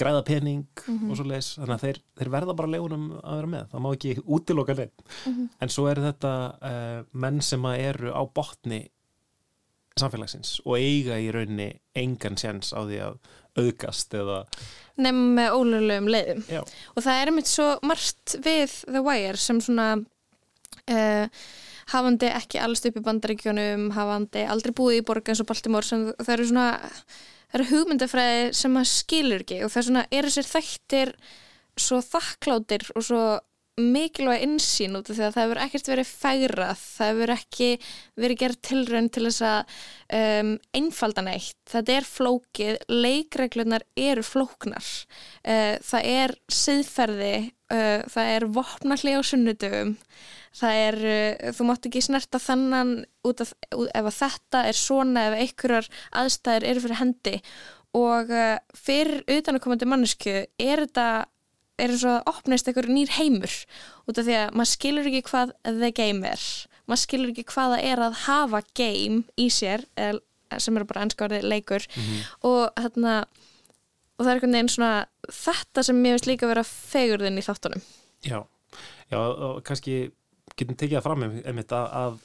græða 0.00 0.24
pening 0.30 0.62
Mhm. 0.84 1.08
og 1.10 1.16
svo 1.18 1.24
leis 1.30 1.48
þannig 1.56 1.74
að 1.78 1.84
þeir, 1.86 1.98
þeir 2.20 2.30
verða 2.36 2.54
bara 2.60 2.70
leifunum 2.76 3.06
að 3.24 3.38
vera 3.40 3.50
með 3.56 3.68
það 3.72 3.82
má 3.86 3.90
ekki 3.96 4.14
útiloka 4.36 4.76
neitt 4.78 5.06
Mhm. 5.26 5.48
en 5.64 5.72
svo 5.72 5.88
er 5.90 6.02
þetta 6.10 6.34
uh, 6.60 6.98
menn 7.24 7.40
sem 7.42 7.64
eru 7.72 8.12
á 8.12 8.22
botni 8.36 8.82
samfélagsins 10.00 10.56
og 10.64 10.78
eiga 10.78 11.18
í 11.22 11.28
rauninni 11.34 11.70
engan 11.98 12.38
séns 12.40 12.72
á 12.74 12.82
því 12.82 13.00
að 13.06 13.18
auðgast 13.54 14.16
eða 14.18 14.40
nefnum 14.98 15.36
með 15.36 15.58
ólulegum 15.58 16.08
leiðum 16.10 16.40
Já. 16.50 16.62
og 16.62 17.04
það 17.04 17.20
er 17.20 17.30
einmitt 17.30 17.50
svo 17.50 17.68
margt 17.86 18.34
við 18.42 18.74
The 18.88 19.04
Wire 19.04 19.38
sem 19.40 19.60
svona 19.62 19.88
uh, 19.98 21.44
hafandi 21.92 22.30
ekki 22.32 22.62
allst 22.62 22.88
upp 22.88 22.98
í 22.98 23.04
bandaríkjónum 23.04 23.90
hafandi 23.94 24.44
aldrei 24.50 24.74
búið 24.74 25.00
í 25.00 25.06
borg 25.06 25.30
eins 25.30 25.42
og 25.44 25.50
Baltimore 25.50 25.86
sem 25.86 26.08
það 26.18 26.34
eru 26.36 26.50
svona 26.50 26.68
það 27.54 27.58
eru 27.60 27.70
hugmyndafræði 27.70 28.52
sem 28.58 28.74
maður 28.74 28.92
skilur 28.92 29.46
ekki 29.46 29.62
og 29.62 29.72
það 29.72 29.80
er 29.80 29.88
svona, 29.88 30.06
eru 30.18 30.34
sér 30.34 30.50
þættir 30.50 31.16
svo 31.84 32.00
þakkláttir 32.02 32.88
og 32.94 33.06
svo 33.06 33.24
mikilvæg 33.80 34.44
insýn 34.46 34.94
út 34.98 35.08
af 35.10 35.16
því 35.16 35.24
að 35.26 35.34
það 35.34 35.44
hefur 35.44 35.60
ekkert 35.64 35.88
verið 35.90 36.10
fægrað, 36.10 36.82
það 36.84 37.10
hefur 37.10 37.32
ekki 37.34 37.68
verið 38.22 38.40
gerð 38.42 38.60
tilraun 38.68 39.08
til 39.10 39.24
þess 39.26 39.44
að 39.48 39.74
um, 40.20 40.52
einfalda 40.78 41.24
neitt. 41.26 41.58
Þetta 41.72 41.96
er 41.96 42.06
flókið, 42.06 42.78
leikreglunar 42.92 43.86
eru 43.98 44.24
flóknar. 44.26 44.92
Uh, 45.42 45.74
það 45.82 46.08
er 46.12 46.36
siðferði 46.60 47.34
uh, 47.74 48.00
það 48.14 48.32
er 48.36 48.48
vopnalli 48.60 49.18
á 49.18 49.20
sunnudögum 49.26 49.94
það 50.54 50.80
er, 50.86 51.00
uh, 51.02 51.52
þú 51.56 51.68
mátt 51.68 51.90
ekki 51.90 52.02
snerta 52.04 52.40
þannan 52.42 52.96
út 53.26 53.42
af, 53.42 53.54
ef 53.74 54.04
að 54.04 54.18
þetta 54.20 54.64
er 54.68 54.78
svona, 54.78 55.28
ef 55.28 55.38
einhverjar 55.40 55.90
aðstæður 56.22 56.68
eru 56.70 56.84
fyrir 56.84 57.00
hendi. 57.02 57.38
Og 57.94 58.30
uh, 58.34 58.56
fyrir 58.78 59.22
utanakomandi 59.30 59.88
mannesku 59.90 60.42
er 60.44 60.86
þetta 60.86 61.08
er 61.80 61.90
eins 61.90 62.04
og 62.06 62.12
að 62.18 62.28
opnist 62.34 62.68
einhver 62.70 62.88
nýr 62.90 63.10
heimur 63.16 63.54
út 64.06 64.18
af 64.20 64.26
því 64.26 64.36
að 64.38 64.54
maður 64.54 64.70
skilur 64.70 65.08
ekki 65.10 65.24
hvað 65.30 65.54
the 65.66 65.90
game 65.94 66.28
er. 66.28 66.44
Maður 66.84 67.02
skilur 67.02 67.32
ekki 67.32 67.46
hvað 67.50 67.74
það 67.74 67.88
er 67.90 68.04
að 68.04 68.20
hafa 68.26 68.60
game 68.76 69.22
í 69.40 69.48
sér 69.52 69.86
eða, 69.96 70.20
sem 70.60 70.76
eru 70.76 70.86
bara 70.86 71.06
ennskárið 71.06 71.46
leikur. 71.48 71.86
Og 72.46 72.68
hérna 72.78 73.14
og 74.14 74.22
það 74.22 74.30
er 74.30 74.36
einhvern 74.36 74.56
veginn 74.58 74.70
svona 74.70 74.92
þetta 75.26 75.82
sem 75.86 75.98
mér 75.98 76.14
finnst 76.14 76.28
líka 76.30 76.46
að 76.46 76.52
vera 76.54 76.66
fegurðin 76.68 77.40
í 77.40 77.46
þáttunum. 77.46 77.82
Já, 78.24 78.38
já 79.10 79.18
og 79.18 79.62
kannski 79.66 79.96
getum 80.54 80.78
tekið 80.78 81.00
það 81.00 81.06
fram 81.08 81.24
einmitt 81.26 81.74
að, 81.74 81.88
að 81.98 82.20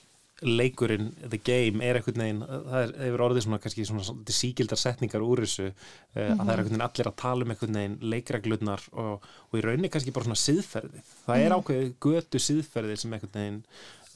leikurinn, 0.45 1.10
the 1.28 1.39
game, 1.43 1.84
er 1.84 1.99
einhvern 1.99 2.23
veginn 2.23 2.41
það 2.45 2.80
er, 2.80 2.93
hefur 3.04 3.23
orðið 3.28 3.45
svona 3.45 3.60
kannski 3.63 3.86
svona, 3.88 4.06
svona 4.08 4.36
síkildar 4.39 4.80
setningar 4.80 5.25
úr 5.25 5.43
þessu 5.45 5.69
mm 5.69 5.78
að 6.19 6.45
það 6.45 6.52
er 6.54 6.62
einhvern 6.62 6.73
veginn 6.73 6.86
allir 6.86 7.10
að 7.10 7.17
tala 7.19 7.45
um 7.45 7.54
einhvern 7.54 7.78
veginn 7.80 7.97
leikreglurnar 8.13 8.84
og, 9.04 9.28
og 9.49 9.60
í 9.60 9.63
rauninni 9.65 9.91
kannski 9.91 10.13
bara 10.15 10.28
svona 10.28 10.39
siðferði 10.39 11.04
það 11.25 11.43
er 11.43 11.56
ákveðið 11.56 11.93
götu 12.06 12.41
siðferði 12.43 12.97
sem 13.02 13.15
einhvern 13.15 13.36
veginn 13.36 13.60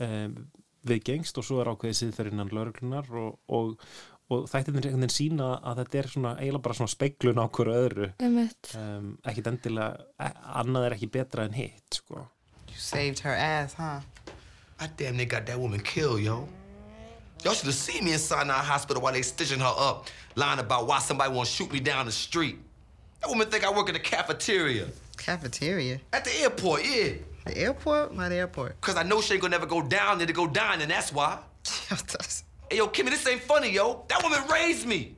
um, 0.08 0.36
við 0.90 1.04
gengst 1.10 1.40
og 1.40 1.48
svo 1.48 1.62
er 1.62 1.72
ákveðið 1.74 2.00
siðferðinnan 2.02 2.54
lauruglunar 2.56 3.10
og, 3.20 3.38
og, 3.48 3.88
og 4.34 4.46
þættirnir 4.52 4.90
einhvern 4.90 5.06
veginn 5.06 5.16
sína 5.16 5.50
að 5.62 5.84
þetta 5.84 6.00
er 6.02 6.12
svona 6.16 6.36
eiginlega 6.40 6.66
bara 6.68 6.80
svona 6.80 6.96
speiklun 6.96 7.44
á 7.44 7.46
hverju 7.48 7.80
öðru 7.84 8.10
um, 8.80 9.12
ekkit 9.32 9.52
endilega 9.54 10.08
e- 10.18 10.36
annað 10.64 10.88
er 10.90 10.98
ekki 10.98 11.12
betra 11.20 11.48
en 11.48 11.58
hitt 11.58 12.00
sko. 12.02 12.26
You 12.72 12.80
saved 12.80 13.22
her 13.28 13.38
ass, 13.38 13.78
huh? 13.78 14.02
I 14.84 14.89
damn 14.98 15.15
near 15.15 15.26
got 15.26 15.46
that 15.46 15.58
woman 15.58 15.80
killed, 15.80 16.19
yo. 16.19 16.46
Y'all 17.41 17.54
should 17.54 17.67
have 17.67 17.74
seen 17.74 18.04
me 18.04 18.12
in 18.12 18.19
Sinai 18.19 18.52
Hospital 18.52 19.02
while 19.02 19.13
they 19.13 19.22
stitching 19.22 19.62
her 19.62 19.74
up, 19.78 20.08
lying 20.36 20.60
about 20.60 20.88
why 20.88 21.00
somebody 21.00 21.32
want 21.32 21.48
to 21.48 21.56
shoot 21.56 21.72
me 21.72 21.80
down 21.80 22.06
the 22.06 22.12
street. 22.12 22.58
That 23.22 23.30
woman 23.30 23.48
think 23.48 23.63
I 23.63 23.72
work 23.72 23.88
in 23.88 23.93
the 23.93 24.02
cafeteria. 24.02 24.88
Cafeteria? 25.15 26.02
At 26.12 26.26
the 26.26 26.36
airport, 26.41 26.84
yeah. 26.84 27.13
The 27.46 27.58
airport? 27.58 28.13
Why 28.13 28.28
the 28.28 28.36
airport? 28.36 28.82
Cause 28.82 28.98
I 28.98 29.04
know 29.04 29.22
she 29.22 29.36
ain't 29.36 29.41
gonna 29.41 29.52
never 29.52 29.65
go 29.65 29.82
down 29.82 30.17
there 30.17 30.28
to 30.28 30.34
go 30.34 30.48
dining, 30.48 30.89
that's 30.89 31.13
why. 31.13 31.39
hey, 32.69 32.76
yo, 32.76 32.88
Kimmy, 32.89 33.06
this 33.06 33.26
ain't 33.26 33.39
funny, 33.39 33.69
yo. 33.69 34.04
That 34.10 34.22
woman 34.22 34.41
raised 34.52 34.86
me. 34.86 35.15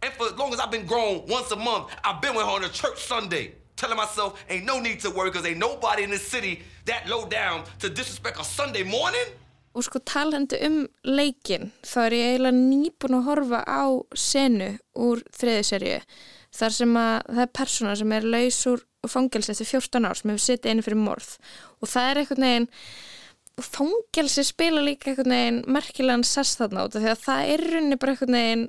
And 0.00 0.12
for 0.12 0.26
as 0.26 0.34
long 0.34 0.52
as 0.54 0.60
I've 0.60 0.70
been 0.70 0.86
grown, 0.86 1.26
once 1.26 1.50
a 1.50 1.56
month, 1.56 1.88
I've 2.04 2.22
been 2.22 2.36
with 2.36 2.44
her 2.44 2.52
on 2.52 2.62
a 2.62 2.68
church 2.68 3.02
Sunday, 3.02 3.56
telling 3.74 3.96
myself 3.96 4.44
ain't 4.48 4.64
no 4.64 4.78
need 4.78 5.00
to 5.00 5.10
worry 5.10 5.30
because 5.30 5.44
ain't 5.44 5.58
nobody 5.58 6.04
in 6.04 6.10
this 6.10 6.24
city 6.24 6.62
that 6.86 7.08
low 7.08 7.26
down 7.28 7.64
to 7.78 7.88
disrespect 7.88 8.38
a 8.40 8.44
Sunday 8.44 8.84
morning. 8.84 9.38
og 9.72 9.86
sko 9.86 10.02
talandi 10.04 10.58
um 10.66 10.82
leikin 11.08 11.70
þá 11.80 11.98
er 12.02 12.14
ég 12.16 12.26
eiginlega 12.34 12.58
nýbúin 12.58 13.16
að 13.16 13.22
horfa 13.28 13.60
á 13.64 13.84
senu 14.12 14.66
úr 15.00 15.22
þriðiserju 15.32 16.00
þar 16.52 16.74
sem 16.76 16.98
að 17.00 17.14
það 17.30 17.40
er 17.44 17.52
persóna 17.56 17.94
sem 17.96 18.12
er 18.12 18.26
laus 18.34 18.58
úr 18.68 18.82
fangelsi 19.08 19.54
eftir 19.54 19.70
14 19.70 20.08
ár 20.10 20.20
sem 20.20 20.32
hefur 20.32 20.44
sittið 20.44 20.74
einu 20.74 20.84
fyrir 20.84 21.00
morð 21.00 21.30
og 21.80 21.88
það 21.88 22.10
er 22.10 22.20
einhvern 22.20 22.46
veginn 22.46 22.68
og 23.56 23.68
fangelsi 23.68 24.44
spila 24.44 24.84
líka 24.84 25.10
einhvern 25.10 25.36
veginn 25.36 25.64
merkilegan 25.78 26.26
sess 26.28 26.60
þarna 26.60 26.86
út 26.90 26.98
af 26.98 27.06
því 27.06 27.12
að 27.14 27.24
það 27.24 27.54
er 27.54 27.64
í 27.64 27.72
rauninni 27.72 28.00
bara 28.02 28.14
einhvern 28.14 28.38
veginn 28.38 28.68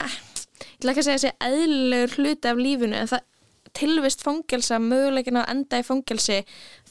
eh, 0.00 0.16
ég 0.16 0.78
ætla 0.78 0.94
ekki 0.94 1.04
að 1.04 1.08
segja 1.10 1.18
þessi 1.20 1.50
eðlilegur 1.50 2.16
hluti 2.16 2.54
af 2.54 2.64
lífinu 2.64 3.02
en 3.02 3.12
það 3.12 3.28
tilvist 3.76 4.24
fangelsa, 4.24 4.80
möguleikin 4.82 5.40
að 5.40 5.50
enda 5.52 5.80
í 5.80 5.86
fangelsi 5.86 6.40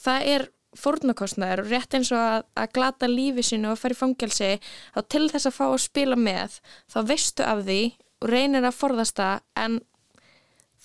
það 0.02 0.30
er 0.36 0.48
fórnarkostnaður. 0.76 1.64
Og 1.64 1.72
rétt 1.72 1.96
eins 1.98 2.12
og 2.14 2.22
að, 2.22 2.48
að 2.60 2.74
glata 2.78 3.10
lífi 3.10 3.46
sínu 3.50 3.72
og 3.72 3.80
fara 3.80 3.96
í 3.96 4.00
fangelsi 4.00 4.52
þá 4.96 5.00
til 5.12 5.28
þess 5.32 5.50
að 5.50 5.58
fá 5.58 5.66
að 5.68 5.84
spila 5.86 6.20
með 6.20 6.60
þá 6.92 7.00
veistu 7.12 7.48
af 7.48 7.64
því 7.68 7.82
og 8.22 8.30
reynir 8.32 8.68
að 8.68 8.78
forðast 8.80 9.20
það 9.20 9.46
en 9.66 9.80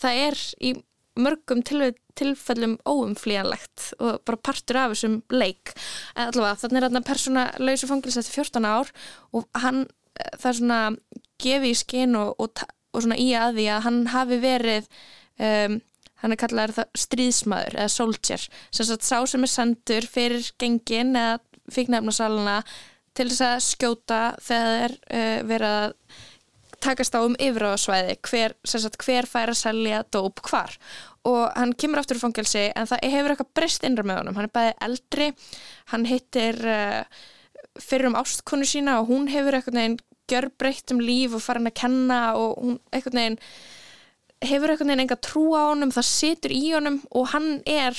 það 0.00 0.22
er 0.26 0.40
í 0.60 0.72
mörgum 1.20 1.60
tilfellum 1.66 2.76
óumflýjanlegt 2.88 3.90
og 3.98 4.20
bara 4.24 4.40
partur 4.40 4.78
af 4.80 4.94
þessum 4.94 5.20
leik. 5.32 5.74
Allavega 6.14 6.60
þannig 6.62 6.80
er 6.80 6.86
þarna 6.86 7.06
persóna 7.06 7.46
lausu 7.60 7.88
fangelsi 7.90 8.22
eftir 8.22 8.40
14 8.40 8.68
ár 8.68 8.92
og 9.36 9.48
hann 9.62 9.84
það 10.38 10.50
er 10.50 10.58
svona 10.60 10.80
gefið 11.40 11.70
í 11.70 11.78
skinn 11.78 12.16
og, 12.18 12.34
og, 12.40 12.64
og 12.94 13.04
svona 13.04 13.18
í 13.20 13.30
að 13.36 13.58
því 13.58 13.66
að 13.74 13.84
hann 13.86 14.00
hafi 14.14 14.40
verið 14.42 14.90
um, 15.40 15.78
hann 16.22 16.34
er 16.34 16.40
kallaður 16.40 16.76
það 16.78 17.02
stríðsmaður 17.04 17.78
eða 17.78 17.92
soldier, 17.92 18.48
sem 18.70 18.88
sagt 18.88 19.06
sá 19.06 19.18
sem 19.28 19.46
er 19.46 19.52
sendur 19.52 20.08
fyrir 20.10 20.50
gengin 20.60 21.14
eða 21.18 21.38
fíknefnasaluna 21.70 22.58
til 23.16 23.28
þess 23.30 23.46
að 23.46 23.62
skjóta 23.66 24.20
þegar 24.42 24.96
uh, 25.10 25.38
verið 25.48 25.70
að 25.70 25.94
takast 26.80 27.16
á 27.16 27.20
um 27.20 27.36
yfiráðsvæði 27.36 28.14
hver, 28.24 28.54
hver 29.04 29.28
fær 29.28 29.52
að 29.52 29.58
selja 29.60 30.04
dóp 30.14 30.40
hvar. 30.48 30.72
Og 31.28 31.42
hann 31.52 31.74
kemur 31.76 32.00
aftur 32.00 32.16
í 32.16 32.22
fangelsi 32.22 32.70
en 32.72 32.88
það 32.88 33.04
hefur 33.12 33.34
eitthvað 33.34 33.50
breyst 33.58 33.84
innra 33.84 34.06
með 34.08 34.22
honum, 34.22 34.38
hann 34.38 34.48
er 34.48 34.54
bæði 34.54 34.76
eldri 34.86 35.26
hann 35.92 36.06
hittir 36.08 36.60
uh, 36.64 37.02
fyrir 37.80 38.08
um 38.08 38.16
ástkonu 38.18 38.68
sína 38.68 39.00
og 39.02 39.10
hún 39.12 39.28
hefur 39.30 39.58
eitthvað 39.58 39.76
neginn 39.76 39.98
gjörbreytt 40.30 40.94
um 40.94 41.02
líf 41.02 41.34
og 41.36 41.44
farin 41.44 41.68
að 41.68 41.78
kenna 41.82 42.20
og 42.38 42.56
hún 42.62 42.80
eitthvað 42.94 43.18
neginn 43.18 43.38
hefur 44.44 44.72
eitthvað 44.72 44.90
neginn 44.90 45.04
enga 45.04 45.18
trú 45.20 45.44
á 45.52 45.70
honum, 45.70 45.92
það 45.92 46.08
situr 46.08 46.54
í 46.54 46.64
honum 46.72 47.00
og 47.10 47.30
hann 47.34 47.60
er 47.68 47.96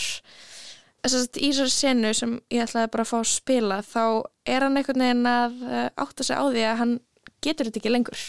þess 1.01 1.17
að 1.17 1.39
í 1.41 1.49
þessari 1.51 1.73
senu 1.75 2.13
sem 2.17 2.35
ég 2.53 2.65
ætlaði 2.65 2.91
bara 2.93 3.05
að 3.05 3.11
fá 3.11 3.17
að 3.21 3.31
spila 3.31 3.79
þá 3.85 4.03
er 4.49 4.65
hann 4.65 4.77
eitthvað 4.79 5.01
neginn 5.01 5.29
að 5.29 5.57
uh, 5.65 5.87
átta 6.03 6.25
sig 6.25 6.37
á 6.37 6.45
því 6.45 6.67
að 6.69 6.79
hann 6.81 6.93
getur 7.41 7.69
þetta 7.69 7.81
ekki 7.81 7.93
lengur 7.93 8.27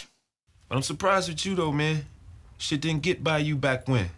But 0.68 0.76
I'm 0.76 0.82
surprised 0.82 1.28
with 1.28 1.44
you 1.44 1.54
though, 1.54 1.70
man. 1.72 2.06
Shit 2.56 2.80
didn't 2.80 3.02
get 3.02 3.22
by 3.22 3.38
you 3.38 3.56
back 3.56 3.88
when. 3.88 4.08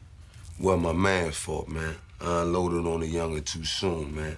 Well, 0.61 0.77
my 0.77 0.93
man's 0.93 1.37
fault, 1.37 1.67
man. 1.67 1.97
I 2.21 2.43
unloaded 2.43 2.87
on 2.87 3.01
the 3.01 3.09
younger 3.09 3.41
too 3.41 3.65
soon, 3.65 4.15
man. 4.15 4.37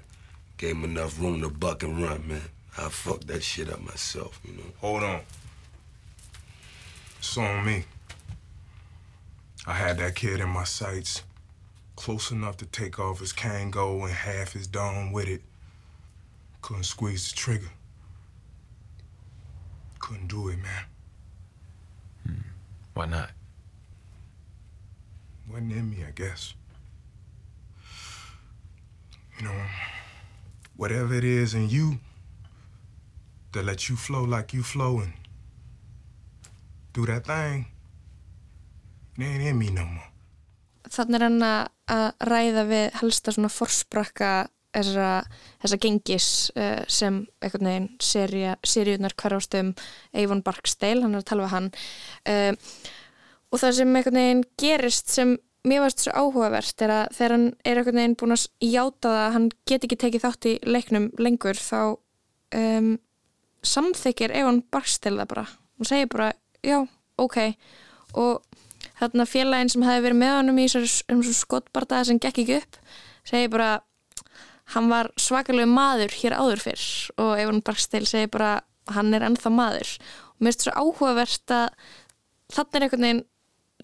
Gave 0.56 0.76
him 0.76 0.84
enough 0.84 1.20
room 1.20 1.42
to 1.42 1.50
buck 1.50 1.82
and 1.82 2.02
run, 2.02 2.26
man. 2.26 2.40
I 2.78 2.88
fucked 2.88 3.26
that 3.26 3.42
shit 3.42 3.68
up 3.68 3.82
myself, 3.82 4.40
you 4.44 4.56
know. 4.56 4.70
Hold 4.80 5.02
on. 5.02 5.20
It's 7.18 7.36
on 7.36 7.66
me. 7.66 7.84
I 9.66 9.72
had 9.74 9.98
that 9.98 10.14
kid 10.14 10.40
in 10.40 10.48
my 10.48 10.62
sights, 10.62 11.22
close 11.96 12.30
enough 12.30 12.56
to 12.58 12.66
take 12.66 13.00
off 13.00 13.18
his 13.18 13.32
Kango 13.32 14.04
and 14.04 14.12
half 14.12 14.52
his 14.52 14.68
dome 14.68 15.10
with 15.10 15.26
it. 15.26 15.42
Couldn't 16.62 16.84
squeeze 16.84 17.30
the 17.30 17.36
trigger. 17.36 17.70
Couldn't 19.98 20.28
do 20.28 20.48
it, 20.48 20.58
man. 20.58 20.84
Hmm. 22.24 22.34
Why 22.94 23.06
not? 23.06 23.30
Wasn't 25.50 25.72
in 25.72 25.90
me, 25.90 26.04
I 26.06 26.12
guess. 26.12 26.54
You 29.38 29.46
know, 29.46 29.62
whatever 30.76 31.14
it 31.14 31.24
is 31.24 31.54
in 31.54 31.68
you 31.68 31.98
that 33.52 33.64
lets 33.64 33.88
you 33.88 33.96
flow 33.96 34.22
like 34.22 34.52
you 34.54 34.62
flow 34.62 35.00
and 35.00 35.12
do 36.92 37.04
that 37.06 37.26
thing, 37.26 37.66
ain't 39.24 39.48
in 39.48 39.58
me 39.58 39.70
no 39.70 39.86
more. 39.86 40.10
Þannig 40.92 41.18
er 41.18 41.24
hann 41.26 41.46
að 41.46 42.28
ræða 42.28 42.66
við 42.68 42.84
helsta 43.00 43.32
svona 43.34 43.50
forsprakka 43.50 44.34
þessa, 44.76 45.08
þessa 45.62 45.78
gengis 45.82 46.28
uh, 46.56 46.82
sem 46.90 47.22
einhvern 47.42 47.70
veginn 47.70 47.88
seríunar 48.66 49.16
hverjástum 49.18 49.72
Eivon 50.16 50.44
Barksdale, 50.46 51.02
hann 51.04 51.16
er 51.16 51.24
að 51.24 51.28
tala 51.30 51.46
við 51.46 51.54
hann. 51.54 51.68
Uh, 52.28 52.52
og 53.50 53.62
það 53.62 53.76
sem 53.80 53.98
einhvern 53.98 54.20
veginn 54.20 54.44
gerist 54.60 55.12
sem 55.14 55.36
mér 55.66 55.82
varst 55.82 56.04
svo 56.04 56.14
áhugavert 56.14 56.82
er 56.84 56.92
að 56.94 57.16
þegar 57.16 57.34
hann 57.34 57.46
er 57.66 57.80
einhvern 57.80 58.00
veginn 58.00 58.18
búin 58.20 58.36
að 58.36 58.46
játa 58.62 59.10
það 59.10 59.22
að 59.22 59.32
hann 59.36 59.48
get 59.66 59.86
ekki 59.86 60.00
tekið 60.02 60.26
þátt 60.26 60.50
í 60.50 60.54
leiknum 60.66 61.08
lengur 61.18 61.58
þá 61.58 61.80
um, 62.60 62.92
samþykir 63.66 64.34
Eivon 64.36 64.62
Barksdale 64.70 65.24
það 65.24 65.32
bara. 65.32 65.46
Og 65.76 65.88
segir 65.88 66.12
bara, 66.12 66.30
já, 66.64 66.78
ok. 67.20 67.40
Og 68.22 68.44
þarna 69.00 69.26
félaginn 69.28 69.72
sem 69.72 69.84
hefði 69.84 70.06
verið 70.06 70.20
með 70.22 70.34
honum 70.38 70.62
í 70.62 70.68
um 71.12 71.22
skottbardaða 71.26 72.08
sem 72.10 72.22
gekk 72.22 72.42
ekki 72.44 72.60
upp 72.60 72.80
segir 73.26 73.52
bara 73.52 73.70
hann 74.74 74.88
var 74.90 75.10
svakalega 75.20 75.68
maður 75.70 76.14
hér 76.20 76.36
áður 76.38 76.62
fyrr. 76.64 76.86
Og 77.22 77.36
Evan 77.40 77.62
Barksdale 77.66 78.08
segir 78.08 78.32
bara 78.34 78.56
hann 78.94 79.14
er 79.14 79.26
ennþá 79.26 79.52
maður. 79.52 79.92
Og 80.36 80.42
mér 80.42 80.54
finnst 80.54 80.64
þetta 80.64 80.72
svo 80.72 80.82
áhugavert 80.82 81.54
að 81.54 81.68
þannig 82.56 82.76
er 82.78 82.86
einhvern 82.86 83.06
veginn 83.06 83.24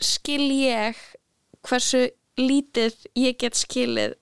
skil 0.02 0.44
ég 0.56 1.00
hversu 1.68 2.02
lítið 2.40 3.06
ég 3.18 3.38
get 3.38 3.58
skilið 3.58 4.16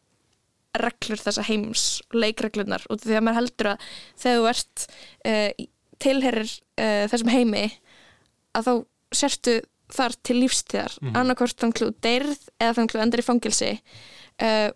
reglur 0.80 1.18
þessa 1.18 1.45
heims 1.49 1.84
leikreglunar 2.14 2.84
og 2.91 3.01
því 3.03 3.16
að 3.18 3.24
maður 3.26 3.38
heldur 3.41 3.68
að 3.72 3.84
þegar 4.22 4.38
þú 4.38 4.49
ert 4.51 4.84
uh, 5.26 5.66
tilherir 6.01 6.51
uh, 6.51 7.05
þessum 7.11 7.32
heimi 7.32 7.64
að 8.57 8.66
þá 8.66 8.72
sérstu 9.20 9.57
þar 9.95 10.16
til 10.26 10.38
lífstíðar 10.41 10.97
mm. 11.01 11.16
annarkvort 11.18 11.59
þannig 11.61 11.80
að 11.80 11.86
þú 11.86 12.05
deyrð 12.07 12.47
eða 12.61 12.74
þannig 12.76 12.91
að 12.91 12.97
þú 12.97 13.05
endur 13.05 13.22
í 13.22 13.26
fangilsi 13.26 13.70
uh, 14.47 14.68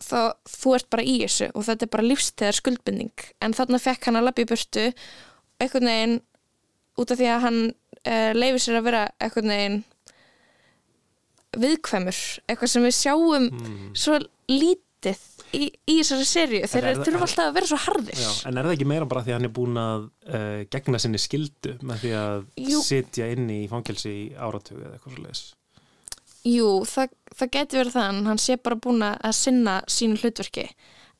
þá 0.00 0.20
þú 0.48 0.74
ert 0.76 0.90
bara 0.92 1.04
í 1.04 1.16
þessu 1.22 1.50
og 1.52 1.66
þetta 1.68 1.86
er 1.86 1.92
bara 1.94 2.08
lífstíðar 2.08 2.58
skuldbinding 2.58 3.26
en 3.44 3.56
þarna 3.56 3.82
fekk 3.82 4.08
hann 4.08 4.20
að 4.20 4.28
lappa 4.28 4.44
í 4.44 4.50
burtu 4.50 4.86
einhvern 5.60 5.90
veginn 5.92 6.18
út 7.00 7.12
af 7.12 7.20
því 7.20 7.30
að 7.30 7.46
hann 7.46 7.60
uh, 7.70 8.30
leifir 8.36 8.62
sér 8.64 8.80
að 8.80 8.86
vera 8.90 9.06
einhvern 9.20 9.54
veginn 9.54 9.80
viðkvæmur, 11.60 12.18
eitthvað 12.46 12.70
sem 12.70 12.84
við 12.86 12.94
sjáum 12.94 13.48
mm. 13.50 13.78
svo 13.98 14.20
lítið 14.50 15.22
í, 15.56 15.68
í 15.90 15.96
þessari 16.00 16.26
sériu, 16.28 16.60
þeir 16.70 16.88
þurfa 17.00 17.26
alltaf 17.26 17.44
að 17.46 17.56
vera 17.58 17.70
svo 17.70 17.80
harðir. 17.84 18.20
Já, 18.20 18.30
en 18.48 18.60
er 18.60 18.68
það 18.68 18.76
ekki 18.76 18.88
meira 18.90 19.08
bara 19.10 19.24
því 19.26 19.32
að 19.34 19.38
hann 19.38 19.48
er 19.48 19.54
búin 19.60 19.80
að 19.80 20.06
uh, 20.30 20.60
gegna 20.74 21.02
sinni 21.02 21.22
skildu 21.22 21.74
með 21.86 22.04
því 22.04 22.12
að 22.20 22.44
Jú. 22.70 22.84
sitja 22.86 23.30
inn 23.34 23.50
í 23.54 23.60
fangelsi 23.70 24.14
í 24.14 24.28
áratögu 24.36 24.84
eða 24.84 24.94
eitthvað 24.96 25.16
svo 25.16 25.26
leiðis? 25.26 25.44
Jú, 26.48 26.70
það, 26.88 27.12
það 27.36 27.52
getur 27.58 27.82
verið 27.82 27.98
það 27.98 28.08
en 28.14 28.30
hann 28.30 28.40
sé 28.40 28.56
bara 28.56 28.80
búin 28.86 29.04
að 29.04 29.36
sinna 29.36 29.80
sínu 29.92 30.16
hlutverki 30.22 30.70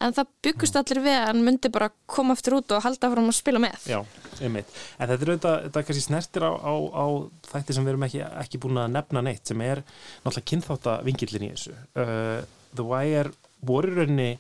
en 0.01 0.15
það 0.17 0.31
byggust 0.47 0.79
allir 0.81 1.03
við 1.05 1.17
að 1.17 1.27
hann 1.29 1.43
myndi 1.45 1.71
bara 1.73 1.91
koma 2.09 2.33
aftur 2.37 2.57
út 2.61 2.73
og 2.73 2.85
halda 2.87 3.11
fram 3.13 3.29
að 3.29 3.37
spila 3.37 3.61
með. 3.63 3.85
Já, 3.91 3.99
einmitt. 4.41 4.71
En 4.97 5.11
þetta 5.11 5.27
er 5.27 5.33
auðvitað, 5.35 5.57
þetta 5.67 5.83
er 5.83 5.87
kannski 5.91 6.05
snertir 6.07 6.47
á, 6.49 6.53
á, 6.57 6.73
á 6.73 7.05
þætti 7.51 7.77
sem 7.77 7.85
við 7.85 7.93
erum 7.93 8.07
ekki, 8.09 8.23
ekki 8.45 8.63
búin 8.63 8.81
að 8.81 8.95
nefna 8.97 9.25
neitt 9.27 9.53
sem 9.53 9.65
er 9.67 9.83
náttúrulega 10.25 10.49
kynþátavingillin 10.53 11.47
í 11.47 11.53
þessu. 11.53 11.77
Uh, 12.01 12.41
The 12.73 12.87
Wire 12.87 13.35
voru 13.67 13.95
rauninni 13.95 14.35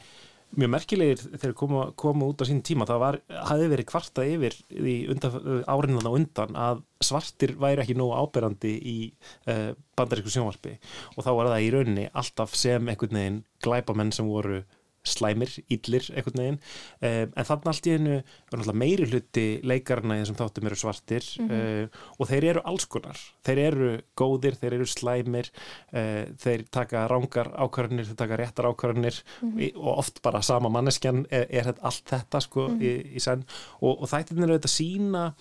mjög 0.58 0.70
merkilegir 0.72 1.20
þegar 1.36 1.52
koma, 1.58 1.82
koma 1.98 2.26
út 2.26 2.42
á 2.42 2.44
sín 2.48 2.62
tíma. 2.66 2.86
Það 2.88 3.02
var, 3.04 3.18
hafði 3.50 3.68
verið 3.70 3.88
kvarta 3.90 4.24
yfir 4.26 4.56
í 4.74 4.96
árinnan 5.70 6.08
á 6.10 6.12
undan 6.12 6.58
að 6.58 6.82
svartir 7.06 7.54
væri 7.60 7.84
ekki 7.84 7.96
nógu 7.98 8.16
áberandi 8.18 8.72
í 8.74 8.96
uh, 9.46 9.70
bandarísku 9.98 10.32
sjónvarpi 10.34 10.74
og 11.14 11.22
þá 11.24 11.30
var 11.38 11.52
það 11.52 11.66
í 11.66 11.70
rauninni 11.76 12.08
alltaf 12.10 12.56
sem 12.58 12.90
einhvern 12.90 13.20
veginn 13.20 13.40
glæbamenn 13.64 14.12
sem 14.16 14.28
voru 14.28 14.64
slæmir, 15.06 15.52
íllir, 15.72 16.04
einhvern 16.12 16.40
veginn 16.42 16.58
um, 16.58 17.32
en 17.32 17.46
þannig 17.48 17.70
allt 17.70 17.88
í 17.88 17.94
hennu 17.94 18.74
meiri 18.76 19.06
hluti 19.08 19.44
leikarna 19.64 20.18
þessum 20.20 20.36
þáttum 20.36 20.68
eru 20.68 20.76
svartir 20.76 21.24
mm 21.40 21.48
-hmm. 21.48 21.86
uh, 21.86 22.14
og 22.18 22.28
þeir 22.28 22.48
eru 22.52 22.64
alls 22.68 22.84
konar 22.84 23.22
þeir 23.46 23.62
eru 23.64 23.90
góðir, 24.20 24.58
þeir 24.60 24.76
eru 24.78 24.86
slæmir 24.86 25.50
uh, 25.94 26.28
þeir 26.44 26.66
taka 26.70 27.06
rángar 27.08 27.52
ákvarðanir, 27.56 28.10
þeir 28.10 28.20
taka 28.20 28.40
réttar 28.40 28.68
ákvarðanir 28.68 29.22
mm 29.40 29.52
-hmm. 29.56 29.76
og 29.76 29.98
oft 30.04 30.22
bara 30.22 30.42
sama 30.42 30.68
manneskjan 30.68 31.26
er, 31.30 31.46
er 31.48 31.74
allt 31.80 32.04
þetta 32.04 32.40
sko 32.40 32.68
mm 32.68 32.78
-hmm. 32.78 32.82
í, 32.84 33.16
í 33.16 33.20
senn 33.20 33.44
og, 33.80 34.02
og 34.02 34.08
þættin 34.08 34.42
er 34.42 34.52
auðvitað 34.52 34.76
sína 34.76 35.34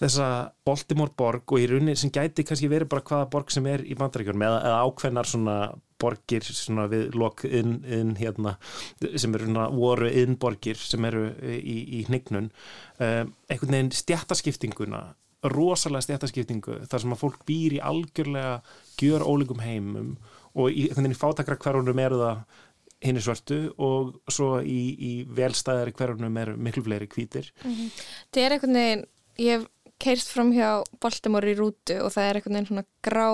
þessa 0.00 0.26
Baltimore 0.66 1.12
borg 1.16 1.52
og 1.52 1.62
í 1.62 1.68
rauninni 1.70 1.96
sem 1.98 2.12
gæti 2.14 2.44
kannski 2.46 2.70
verið 2.72 2.90
bara 2.92 3.04
hvaða 3.08 3.30
borg 3.32 3.52
sem 3.54 3.66
er 3.70 3.84
í 3.84 3.96
bandaríkjörnum 3.98 4.46
eða, 4.46 4.60
eða 4.68 4.84
ákveðnar 4.86 5.28
svona 5.28 5.56
borgir 6.02 6.46
svona 6.46 6.88
við 6.90 7.14
lok 7.18 7.44
inn, 7.46 8.14
hérna 8.18 8.56
sem 9.00 9.34
eru 9.36 9.48
svona 9.48 9.68
voru 9.74 10.10
innborgir 10.10 10.80
sem 10.80 11.04
eru 11.08 11.28
í, 11.46 11.76
í 12.00 12.04
hnignun 12.08 12.50
um, 12.50 13.34
einhvern 13.46 13.76
veginn 13.76 13.92
stjættaskiptinguna 13.96 15.04
rosalega 15.52 16.06
stjættaskiptingu 16.06 16.82
þar 16.90 17.04
sem 17.04 17.14
að 17.14 17.22
fólk 17.22 17.40
býr 17.46 17.78
í 17.78 17.82
algjörlega 17.82 18.58
gjör 19.00 19.24
ólíkum 19.26 19.62
heimum 19.62 20.16
og 20.54 20.70
í, 20.70 20.88
einhvern 20.88 21.06
veginn 21.06 21.16
í 21.16 21.22
fátakra 21.22 21.58
hverjunum 21.62 22.02
eru 22.02 22.20
það 22.22 22.44
hinn 23.02 23.18
er 23.18 23.24
svörtu 23.24 23.60
og 23.82 24.12
svo 24.30 24.60
í, 24.62 24.80
í 24.94 25.12
velstæðari 25.34 25.94
hverjunum 25.98 26.38
eru 26.44 26.54
miklu 26.58 26.84
fleiri 26.86 27.08
kvítir 27.10 27.50
mm 27.64 27.70
-hmm. 27.70 28.02
Það 28.30 28.44
er 28.44 28.56
einhvern 28.56 28.78
veginn, 28.78 29.06
ég 29.38 29.58
hef 29.58 29.66
keirst 30.02 30.32
fram 30.32 30.52
hjá 30.54 30.82
Baltimore 31.02 31.50
í 31.50 31.56
rútu 31.58 31.98
og 32.02 32.12
það 32.14 32.28
er 32.28 32.38
einhvern 32.38 32.58
veginn 32.58 32.70
svona 32.70 32.86
grá 33.06 33.28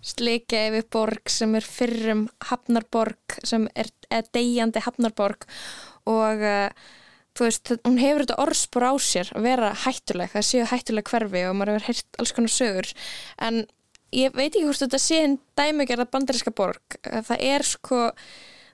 slikja 0.00 0.62
yfir 0.70 0.86
borg 0.92 1.30
sem 1.32 1.52
er 1.58 1.66
fyrrum 1.66 2.24
hafnarborg 2.48 3.36
sem 3.44 3.66
er, 3.76 3.90
degjandi 4.32 4.82
hafnarborg 4.84 5.44
og 6.08 6.44
uh, 6.44 6.88
þú 7.36 7.46
veist, 7.46 7.72
hún 7.86 8.00
hefur 8.00 8.24
þetta 8.24 8.38
orðspor 8.42 8.86
á 8.90 8.94
sér 9.00 9.32
að 9.36 9.46
vera 9.46 9.72
hættuleg, 9.84 10.32
það 10.32 10.46
séu 10.48 10.68
hættuleg 10.70 11.10
hverfi 11.12 11.44
og 11.48 11.56
maður 11.56 11.78
hefur 11.78 11.88
heilt 11.90 12.20
alls 12.20 12.34
konar 12.36 12.52
sögur. 12.52 12.90
En 13.40 13.62
ég 14.16 14.34
veit 14.34 14.50
ekki 14.50 14.66
hvort 14.66 14.82
þetta 14.82 15.00
sé 15.00 15.20
en 15.24 15.38
dæmugerða 15.58 16.08
bandaríska 16.10 16.52
borg. 16.56 16.98
Það 17.06 17.44
er 17.52 17.66
sko 17.68 18.00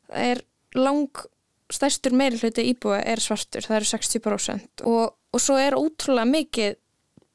það 0.09 0.31
er 0.33 0.43
lang 0.79 1.27
stærstur 1.73 2.15
meiri 2.15 2.39
hluti 2.41 2.65
íbúa 2.71 3.01
er 3.03 3.21
svartur, 3.23 3.65
það 3.67 3.81
eru 3.81 3.89
60% 3.91 4.85
og, 4.87 5.17
og 5.35 5.43
svo 5.43 5.57
er 5.59 5.75
ótrúlega 5.75 6.29
mikið 6.31 6.77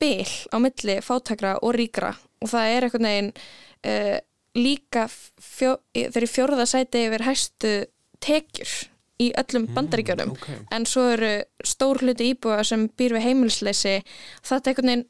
bil 0.02 0.28
á 0.52 0.58
milli 0.62 1.00
fátakra 1.06 1.56
og 1.62 1.76
ríkra. 1.78 2.16
Og 2.42 2.52
það 2.52 2.76
er 2.76 2.88
eitthvað 2.88 3.06
neginn 3.06 3.32
uh, 3.32 4.18
líka 4.58 5.08
fjó, 5.12 5.78
þeir 5.96 6.24
eru 6.24 6.30
fjóruða 6.30 6.68
sæti 6.68 7.06
yfir 7.08 7.26
hæstu 7.28 7.76
tekjur 8.22 8.74
í 9.22 9.30
öllum 9.38 9.68
bandaríkjörum 9.76 10.32
mm, 10.32 10.38
okay. 10.38 10.60
en 10.74 10.86
svo 10.90 11.06
eru 11.14 11.32
stór 11.68 12.02
hluti 12.02 12.32
íbúa 12.34 12.62
sem 12.68 12.88
býr 12.98 13.18
við 13.18 13.28
heimilsleysi 13.28 14.00
þetta 14.48 14.72
er, 14.72 14.80
veginn, 14.80 15.04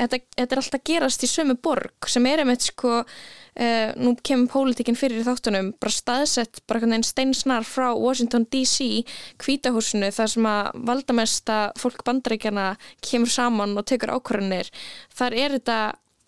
þetta, 0.00 0.20
þetta 0.36 0.54
er 0.54 0.62
alltaf 0.62 0.84
gerast 0.86 1.24
í 1.24 1.30
sömu 1.30 1.56
borg 1.62 2.08
sem 2.10 2.26
er 2.28 2.42
einmitt 2.42 2.66
sko 2.68 2.92
uh, 3.00 3.90
nú 3.96 4.14
kemur 4.26 4.50
pólitikinn 4.52 4.98
fyrir 4.98 5.24
þáttunum 5.26 5.72
bara 5.80 5.94
staðsett, 5.94 6.62
bara 6.66 6.80
einhvern 6.80 6.96
veginn 6.96 7.08
steinsnar 7.08 7.66
frá 7.68 7.90
Washington 7.96 8.46
DC, 8.52 9.04
kvítahúsinu 9.42 10.10
þar 10.14 10.32
sem 10.32 10.50
að 10.50 10.82
valdamesta 10.90 11.60
fólk 11.80 12.04
bandaríkjana 12.06 12.72
kemur 13.04 13.32
saman 13.32 13.76
og 13.76 13.86
tekur 13.88 14.14
ákvarðanir, 14.16 14.72
þar 15.16 15.38
er 15.44 15.56
þetta 15.58 15.78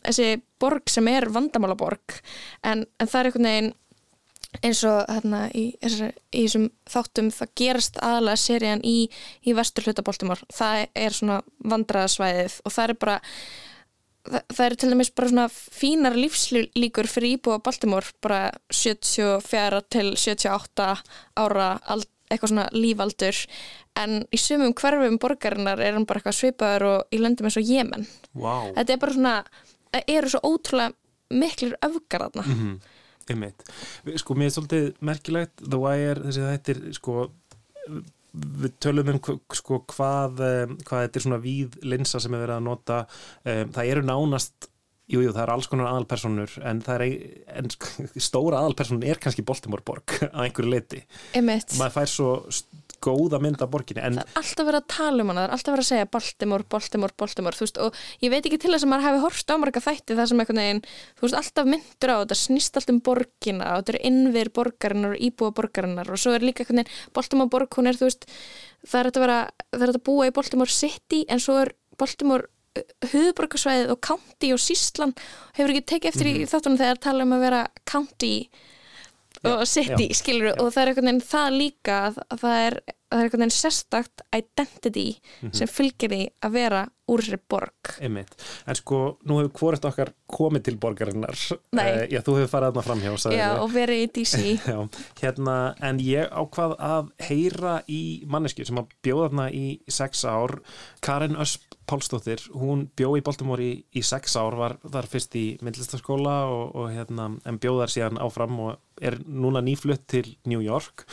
þessi 0.07 0.39
borg 0.63 0.91
sem 0.91 1.09
er 1.11 1.29
vandamálaborg 1.35 2.21
en, 2.67 2.87
en 2.87 3.11
það 3.11 3.21
er 3.21 3.31
einhvern 3.31 3.51
veginn 3.51 3.75
eins 4.65 4.81
og 4.89 5.05
hérna 5.11 5.45
í, 5.53 5.71
í 5.77 6.43
þessum 6.43 6.69
þáttum 6.89 7.31
það 7.35 7.55
gerast 7.61 7.99
aðalega 8.03 8.41
serían 8.41 8.83
í, 8.87 8.99
í 9.45 9.55
vestur 9.57 9.87
hlutaboltumor 9.87 10.41
það 10.55 10.85
er 10.97 11.17
svona 11.17 11.41
vandraðasvæðið 11.69 12.61
og 12.65 12.75
það 12.75 12.89
er 12.89 13.01
bara 13.05 13.17
það, 14.25 14.43
það 14.55 14.65
eru 14.67 14.79
til 14.81 14.91
dæmis 14.93 15.13
bara 15.21 15.33
svona 15.33 15.47
fínar 15.53 16.19
lífslíkur 16.19 17.11
fyrir 17.13 17.37
íbúa 17.37 17.61
Baltimore 17.65 18.15
bara 18.25 18.41
74 18.73 19.83
til 19.93 20.07
78 20.17 20.89
ára 21.45 21.71
ald, 21.85 22.09
eitthvað 22.29 22.55
svona 22.55 22.69
lífaldur 22.73 23.43
en 24.01 24.21
í 24.33 24.41
sumum 24.41 24.75
hverfum 24.77 25.21
borgarinnar 25.21 25.81
er 25.83 25.97
hann 25.97 26.07
bara 26.09 26.23
eitthvað 26.23 26.41
svipaður 26.41 26.89
og 26.95 27.15
í 27.15 27.21
löndum 27.21 27.49
eins 27.49 27.61
og 27.61 27.69
Jemen 27.69 28.09
wow. 28.33 28.73
þetta 28.77 28.95
er 28.95 29.03
bara 29.05 29.19
svona 29.19 29.37
eru 30.07 30.33
svo 30.33 30.41
ótrúlega 30.45 30.95
miklir 31.29 31.77
öfgar 31.85 32.25
þarna 32.29 32.45
mm 32.47 32.55
-hmm. 32.55 32.97
Einmitt. 33.33 33.67
Sko, 34.21 34.39
mér 34.39 34.51
er 34.51 34.57
svolítið 34.57 34.89
merkilegt 35.05 35.61
The 35.65 35.83
Wire, 35.83 36.25
þessi 36.27 36.47
þættir 36.47 36.83
sko, 36.97 37.29
við 38.39 38.75
tölum 38.85 39.13
um 39.15 39.21
sko, 39.57 39.83
hvað, 39.95 40.43
hvað 40.85 41.07
þetta 41.07 41.21
er 41.21 41.27
svona 41.27 41.43
víð 41.43 41.79
linsa 41.89 42.21
sem 42.23 42.35
er 42.35 42.45
verið 42.45 42.59
að 42.59 42.67
nota 42.69 43.05
um, 43.09 43.73
það 43.75 43.95
eru 43.95 44.05
nánast 44.07 44.69
Jújú, 45.09 45.31
jú, 45.31 45.33
það 45.33 45.41
er 45.41 45.51
alls 45.55 45.69
konar 45.73 45.87
aðalpersonur 45.89 46.55
en, 46.69 46.81
er, 46.93 47.03
en 47.57 47.71
stóra 48.29 48.59
aðalpersonun 48.61 49.07
er 49.09 49.21
kannski 49.23 49.45
Baltimore 49.49 49.81
borg 49.81 50.13
á 50.37 50.45
einhverju 50.45 50.69
leiti. 50.69 51.01
Emitt. 51.39 51.73
Maður 51.81 51.95
fær 51.95 52.11
svo 52.13 52.33
góða 53.05 53.41
mynd 53.43 53.63
af 53.63 53.71
borginni. 53.73 54.03
En... 54.05 54.19
Það 54.19 54.33
er 54.33 54.41
alltaf 54.41 54.69
verið 54.69 54.81
að 54.81 54.89
tala 54.95 55.25
um 55.25 55.33
hana, 55.33 55.41
það 55.43 55.49
er 55.49 55.55
alltaf 55.57 55.75
verið 55.75 55.85
að 55.85 55.91
segja 55.91 56.09
Baltimore, 56.17 56.67
Baltimore, 56.75 57.17
Baltimore, 57.23 57.59
þú 57.59 57.65
veist, 57.67 57.81
og 57.85 58.01
ég 58.25 58.33
veit 58.35 58.49
ekki 58.49 58.61
til 58.63 58.73
þess 58.75 58.87
að 58.87 58.93
maður 58.93 59.07
hefði 59.09 59.23
horfst 59.25 59.55
ámarga 59.55 59.85
þætti 59.85 60.19
það 60.19 60.31
sem 60.33 60.43
einhvern 60.45 60.63
veginn, 60.63 60.83
þú 61.19 61.27
veist, 61.27 61.39
alltaf 61.41 61.71
myndur 61.73 62.15
á 62.15 62.17
þetta 62.19 62.39
snýst 62.43 62.79
allt 62.81 62.93
um 62.93 63.01
borginna 63.09 63.71
og 63.73 63.83
þetta 63.83 63.95
eru 63.95 64.05
innvir 64.11 64.53
borgarinnar 64.59 65.17
og 65.17 65.25
íbúa 65.29 65.55
borgarinnar 65.57 66.13
og 66.13 66.21
svo 66.21 66.37
er 66.37 66.47
líka 66.47 66.65
einhvern 66.65 66.83
veginn, 66.83 67.01
Baltimore 67.15 67.53
borg, 67.55 67.79
hún 67.79 67.91
er, 67.91 67.99
þú 67.99 68.11
veist, 68.11 68.29
það 68.85 69.01
er 69.01 69.11
að, 69.11 69.23
vera, 69.25 69.41
það 69.75 69.89
er 69.89 69.95
að 69.95 70.05
búa 70.11 70.29
í 70.29 70.37
Baltimore 70.39 70.75
City 70.75 71.25
en 71.29 71.43
svo 71.43 71.61
er 71.63 71.75
Baltimore 71.99 72.51
höfuborgarsvæðið 73.13 73.93
og 73.95 74.01
county 74.05 74.53
og 74.55 74.61
síslan 74.63 75.15
hefur 75.57 75.73
ekki 75.73 75.87
tekið 75.95 76.11
eftir 76.11 76.29
mm 76.29 76.35
-hmm. 76.37 76.43
í 76.43 76.51
þáttunum 76.51 76.81
þegar 76.81 76.99
tala 77.03 77.25
um 77.25 77.33
að 77.33 77.45
vera 77.47 77.63
county 77.85 78.35
og 79.47 79.67
city, 79.69 80.09
skilur, 80.17 80.55
og 80.59 80.73
það 80.75 80.83
er 80.83 80.93
einhvern 80.93 81.11
veginn 81.11 81.27
það 81.29 81.59
líka 81.59 81.99
að, 82.09 82.23
að 82.29 82.41
það 82.45 82.63
er 82.67 82.81
það 83.09 83.19
er 83.19 83.27
einhvern 83.27 83.43
veginn 83.43 83.55
sérstakt 83.57 84.23
identity 84.37 85.07
mm 85.17 85.49
-hmm. 85.49 85.57
sem 85.57 85.69
fylgir 85.69 86.11
því 86.13 86.23
að 86.45 86.53
vera 86.53 86.83
úr 87.09 87.23
þessari 87.23 87.41
borg. 87.49 87.93
Einmitt. 88.05 88.35
En 88.67 88.75
sko, 88.75 89.19
nú 89.25 89.39
hefur 89.39 89.53
hvort 89.59 89.85
okkar 89.85 90.13
komið 90.27 90.63
til 90.65 90.77
borgarinnar. 90.77 91.37
Uh, 91.73 92.05
Já, 92.11 92.21
þú 92.21 92.37
hefur 92.37 92.53
farið 92.53 92.69
aðna 92.69 92.83
framhjá 92.83 93.33
Já, 93.33 93.61
og 93.63 93.73
verið 93.73 94.03
í 94.03 94.11
DC 94.13 94.39
Já, 94.73 94.89
hérna, 95.21 95.75
En 95.81 95.99
ég 95.99 96.29
ákvað 96.29 96.77
að 96.79 97.11
heyra 97.19 97.83
í 97.89 98.25
manneski 98.27 98.65
sem 98.65 98.79
að 98.79 98.93
bjóða 99.03 99.29
þarna 99.29 99.51
í 99.51 99.81
sex 99.89 100.25
ár 100.25 100.61
Karin 101.01 101.37
Ösp 101.37 101.68
Pálsdóttir, 101.89 102.43
hún 102.53 102.87
bjó 102.99 103.15
í 103.17 103.23
Baltimore 103.25 103.65
í, 103.65 103.73
í 103.97 104.03
sex 104.05 104.37
ár, 104.37 104.57
var 104.61 104.77
þar 104.85 105.09
fyrst 105.11 105.37
í 105.41 105.47
myndlistaskóla 105.65 106.37
og, 106.53 106.65
og 106.77 106.91
hérna, 106.93 107.31
en 107.49 107.61
bjóðar 107.63 107.93
síðan 107.93 108.21
áfram 108.23 108.59
og 108.67 109.01
er 109.01 109.19
núna 109.25 109.63
nýflutt 109.65 110.05
til 110.11 110.35
New 110.49 110.61
York. 110.65 111.07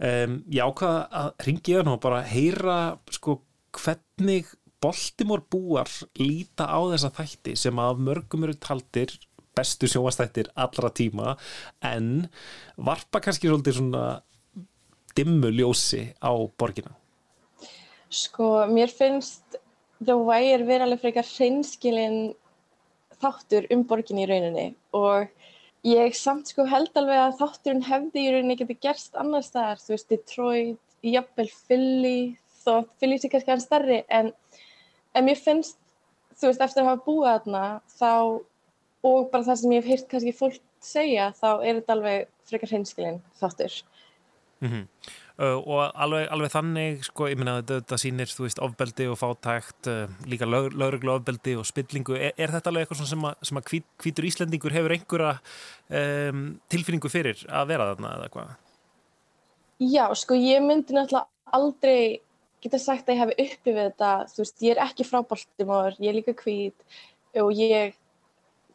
Um, 0.00 0.40
ég 0.48 0.64
ákvaða 0.64 1.00
að 1.22 1.46
ringi 1.48 1.76
það 1.76 1.86
nú 1.88 1.96
og 1.96 2.04
bara 2.04 2.22
heyra 2.24 2.76
sko 3.12 3.40
hvernig 3.76 4.48
Baltimore 4.80 5.44
búar 5.52 5.90
líta 6.16 6.64
á 6.72 6.80
þessa 6.88 7.10
þætti 7.18 7.56
sem 7.60 7.80
að 7.82 8.00
mörgum 8.06 8.46
eru 8.46 8.56
taldir 8.56 9.12
bestu 9.56 9.90
sjóastættir 9.90 10.48
allra 10.56 10.88
tíma 10.96 11.34
en 11.84 12.30
varpa 12.80 13.20
kannski 13.20 13.50
svolítið 13.50 13.76
svona 13.76 14.04
dimmu 15.18 15.50
ljósi 15.52 16.06
á 16.16 16.32
borgina? 16.56 16.94
Sko 18.10 18.64
mér 18.70 18.90
finnst 18.90 19.59
The 20.04 20.16
Wire 20.16 20.64
vera 20.64 20.86
alveg 20.86 21.02
frekar 21.02 21.28
hreinskilinn 21.28 22.34
þáttur 23.20 23.66
um 23.74 23.82
borgin 23.84 24.22
í 24.22 24.28
rauninni 24.28 24.70
og 24.96 25.28
Ég 25.86 26.12
samt 26.12 26.50
sko 26.50 26.66
held 26.68 26.92
alveg 27.00 27.16
að 27.16 27.38
þátturinn 27.38 27.86
hefði 27.86 28.22
í 28.26 28.32
rauninni 28.34 28.56
getið 28.60 28.82
gerst 28.84 29.14
annar 29.16 29.44
staðar, 29.46 29.78
þú 29.80 29.94
veist, 29.94 30.10
Detroit, 30.12 30.80
jafnvel 31.00 31.46
Philly, 31.54 32.18
þó 32.60 32.82
Philly 33.00 33.16
sé 33.16 33.30
kannski 33.32 33.54
hann 33.54 33.62
starri, 33.64 34.02
en, 34.12 34.28
en 35.16 35.24
mér 35.24 35.40
finnst, 35.40 35.78
þú 36.36 36.50
veist, 36.50 36.64
eftir 36.66 36.84
að 36.84 36.90
hafa 36.90 37.04
búið 37.06 37.30
þarna, 37.30 37.62
þá, 37.96 38.12
og 39.08 39.30
bara 39.32 39.46
það 39.48 39.58
sem 39.62 39.72
ég 39.72 39.80
hef 39.80 39.90
heyrt 39.94 40.10
kannski 40.10 40.34
fólk 40.36 40.60
segja, 40.84 41.30
þá 41.40 41.48
er 41.54 41.80
þetta 41.80 41.96
alveg 41.96 42.28
frekar 42.52 42.74
hreinskilinn 42.74 43.18
þáttur. 43.40 43.80
Mm 44.60 44.68
-hmm. 44.68 44.84
Uh, 45.40 45.58
og 45.58 45.82
alveg, 46.04 46.26
alveg 46.34 46.52
þannig 46.52 47.04
sko, 47.08 47.28
ég 47.30 47.40
minna 47.40 47.58
að 47.60 47.74
þetta 47.74 47.98
sýnir 48.00 48.32
þú 48.32 48.46
veist 48.46 48.62
ofbeldi 48.64 49.08
og 49.10 49.18
fátækt, 49.20 49.90
uh, 49.90 50.16
líka 50.30 50.48
lauruglu 50.48 51.14
ofbeldi 51.16 51.56
og 51.60 51.68
spillingu, 51.68 52.16
er, 52.16 52.34
er 52.36 52.54
þetta 52.54 52.72
alveg 52.72 52.86
eitthvað 52.86 53.12
sem 53.12 53.28
að, 53.30 53.44
sem 53.50 53.60
að 53.60 53.68
hvít, 53.72 53.86
hvítur 54.04 54.30
Íslandingur 54.30 54.76
hefur 54.76 54.96
einhverja 54.96 55.36
um, 56.00 56.42
tilfinningu 56.72 57.12
fyrir 57.12 57.44
að 57.48 57.70
vera 57.72 57.92
þarna 57.92 58.16
eða 58.18 58.32
hvað? 58.36 58.56
Já, 59.80 60.04
sko 60.20 60.36
ég 60.36 60.60
myndi 60.64 60.92
náttúrulega 60.92 61.56
aldrei 61.56 62.20
geta 62.60 62.80
sagt 62.80 63.08
að 63.08 63.16
ég 63.16 63.22
hef 63.22 63.32
upplifið 63.32 63.86
þetta, 63.86 64.10
þú 64.32 64.42
veist, 64.42 64.58
ég 64.66 64.74
er 64.74 64.82
ekki 64.84 65.06
frá 65.08 65.22
Baltimore, 65.24 65.94
ég 65.96 66.12
er 66.12 66.18
líka 66.18 66.36
hvít 66.36 67.40
og 67.40 67.54
ég 67.56 67.96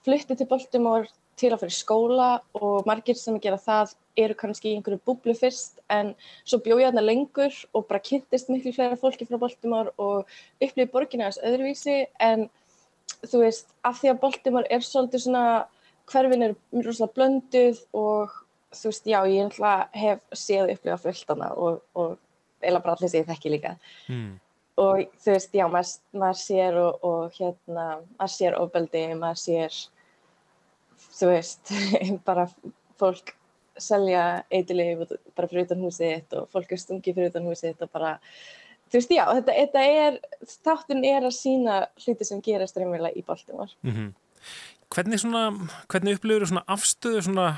flutti 0.06 0.38
til 0.38 0.50
Baltimore 0.50 1.10
til 1.40 1.52
að 1.52 1.66
fyrir 1.66 1.76
skóla 1.76 2.30
og 2.56 2.88
margir 2.88 3.18
sem 3.20 3.38
gera 3.44 3.60
það 3.60 3.96
eru 4.20 4.36
kannski 4.40 4.72
í 4.72 4.76
einhverju 4.78 5.02
búblu 5.08 5.36
fyrst 5.36 5.82
en 5.92 6.14
svo 6.48 6.62
bjóð 6.64 6.84
ég 6.84 6.92
þarna 6.92 7.04
lengur 7.04 7.58
og 7.76 7.88
bara 7.90 8.04
kynntist 8.04 8.52
miklu 8.52 8.72
fleira 8.76 9.00
fólki 9.00 9.28
frá 9.28 9.40
Baltimore 9.42 9.92
og 10.00 10.30
upplýði 10.64 10.92
borgina 10.94 11.28
þess 11.28 11.44
öðruvísi 11.50 11.98
en 12.24 12.48
þú 13.26 13.44
veist, 13.44 13.68
af 13.84 14.00
því 14.00 14.14
að 14.14 14.22
Baltimore 14.24 14.72
er 14.72 14.86
svolítið 14.86 15.26
svona, 15.26 15.46
hverfin 16.12 16.48
er 16.48 16.56
mjög 16.72 16.88
rosalega 16.88 17.18
blönduð 17.18 17.82
og 17.98 18.40
þú 18.76 18.92
veist, 18.92 19.12
já, 19.12 19.20
ég 19.32 19.60
hef 20.00 20.24
séð 20.32 20.74
upplýða 20.76 21.02
fullt 21.04 21.34
hana 21.34 21.52
og, 21.56 21.82
og 21.96 22.18
eila 22.64 22.82
bara 22.84 22.96
allir 22.96 23.12
séð 23.12 23.30
þekki 23.32 23.54
líka 23.54 23.76
mm. 24.08 24.32
og 24.84 25.04
þú 25.24 25.36
veist, 25.36 25.52
já, 25.56 25.68
maður, 25.68 25.94
maður 26.24 26.42
sér 26.42 26.80
og, 26.82 27.06
og 27.12 27.38
hérna, 27.40 27.90
maður 28.16 28.34
sér 28.38 28.58
ofbeldi, 28.62 29.06
maður 29.20 29.44
sér 29.44 29.82
þú 31.16 31.32
veist, 31.32 31.74
bara 32.30 32.48
fólk 33.00 33.34
selja 33.78 34.44
eitthilif 34.54 35.10
bara 35.36 35.50
fyrir 35.52 35.66
utan 35.68 35.82
húsið 35.84 36.38
og 36.40 36.52
fólk 36.54 36.72
er 36.72 36.80
stungið 36.80 37.18
fyrir 37.18 37.34
utan 37.34 37.50
húsið 37.50 37.82
og 37.84 37.92
bara, 37.92 38.14
þú 38.88 39.00
veist, 39.00 39.16
já, 39.18 39.26
þetta, 39.32 39.58
þetta 39.62 39.88
er, 40.04 40.20
þáttun 40.68 41.04
er 41.08 41.28
að 41.28 41.36
sína 41.36 41.82
hluti 42.06 42.28
sem 42.28 42.44
gerast 42.46 42.80
reynverulega 42.80 43.20
í 43.20 43.26
Baltimore. 43.28 43.72
Mm 43.84 43.92
-hmm. 43.98 44.14
Hvernig 44.96 45.20
hvernig 45.92 46.16
upplifur 46.16 46.64
afstöðu 46.68 47.22
svona 47.22 47.58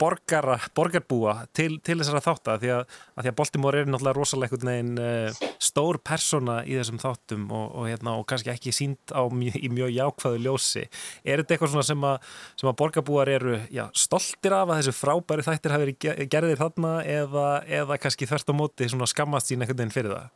borgara, 0.00 0.56
borgarbúa 0.76 1.34
til, 1.56 1.76
til 1.84 1.98
þessara 2.00 2.22
þátt 2.24 2.50
að 2.52 2.64
því 2.64 2.72
að, 2.74 2.82
að, 3.16 3.28
að 3.30 3.36
Baltimore 3.38 3.82
er 3.82 3.90
náttúrulega 3.90 4.16
rosalega 4.18 4.58
uh, 4.58 5.50
stór 5.62 5.98
persona 6.04 6.58
í 6.66 6.76
þessum 6.78 7.00
þáttum 7.02 7.46
og, 7.50 7.66
og, 7.70 7.88
hérna, 7.90 8.16
og 8.18 8.26
kannski 8.30 8.52
ekki 8.54 8.74
sínt 8.74 9.14
á 9.14 9.22
í 9.28 9.70
mjög 9.72 9.94
jákvæðu 9.94 10.42
ljósi. 10.46 10.84
Er 11.24 11.42
þetta 11.42 11.56
eitthvað 11.56 11.88
sem 11.88 12.06
að, 12.08 12.30
sem 12.60 12.70
að 12.72 12.78
borgarbúar 12.82 13.32
eru 13.32 13.58
já, 13.72 13.86
stoltir 13.94 14.56
af 14.56 14.68
að 14.68 14.82
þessu 14.82 14.96
frábæri 14.98 15.46
þættir 15.46 15.76
hafi 15.76 15.88
verið 15.88 16.28
gerðir 16.32 16.62
þarna 16.62 16.94
eða, 17.06 17.48
eða 17.80 18.00
kannski 18.02 18.28
þvert 18.30 18.52
á 18.52 18.54
móti 18.56 18.90
skammast 19.12 19.50
sín 19.50 19.62
einhvern 19.62 19.84
veginn 19.84 19.94
fyrir 19.94 20.16
það? 20.16 20.30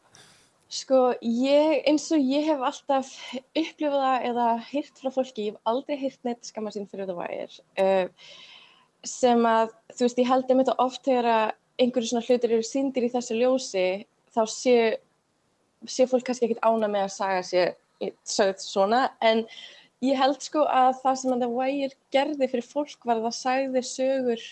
Sko, 0.66 0.98
ég, 1.22 1.84
eins 1.86 2.08
og 2.10 2.22
ég 2.26 2.48
hef 2.48 2.62
alltaf 2.66 3.12
upplifað 3.54 4.00
það 4.02 4.24
eða 4.32 4.46
hýrt 4.66 4.98
frá 4.98 5.12
fólki, 5.14 5.44
ég 5.46 5.54
hef 5.54 5.70
aldrei 5.70 5.98
hýrt 6.00 6.26
neitt 6.26 6.48
skammast 6.48 6.78
sín 6.78 6.88
fyrir 6.90 7.06
það 7.06 7.20
vægir. 7.20 7.58
Uh, 7.78 8.32
sem 9.08 9.48
að, 9.48 9.72
þú 9.94 10.06
veist, 10.06 10.20
ég 10.20 10.30
held 10.30 10.52
um 10.52 10.60
þetta 10.62 10.76
oft 10.82 11.02
þegar 11.06 11.30
að 11.32 11.46
einhverju 11.82 12.10
svona 12.10 12.26
hlutir 12.26 12.54
eru 12.56 12.66
síndir 12.66 13.06
í 13.06 13.10
þessu 13.12 13.38
ljósi, 13.38 13.88
þá 14.32 14.42
sé, 14.50 14.76
sé 15.88 16.06
fólk 16.10 16.26
kannski 16.26 16.48
ekkit 16.48 16.62
ána 16.64 16.88
með 16.90 17.06
að 17.06 17.16
saga 17.16 17.42
sér 17.46 17.74
sögð 18.28 18.62
svona, 18.64 19.02
en 19.24 19.44
ég 20.04 20.18
held 20.20 20.40
sko 20.44 20.64
að 20.68 21.00
það 21.02 21.18
sem 21.20 21.34
að 21.34 21.44
það 21.44 21.58
vægir 21.60 21.96
gerði 22.14 22.48
fyrir 22.52 22.68
fólk 22.68 23.08
var 23.08 23.18
að 23.18 23.28
það 23.28 23.36
sagði 23.40 23.84
sögur 23.88 24.46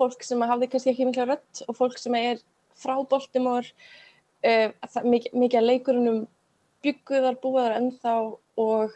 fólk 0.00 0.24
sem 0.26 0.42
að 0.42 0.52
hafði 0.54 0.70
kannski 0.72 0.92
ekki 0.94 1.08
mikla 1.08 1.28
rött 1.28 1.62
og 1.66 1.78
fólk 1.78 2.00
sem 2.00 2.16
er 2.18 2.42
frá 2.80 2.96
Baltimore, 3.10 3.68
uh, 4.46 4.68
mikið 5.04 5.58
að 5.60 5.68
leikurunum 5.68 6.20
bygguðar, 6.84 7.36
búaðar 7.42 7.76
ennþá 7.76 8.14
og 8.60 8.94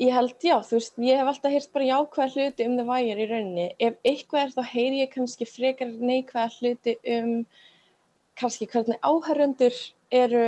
Ég 0.00 0.14
held, 0.16 0.34
já, 0.40 0.56
þú 0.64 0.78
veist, 0.78 0.94
ég 1.04 1.20
hef 1.20 1.28
alltaf 1.30 1.52
heyrt 1.52 1.72
bara 1.74 1.88
jákvæða 1.90 2.32
hluti 2.32 2.66
um 2.66 2.76
The 2.78 2.84
Wire 2.88 3.22
í 3.22 3.28
rauninni. 3.28 3.66
Ef 3.78 3.98
eitthvað 4.08 4.42
er 4.42 4.54
þá 4.56 4.62
heyr 4.72 4.98
ég 4.98 5.12
kannski 5.12 5.46
frekar 5.46 5.92
neikvæða 5.92 6.48
hluti 6.56 6.96
um 7.18 7.32
kannski 8.40 8.66
hvernig 8.72 8.98
áhörundur 9.04 9.76
eru 10.10 10.44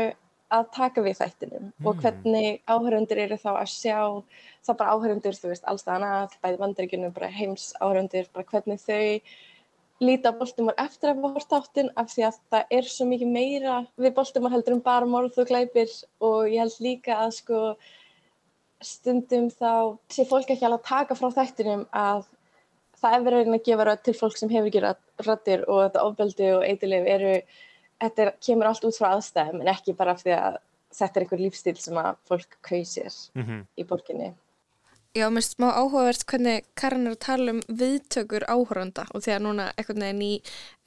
að 0.54 0.68
taka 0.74 1.02
við 1.04 1.18
þættinum 1.20 1.64
mm. 1.68 1.86
og 1.88 2.02
hvernig 2.02 2.60
áhörundur 2.70 3.20
eru 3.24 3.38
þá 3.40 3.50
að 3.54 3.72
sjá, 3.72 3.98
þá 4.64 4.70
bara 4.72 4.94
áhörundur, 4.94 5.36
þú 5.38 5.50
veist, 5.52 5.66
allstað 5.70 5.96
annað, 5.98 6.36
bæði 6.44 6.60
vandaríkunum, 6.60 7.14
bara 7.16 7.32
heims 7.32 7.72
áhörundur, 7.80 8.28
bara 8.34 8.48
hvernig 8.52 8.82
þau 8.82 9.20
líta 10.04 10.32
á 10.34 10.38
Baltimore 10.38 10.78
eftir 10.82 11.10
að 11.10 11.20
hafa 11.20 11.32
hort 11.36 11.56
áttinn 11.58 11.90
af 12.00 12.10
því 12.12 12.24
að 12.28 12.38
það 12.52 12.72
er 12.78 12.88
svo 12.90 13.06
mikið 13.08 13.34
meira 13.34 13.76
við 14.00 14.14
Baltimore 14.16 14.54
heldur 14.54 14.76
um 14.76 14.82
bara 14.84 15.08
morð 15.08 15.38
og 15.38 15.50
glæpir 15.50 15.92
og 16.24 16.48
ég 16.50 16.64
held 16.64 16.80
líka 16.82 17.18
að 17.24 17.36
sko 17.38 17.60
stundum 18.86 19.50
þá 19.50 19.98
sé 20.12 20.26
fólk 20.28 20.50
ekki 20.50 20.66
alveg 20.66 20.80
að 20.80 20.88
taka 20.88 21.18
frá 21.18 21.28
þættinum 21.38 21.86
að 21.90 22.24
það 23.00 23.16
er 23.16 23.24
verið 23.26 23.52
að 23.52 23.64
gefa 23.68 23.88
rödd 23.88 24.04
til 24.04 24.14
fólk 24.18 24.38
sem 24.40 24.52
hefur 24.52 24.70
ekki 24.70 24.84
röddir 25.26 25.66
og 25.68 25.82
þetta 25.82 26.04
ofbeldi 26.08 26.52
og 26.54 26.62
eitthilif 26.66 27.10
eru, 27.16 27.34
þetta 28.04 28.24
er, 28.24 28.32
kemur 28.46 28.70
allt 28.70 28.86
út 28.88 28.96
frá 28.98 29.10
aðstæðum 29.12 29.60
en 29.64 29.74
ekki 29.74 29.96
bara 29.98 30.14
af 30.14 30.24
því 30.24 30.38
að 30.38 30.62
þetta 30.94 31.20
er 31.20 31.26
einhver 31.26 31.42
lífstíl 31.42 31.76
sem 31.82 32.00
að 32.00 32.16
fólk 32.28 32.56
kausir 32.64 33.12
mm 33.34 33.44
-hmm. 33.44 33.62
í 33.76 33.84
borginni. 33.84 34.32
Já, 35.14 35.28
mér 35.30 35.44
finnst 35.44 35.54
smá 35.54 35.68
áhugavert 35.70 36.24
hvernig 36.26 36.64
Karin 36.74 37.06
er 37.06 37.12
að 37.14 37.20
tala 37.22 37.52
um 37.52 37.60
viðtökur 37.68 38.44
áhöranda 38.50 39.04
og 39.14 39.22
því 39.22 39.34
að 39.34 39.44
núna 39.44 39.66
eitthvað 39.76 40.00
neginn 40.02 40.22
í 40.26 40.34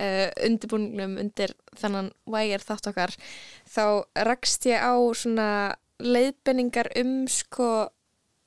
uh, 0.04 0.28
undirbúningnum 0.44 1.14
undir 1.22 1.54
þannan 1.80 2.10
vægir 2.26 2.60
þátt 2.60 2.90
okkar 2.92 3.16
þá 3.72 4.04
rakst 4.28 4.68
ég 4.68 4.84
á 4.84 5.00
svona 5.16 5.48
leiðbenningar 6.04 6.92
um 7.02 7.16
sko 7.32 7.72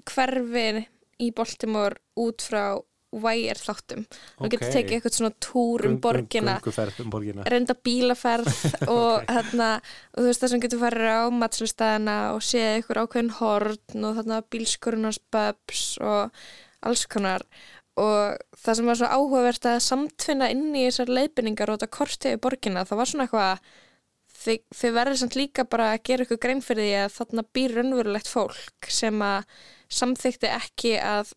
hverfin 0.09 0.85
í 1.21 1.33
Baltimore 1.37 1.99
út 2.21 2.43
frá 2.47 2.79
vægir 3.11 3.59
þáttum. 3.59 4.05
Þú 4.39 4.45
Ok. 4.47 4.53
getur 4.55 4.71
tekið 4.71 4.93
eitthvað 4.95 5.15
svona 5.17 5.33
túr 5.43 5.85
um 5.89 5.97
borgina 5.99 6.53
um 6.63 7.11
borgina. 7.11 7.43
reynda 7.51 7.75
bílaferð 7.75 8.47
og, 8.95 9.25
hérna, 9.27 9.81
og 10.15 10.23
þú 10.23 10.27
veist 10.29 10.45
það 10.45 10.53
sem 10.53 10.63
getur 10.63 10.83
farið 10.85 11.11
á 11.11 11.23
matslustæðina 11.35 12.17
og 12.37 12.41
séð 12.47 12.79
ykkur 12.85 13.03
ákveðin 13.03 13.33
horn 13.41 14.07
og 14.07 14.17
þarna 14.21 14.39
bílskurunars 14.47 15.19
bubs 15.35 15.83
og 15.99 16.31
alls 16.87 17.05
konar 17.11 17.43
og 17.99 18.39
það 18.63 18.79
sem 18.79 18.87
var 18.87 19.01
svo 19.03 19.11
áhugavert 19.11 19.67
að 19.67 19.83
samtfinna 19.91 20.47
inn 20.55 20.71
í 20.79 20.87
þessar 20.87 21.11
leiðbynningar 21.11 21.69
og 21.75 21.81
þetta 21.81 21.97
kortið 21.99 22.37
í 22.39 22.43
borgina 22.47 22.87
það 22.87 23.01
var 23.03 23.11
svona 23.11 23.27
eitthvað 23.27 23.75
þið, 24.41 24.59
þið 24.81 24.95
verður 24.97 25.21
samt 25.21 25.37
líka 25.39 25.65
bara 25.69 25.91
að 25.95 26.03
gera 26.09 26.25
ykkur 26.27 26.41
grein 26.47 26.63
fyrir 26.65 26.87
því 26.89 26.97
að 27.05 27.15
þarna 27.19 27.45
býr 27.57 27.77
raunverulegt 27.79 28.31
fólk 28.33 28.91
sem 29.01 29.23
að 29.27 29.45
samþykti 29.91 30.51
ekki 30.57 30.95
að 31.03 31.33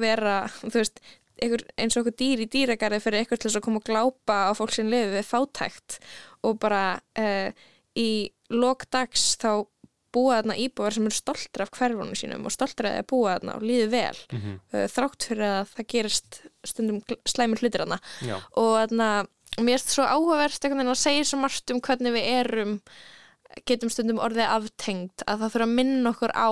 vera, 0.00 0.36
þú 0.62 0.76
veist, 0.78 1.00
einhver, 1.40 1.64
eins 1.80 1.96
og 1.96 2.04
okkur 2.04 2.16
dýr 2.20 2.42
í 2.44 2.48
dýragarði 2.52 3.00
fyrir 3.02 3.22
eitthvað 3.22 3.40
til 3.42 3.48
þess 3.50 3.58
að 3.60 3.66
koma 3.66 3.80
og 3.80 3.86
glápa 3.88 4.38
á 4.48 4.50
fólk 4.58 4.74
sem 4.76 4.90
lifi 4.92 5.14
við 5.16 5.26
fátækt. 5.30 5.98
Og 6.46 6.58
bara 6.62 6.82
uh, 7.18 7.50
í 7.98 8.08
lokdags 8.52 9.34
þá 9.40 9.66
búa 10.10 10.40
þarna 10.40 10.56
íbúar 10.58 10.90
sem 10.96 11.04
eru 11.06 11.14
stoltir 11.14 11.62
af 11.62 11.70
hverfunum 11.76 12.16
sínum 12.18 12.46
og 12.48 12.50
stoltir 12.54 12.88
að 12.90 13.04
búa 13.12 13.36
þarna 13.36 13.52
og 13.60 13.62
líði 13.62 13.84
vel 13.92 14.16
Mhm. 14.34 14.56
uh, 14.74 14.86
þrátt 14.90 15.26
fyrir 15.28 15.46
að 15.46 15.68
það 15.76 15.86
gerist 15.94 16.40
stundum 16.66 16.98
slæmur 17.30 17.62
hlutir 17.62 17.84
þarna. 17.84 18.00
Og 18.58 18.72
þarna, 18.80 19.10
mér 19.58 19.78
er 19.80 19.84
svo 19.84 20.06
áhugavert 20.06 20.62
einhvern 20.62 20.82
veginn 20.82 20.94
að 20.94 21.02
segja 21.02 21.26
svo 21.26 21.40
margt 21.42 21.74
um 21.74 21.82
hvernig 21.82 22.14
við 22.14 22.28
erum 22.38 22.74
getum 23.66 23.90
stundum 23.90 24.22
orðið 24.22 24.46
aftengt 24.46 25.24
að 25.26 25.42
það 25.42 25.54
þurfa 25.54 25.66
að 25.66 25.76
minna 25.80 26.12
okkur 26.14 26.34
á 26.38 26.50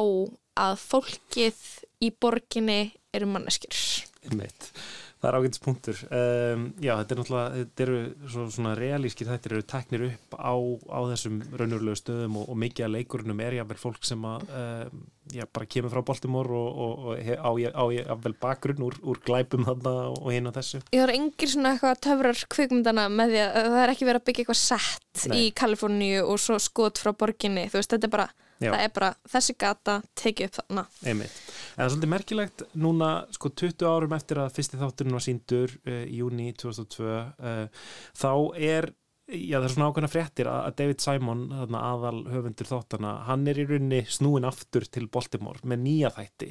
að 0.58 0.80
fólkið 0.82 1.60
í 2.02 2.10
borginni 2.18 2.80
eru 3.14 3.28
manneskjur 3.30 3.84
Einmitt. 4.28 4.72
Það 5.18 5.28
er 5.28 5.36
ágætis 5.38 5.62
punktur. 5.62 6.00
Um, 6.14 6.64
já, 6.78 6.92
þetta 7.00 7.14
er 7.14 7.18
náttúrulega, 7.18 7.54
þetta 7.58 7.84
eru 7.84 7.96
svona, 8.30 8.52
svona 8.54 8.74
realískir 8.78 9.26
þættir 9.26 9.54
eru 9.56 9.66
teknir 9.72 10.04
upp 10.06 10.36
á, 10.38 10.54
á 10.94 10.98
þessum 11.10 11.40
raunverulegu 11.58 11.98
stöðum 11.98 12.36
og, 12.38 12.44
og 12.52 12.60
mikið 12.62 12.86
af 12.86 12.92
leikurunum 12.94 13.42
er 13.42 13.56
jáfnvel 13.58 13.80
fólk 13.82 14.06
sem 14.06 14.28
að, 14.30 14.46
um, 14.60 15.02
já, 15.34 15.44
bara 15.58 15.70
kemur 15.74 15.94
frá 15.96 16.04
Baltimore 16.06 16.60
og, 16.60 16.80
og, 16.86 17.10
og 17.10 17.32
á, 17.34 17.50
á 17.50 17.84
jáfnvel 17.96 18.36
bakgrunn 18.46 18.86
úr, 18.86 18.98
úr 19.02 19.22
glæpum 19.26 19.66
þarna 19.66 19.94
og 20.14 20.30
hinn 20.30 20.50
og 20.50 20.54
þessu. 20.54 20.84
Ég 20.94 21.02
þarf 21.02 21.18
engin 21.18 21.54
svona 21.54 21.74
eitthvað 21.74 22.02
töfrar 22.06 22.44
kvikmyndana 22.54 23.08
með 23.10 23.34
því 23.34 23.44
að 23.48 23.72
það 23.74 23.80
er 23.82 23.94
ekki 23.96 24.10
verið 24.12 24.22
að 24.22 24.28
byggja 24.30 24.46
eitthvað 24.46 24.62
sett 24.62 25.24
Nei. 25.26 25.40
í 25.40 25.48
Kaliforníu 25.58 26.26
og 26.28 26.38
svo 26.46 26.62
skot 26.62 27.02
frá 27.02 27.10
borginni, 27.10 27.66
þú 27.72 27.82
veist, 27.82 27.96
þetta 27.96 28.06
er 28.06 28.14
bara 28.14 28.30
Já. 28.58 28.72
það 28.72 28.84
er 28.84 28.94
bara 28.94 29.10
þessi 29.30 29.54
gata 29.58 29.98
tekið 30.18 30.48
upp 30.48 30.56
þarna 30.58 30.86
Einmitt. 31.06 31.34
En 31.38 31.78
það 31.78 31.84
er 31.84 31.92
svolítið 31.92 32.12
merkilegt 32.14 32.64
núna 32.74 33.10
sko 33.34 33.52
20 33.54 33.90
árum 33.90 34.16
eftir 34.16 34.40
að 34.42 34.54
fyrsti 34.56 34.80
þátturinn 34.80 35.18
var 35.18 35.24
síndur 35.24 35.76
uh, 35.78 36.00
í 36.04 36.22
júni 36.22 36.48
2002 36.58 37.04
uh, 37.08 37.84
þá 38.18 38.32
er 38.56 38.90
já 39.28 39.58
það 39.58 39.66
er 39.66 39.72
svona 39.74 39.88
ákveðna 39.90 40.10
fréttir 40.10 40.48
að 40.48 40.60
að 40.64 40.76
David 40.80 41.02
Simon 41.04 41.42
þarna, 41.52 41.80
aðal 41.92 42.20
höfundur 42.32 42.68
þáttana 42.70 43.14
hann 43.28 43.44
er 43.50 43.60
í 43.60 43.66
rauninni 43.68 44.00
snúin 44.08 44.48
aftur 44.48 44.86
til 44.88 45.04
Baltimore 45.12 45.60
með 45.68 45.82
nýja 45.84 46.12
þætti 46.16 46.50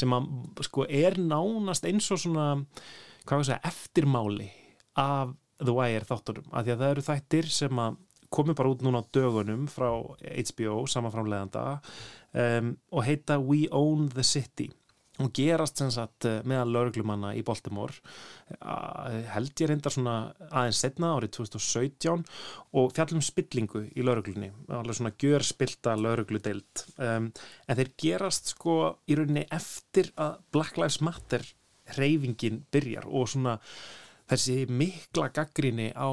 sem 0.00 0.14
að 0.16 0.30
sko 0.64 0.86
er 0.88 1.18
nánast 1.20 1.84
eins 1.88 2.08
og 2.14 2.22
svona 2.24 2.48
hvað 3.28 3.42
var 3.42 3.48
það 3.50 3.68
eftirmáli 3.70 4.48
af 5.00 5.34
The 5.60 5.76
Wire 5.76 6.08
þáttunum 6.08 6.48
að 6.50 6.64
því 6.64 6.74
að 6.74 6.82
það 6.82 6.94
eru 6.94 7.06
þættir 7.10 7.52
sem 7.58 7.84
að 7.84 8.00
komu 8.34 8.54
bara 8.58 8.72
út 8.72 8.82
núna 8.84 9.02
á 9.02 9.10
dögunum 9.14 9.68
frá 9.70 9.90
HBO, 9.94 10.84
sama 10.90 11.12
framleiðanda 11.14 11.66
um, 12.34 12.72
og 12.90 13.06
heita 13.06 13.38
We 13.38 13.68
Own 13.70 14.10
the 14.14 14.26
City. 14.26 14.70
Og 15.22 15.30
gerast 15.30 15.78
sem 15.78 15.92
sagt 15.94 16.26
eh, 16.26 16.40
meðal 16.42 16.72
lauruglumanna 16.74 17.28
í 17.38 17.44
Baltimore 17.46 17.94
uh, 18.56 19.20
held 19.30 19.52
ég 19.62 19.68
reyndar 19.70 19.94
svona 19.94 20.14
aðeins 20.48 20.80
setna 20.82 21.12
árið 21.14 21.36
2017 21.36 22.24
og 22.80 22.90
fjallum 22.96 23.22
spillingu 23.22 23.84
í 23.94 24.02
lauruglunni 24.02 24.50
alveg 24.74 24.98
svona 24.98 25.14
gjör 25.22 25.46
spilta 25.46 25.94
laurugludeild 25.94 26.82
um, 26.98 27.28
en 27.30 27.78
þeir 27.78 27.92
gerast 28.02 28.56
sko 28.56 28.74
í 29.06 29.14
rauninni 29.20 29.46
eftir 29.54 30.10
að 30.18 30.40
Black 30.50 30.82
Lives 30.82 30.98
Matter 30.98 31.46
reyfingin 31.94 32.64
byrjar 32.74 33.06
og 33.06 33.30
svona 33.30 33.60
þessi 34.30 34.64
mikla 34.66 35.28
gaggrinni 35.36 35.92
á 35.94 36.10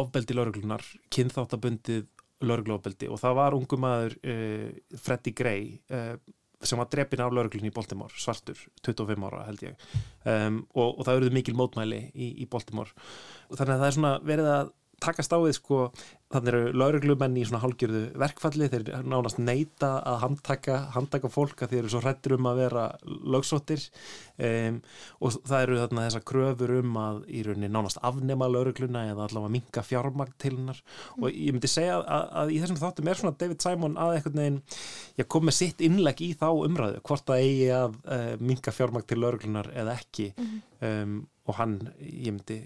ofbeldi 0.00 0.36
lauruglunar, 0.36 0.84
kynþáttabundið 1.12 2.06
laurugluofbeldi 2.42 3.10
og 3.12 3.20
það 3.22 3.34
var 3.38 3.56
ungu 3.56 3.78
maður 3.80 4.16
uh, 4.26 4.70
Freddy 4.98 5.34
Gray 5.36 5.76
uh, 5.94 6.14
sem 6.62 6.78
var 6.78 6.88
drepin 6.90 7.22
af 7.22 7.32
lauruglunni 7.34 7.72
í 7.72 7.74
Baltimore, 7.74 8.14
svartur, 8.18 8.58
25 8.86 9.26
ára 9.26 9.46
held 9.48 9.64
ég. 9.66 9.86
Um, 10.22 10.60
og, 10.76 11.00
og 11.00 11.06
það 11.06 11.16
eruðu 11.18 11.34
mikil 11.34 11.56
mótmæli 11.58 12.04
í, 12.14 12.28
í 12.44 12.46
Baltimore. 12.50 12.94
Og 13.50 13.58
þannig 13.58 13.74
að 13.74 13.82
það 13.82 13.88
er 13.88 13.96
svona 13.96 14.12
verið 14.30 14.50
að 14.52 14.70
takast 15.02 15.32
á 15.34 15.38
við 15.42 15.56
sko, 15.58 15.78
þannig 16.32 16.52
eru 16.52 16.72
lauruglumenn 16.80 17.36
í 17.36 17.44
svona 17.46 17.60
hálgjörðu 17.62 18.02
verkfalli, 18.22 18.68
þeir 18.72 18.90
nánast 19.04 19.40
neita 19.42 19.90
að 20.08 20.18
handtaka, 20.22 20.76
handtaka 20.94 21.30
fólk 21.32 21.64
að 21.64 21.74
þeir 21.74 21.80
eru 21.82 21.92
svo 21.92 22.02
hrættur 22.04 22.36
um 22.38 22.48
að 22.48 22.60
vera 22.62 22.84
lögsóttir. 23.34 23.84
Um, 24.42 24.78
og 25.20 25.36
það 25.48 25.64
eru 25.66 25.80
þarna 25.82 26.06
þessar 26.06 26.24
kröfur 26.30 26.74
um 26.78 26.96
að 27.02 27.18
í 27.28 27.42
rauninni 27.46 27.70
nánast 27.72 28.00
afnema 28.02 28.48
laurugluna 28.50 29.04
eða 29.10 29.26
allavega 29.26 29.54
minka 29.58 29.84
fjármagn 29.86 30.38
til 30.40 30.54
hennar. 30.56 30.80
Og 31.20 31.28
ég 31.28 31.52
myndi 31.52 31.70
segja 31.70 31.98
að, 32.00 32.28
að 32.42 32.54
í 32.54 32.62
þessum 32.62 32.80
þáttum 32.80 33.12
er 33.12 33.20
svona 33.20 33.36
David 33.42 33.66
Simon 33.66 33.98
að 34.00 34.16
eitthvað 34.16 34.40
neginn 34.40 34.62
já, 35.18 35.26
kom 35.26 35.46
með 35.48 35.58
sitt 35.58 35.84
innlegg 35.84 36.24
í 36.24 36.32
þá 36.38 36.48
umræðu 36.54 37.04
hvort 37.04 37.28
það 37.28 37.44
eigi 37.44 37.68
að 37.76 38.00
uh, 38.06 38.32
minka 38.40 38.74
fjármagn 38.74 39.08
til 39.10 39.20
lauruglunar 39.20 39.70
eða 39.76 39.98
ekki. 40.00 40.32
Um, 40.82 41.20
og 41.48 41.58
hann, 41.58 41.76
ég 41.98 42.30
myndi 42.30 42.58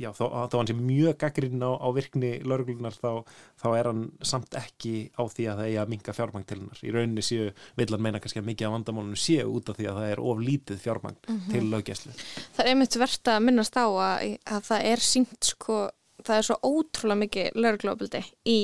já, 0.00 0.10
þó, 0.16 0.24
þó 0.50 0.56
hann 0.60 0.68
sé 0.70 0.74
mjög 0.78 1.16
gaggrinn 1.22 1.62
á, 1.64 1.70
á 1.76 1.88
virkni 1.96 2.30
lauruglunar 2.44 2.94
þá, 2.96 3.24
þá 3.62 3.66
er 3.78 3.88
hann 3.90 4.02
samt 4.22 4.54
ekki 4.58 5.10
á 5.16 5.22
því 5.26 5.46
að 5.50 5.56
það 5.60 5.66
eigi 5.70 5.78
að 5.82 5.92
minka 5.94 6.14
fjármagn 6.16 6.46
til 6.46 6.58
hennar. 6.60 6.80
Í 6.84 6.94
rauninni 6.94 7.24
séu, 7.26 7.50
vil 7.76 7.88
hann 7.90 8.02
meina 8.06 8.20
kannski 8.20 8.40
að 8.42 8.48
mikið 8.50 8.68
af 8.68 8.74
vandamálunum 8.76 9.20
séu 9.20 9.46
út 9.56 9.68
af 9.72 9.76
því 9.80 9.88
að 9.90 10.00
það 10.00 10.10
er 10.14 10.24
of 10.30 10.38
lítið 10.46 10.82
fjármagn 10.86 11.16
Mhm. 11.28 11.50
til 11.52 11.62
löggæslu. 11.72 12.12
Það 12.56 12.64
er 12.64 12.72
einmitt 12.72 12.96
verðt 13.00 13.32
að 13.34 13.42
minnast 13.46 13.76
á 13.76 13.86
að, 13.86 14.38
að 14.46 14.62
það 14.70 14.84
er 14.92 14.96
syngt 15.00 15.44
sko, 15.44 15.90
það 16.24 16.36
er 16.38 16.42
svo 16.42 16.56
ótrúlega 16.62 17.22
mikið 17.24 17.50
lauruglóbildi 17.54 18.24
í 18.46 18.58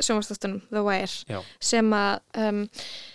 sjónvastáttunum 0.00 0.62
The 0.70 0.82
Wire 0.82 1.12
Já. 1.28 1.42
sem 1.60 1.90
að 1.92 2.20
um, 2.40 2.68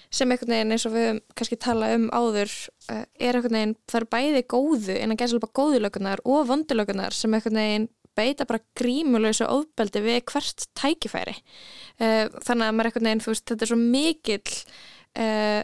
sem 0.10 0.32
einhvern 0.32 0.55
veginn 0.55 0.74
eins 0.74 0.86
og 0.89 0.95
við 0.95 1.05
höfum 1.05 1.22
kannski 1.38 1.57
tala 1.62 1.91
um 1.95 2.07
áður 2.10 2.51
uh, 2.89 3.03
er 3.20 3.38
einhvern 3.38 3.57
veginn, 3.57 3.76
það 3.89 3.99
eru 3.99 4.12
bæði 4.16 4.43
góðu 4.55 4.97
en 4.97 5.14
að 5.14 5.22
gæsa 5.22 5.38
alveg 5.38 5.55
góðulökunar 5.60 6.24
og 6.26 6.47
vondulökunar 6.49 7.16
sem 7.16 7.36
einhvern 7.38 7.62
veginn 7.62 7.89
beita 8.18 8.47
bara 8.49 8.64
grímuleysu 8.76 9.45
ofbeldi 9.47 10.01
við 10.03 10.24
hvert 10.32 10.66
tækifæri. 10.78 11.36
Uh, 12.01 12.26
þannig 12.43 12.66
að 12.66 12.74
maður 12.76 12.89
einhvern 12.89 13.10
veginn, 13.10 13.22
þú 13.24 13.34
veist, 13.34 13.45
þetta 13.51 13.66
er 13.66 13.72
svo 13.72 13.80
mikill 13.80 14.55
uh, 15.22 15.62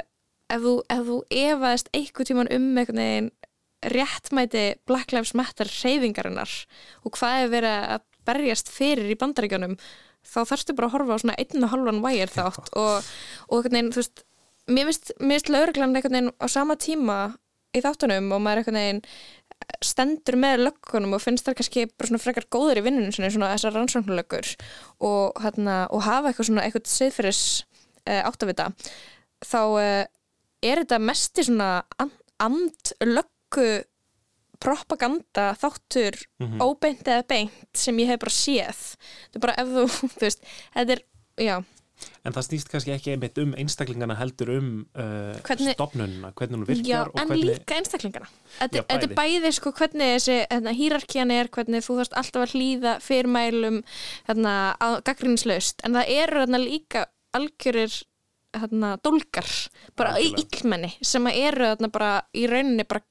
ef 0.54 0.62
þú, 0.62 0.76
ef 0.94 1.04
þú 1.10 1.20
efaðist 1.42 1.92
einhvern 1.98 2.30
tíman 2.30 2.54
um 2.54 2.70
einhvern 2.76 3.02
veginn 3.02 3.32
réttmæti 3.86 4.66
Black 4.88 5.14
Lives 5.14 5.36
Matter 5.38 5.70
reyfingarinnar 5.70 6.52
og 7.06 7.18
hvað 7.18 7.44
er 7.44 7.52
verið 7.54 7.90
að 7.96 8.06
berjast 8.26 8.72
fyrir 8.74 9.12
í 9.14 9.18
bandaríkjónum 9.20 9.76
þá 10.26 10.40
þarfstu 10.50 10.74
bara 10.78 10.90
að 10.90 10.96
horfa 10.96 11.18
á 11.18 11.22
svona 11.22 11.36
einn 11.42 11.66
og 11.68 11.72
halvan 11.74 12.02
wire 12.02 12.32
þátt 12.32 12.72
og, 12.74 13.12
og 13.50 13.60
einhvern 13.60 13.78
veginn, 13.78 13.92
þú 13.94 14.02
veist 14.02 14.24
mér 14.72 14.88
finnst, 14.90 15.50
lauruglan 15.54 15.96
einhvern 15.96 16.16
veginn 16.16 16.32
á 16.42 16.46
sama 16.50 16.76
tíma 16.80 17.18
í 17.76 17.82
þáttunum 17.84 18.32
og 18.36 18.42
maður 18.42 18.62
einhvern 18.64 18.80
veginn 18.82 19.02
stendur 19.86 20.36
með 20.40 20.64
löggunum 20.66 21.14
og 21.18 21.22
finnst 21.24 21.46
það 21.48 21.58
kannski 21.60 21.86
bara 21.92 22.10
svona 22.10 22.22
frekar 22.24 22.46
góður 22.54 22.80
í 22.82 22.84
vinnunum 22.86 23.14
svona, 23.16 23.30
svona 23.34 23.52
þessar 23.54 23.76
rannsóknulöggur 23.78 24.50
og, 25.06 25.38
hérna, 25.44 25.78
og 25.94 26.04
hafa 26.06 26.32
eitthvað 26.32 26.50
svona 26.50 26.66
eitthvað 26.66 26.90
siðferðis 26.92 27.42
uh, 28.10 28.22
áttavita 28.30 28.70
þá 29.46 29.60
uh, 29.64 30.04
er 30.66 30.82
þetta 30.84 31.00
mest 31.04 31.40
í 31.42 31.48
svona 31.48 31.70
and, 32.02 32.16
andlöggu 32.44 33.70
propaganda 34.60 35.50
þáttur 35.60 36.16
Mhm. 36.40 36.60
óbeint 36.64 37.04
eða 37.08 37.26
beint 37.28 37.76
sem 37.78 37.98
ég 38.00 38.08
hef 38.08 38.20
bara 38.20 38.32
séð 38.32 38.80
þetta 38.96 39.36
er 39.36 39.44
bara 39.44 39.56
ef 39.62 39.68
þú, 39.68 39.84
þú 40.16 40.22
veist 40.24 40.46
þetta 40.74 40.96
er, 40.96 41.02
já, 41.44 41.56
En 42.26 42.34
það 42.34 42.46
snýst 42.48 42.70
kannski 42.72 42.94
ekki 42.96 43.12
einmitt 43.14 43.38
um 43.44 43.54
einstaklingana 43.58 44.16
heldur 44.20 44.50
um 44.56 44.70
uh, 44.98 45.36
Hvernig- 45.46 45.76
stopnununa, 45.78 46.32
hvernig 46.34 46.58
hún 46.60 46.66
virkar 46.70 46.90
já 46.90 47.00
og 47.06 47.20
en 47.22 47.28
hvernig... 47.30 47.46
líka 47.52 47.78
einstaklingana. 47.80 48.30
Þetta, 48.60 48.78
er- 48.82 48.88
þetta 48.90 49.10
er 49.10 49.16
bæði. 49.20 49.52
sko 49.60 49.72
hvernig 49.78 50.12
þessi 50.16 50.38
hérna, 50.50 50.74
hýrarkjan 50.80 51.32
er, 51.36 51.52
hvernig 51.54 51.86
þú 51.86 52.00
þarfst 52.00 52.18
alltaf 52.22 52.48
að 52.48 52.56
hlýða 52.58 52.96
fyrirmælum 53.06 53.82
hérna, 54.30 54.56
gaggrinslaust, 55.06 55.86
en 55.86 55.98
það 56.00 56.14
eru 56.18 56.44
hérna, 56.46 56.62
líka 56.62 57.06
algjörir 57.36 57.94
hérna, 58.56 58.96
dólgar 59.04 59.50
bara 60.00 60.16
í 60.24 60.30
illmenni 60.40 60.94
sem 61.04 61.26
eru 61.28 61.74
þarna 61.74 61.90
bara 61.92 62.12
í 62.34 62.46
rauninni 62.48 62.86
bara 62.88 63.04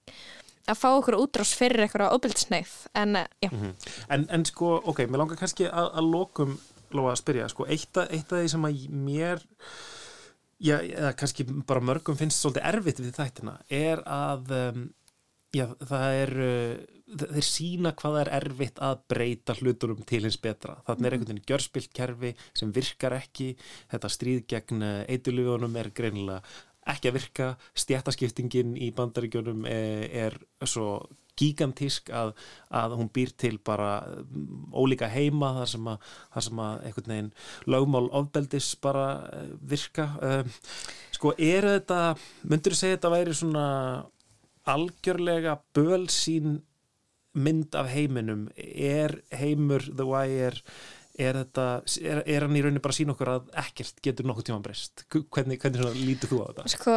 að 0.64 0.78
fá 0.80 0.86
okkur 0.96 1.18
útrás 1.20 1.50
fyrir 1.52 1.84
eitthvað 1.84 2.14
ábyldsneið 2.16 2.70
en 2.96 3.16
eh, 3.20 3.26
já. 3.44 3.50
Mhm. 3.52 3.74
en, 4.16 4.22
en 4.32 4.46
sko, 4.48 4.78
ok, 4.80 5.02
mér 5.12 5.20
langar 5.20 5.36
kannski 5.36 5.66
að, 5.68 5.90
að 6.00 6.08
lokum 6.14 6.54
lofa 6.96 7.12
að 7.14 7.20
spyrja, 7.22 7.50
sko, 7.52 7.66
eitt, 7.70 7.92
að- 8.00 8.12
eitt 8.16 8.32
af 8.32 8.40
því 8.42 8.50
sem 8.54 8.66
að 8.70 8.82
mér 9.10 9.44
já, 10.64 10.76
eða 10.80 11.14
kannski 11.20 11.46
bara 11.68 11.82
mörgum 11.84 12.16
finnst 12.18 12.40
svolítið 12.42 12.68
erfitt 12.72 13.02
við 13.04 13.14
þættina, 13.18 13.56
er 13.68 14.02
að 14.06 14.52
um, 14.58 14.84
já, 15.54 15.66
það 15.86 16.18
er 16.22 16.32
uh, 16.44 16.84
þeir 17.14 17.46
sína 17.46 17.92
hvað 17.94 18.20
er 18.24 18.30
erfitt 18.40 18.80
að 18.82 19.02
breyta 19.12 19.54
hlutunum 19.58 20.00
til 20.08 20.22
hins 20.24 20.38
betra. 20.40 20.78
Þannig 20.86 21.06
er 21.06 21.14
einhvern 21.18 21.30
veginn 21.34 21.48
gjörspilt 21.50 21.92
kerfi 21.94 22.30
sem 22.56 22.72
virkar 22.74 23.14
ekki, 23.18 23.50
þetta 23.92 24.10
stríð 24.10 24.40
gegn 24.50 24.86
eitulífunum 25.12 25.76
er 25.82 25.90
greinilega 25.94 26.40
ekki 26.90 27.10
að 27.10 27.18
virka, 27.18 27.50
stjættaskiptingin 27.80 28.74
í 28.76 28.90
bandaríkjunum 28.96 29.64
er, 29.68 30.36
er 30.60 30.68
svo 30.68 30.98
gigantísk 31.38 32.10
að, 32.14 32.32
að 32.74 32.96
hún 32.98 33.10
býr 33.14 33.32
til 33.38 33.56
bara 33.64 33.96
mm, 34.06 34.70
ólíka 34.74 35.08
heima 35.10 35.52
þar 35.58 35.70
sem 35.72 35.88
að, 35.90 36.10
þar 36.34 36.46
sem 36.48 36.60
að 36.64 36.84
einhvern 36.88 37.14
veginn 37.14 37.30
lögmál 37.74 38.10
ofbeldis 38.20 38.70
bara 38.82 39.06
eh, 39.34 39.48
virka. 39.74 40.08
Um, 40.22 40.52
sko 41.14 41.34
er 41.38 41.68
þetta 41.74 42.00
myndur 42.46 42.74
þú 42.74 42.80
segja 42.80 42.98
þetta 42.98 43.14
væri 43.16 43.38
svona 43.38 43.66
algjörlega 44.74 45.58
bölsín 45.76 46.60
mynd 47.34 47.74
af 47.74 47.90
heiminum? 47.90 48.46
Er 48.56 49.18
heimur 49.34 49.82
The 49.90 50.06
Wire 50.06 50.62
er 51.14 51.38
þetta, 51.38 51.66
er, 52.02 52.20
er 52.26 52.46
hann 52.46 52.58
í 52.58 52.62
rauninni 52.64 52.82
bara 52.82 52.94
að 52.94 53.00
sína 53.00 53.14
okkur 53.14 53.30
að 53.36 53.48
ekkert 53.64 54.02
getur 54.04 54.28
nokkuð 54.28 54.48
tíma 54.48 54.60
breyst? 54.64 55.06
Hvernig, 55.14 55.60
hvernig 55.62 55.98
lítur 56.00 56.32
þú 56.32 56.42
á 56.42 56.46
þetta? 56.50 56.68
sko, 56.74 56.96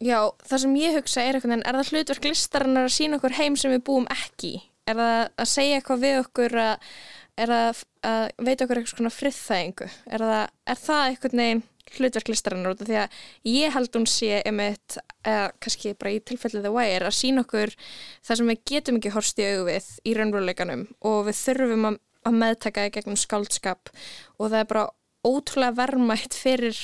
já, 0.00 0.18
það 0.48 0.62
sem 0.64 0.76
ég 0.80 0.98
hugsa 0.98 1.24
er 1.24 1.38
eitthvað, 1.38 1.56
er 1.60 1.80
það 1.80 1.94
hlutverk 1.94 2.28
listarinnar 2.30 2.88
að 2.88 2.96
sína 2.96 3.20
okkur 3.20 3.38
heim 3.40 3.58
sem 3.60 3.74
við 3.74 3.82
búum 3.90 4.08
ekki? 4.12 4.54
Er 4.88 4.96
það 4.98 5.18
að 5.44 5.50
segja 5.52 5.80
eitthvað 5.80 6.06
við 6.06 6.20
okkur 6.22 6.56
að, 6.64 6.94
er 7.40 7.52
það 7.52 7.82
að 8.10 8.22
veita 8.48 8.64
okkur 8.64 8.80
eitthvað 8.80 8.96
svona 8.96 9.12
friðþægingu? 9.18 9.90
Er 10.08 10.24
það, 10.24 10.46
er 10.72 10.80
það 10.80 11.04
eitthvað 11.10 11.36
neginn 11.40 11.62
hlutverk 11.90 12.30
listarinnar? 12.30 12.74
Út 12.74 12.82
af 12.84 12.88
því 12.88 12.98
að 13.02 13.16
ég 13.50 13.74
held 13.76 13.96
hún 13.98 14.06
sé 14.08 14.40
einmitt, 14.40 14.98
eða 15.26 15.48
kannski 15.60 15.92
bara 15.98 16.14
í 16.14 16.20
tilfellið 16.24 16.66
The 16.66 16.72
Wire, 16.74 17.08
að 17.10 17.18
sína 17.18 17.44
okkur 17.44 17.74
það 17.76 18.40
sem 18.40 18.52
við 18.52 18.62
getum 18.72 19.00
ekki 19.00 19.14
horst 19.14 19.42
í 19.42 19.48
augu 19.50 19.66
við 19.68 19.90
í 20.06 20.14
raunveruleikanum 20.18 20.86
og 21.10 21.20
við 21.28 21.40
þurfum 21.44 21.88
að, 21.90 21.98
að 22.26 22.38
meðtaka 22.42 22.86
í 22.88 22.92
gegnum 22.94 23.18
skáldskap. 23.18 23.92
Og 24.38 24.50
það 24.50 24.58
er 24.62 24.70
bara 24.72 24.86
ótrúlega 25.26 25.76
vermætt 25.76 26.36
fyrir 26.36 26.76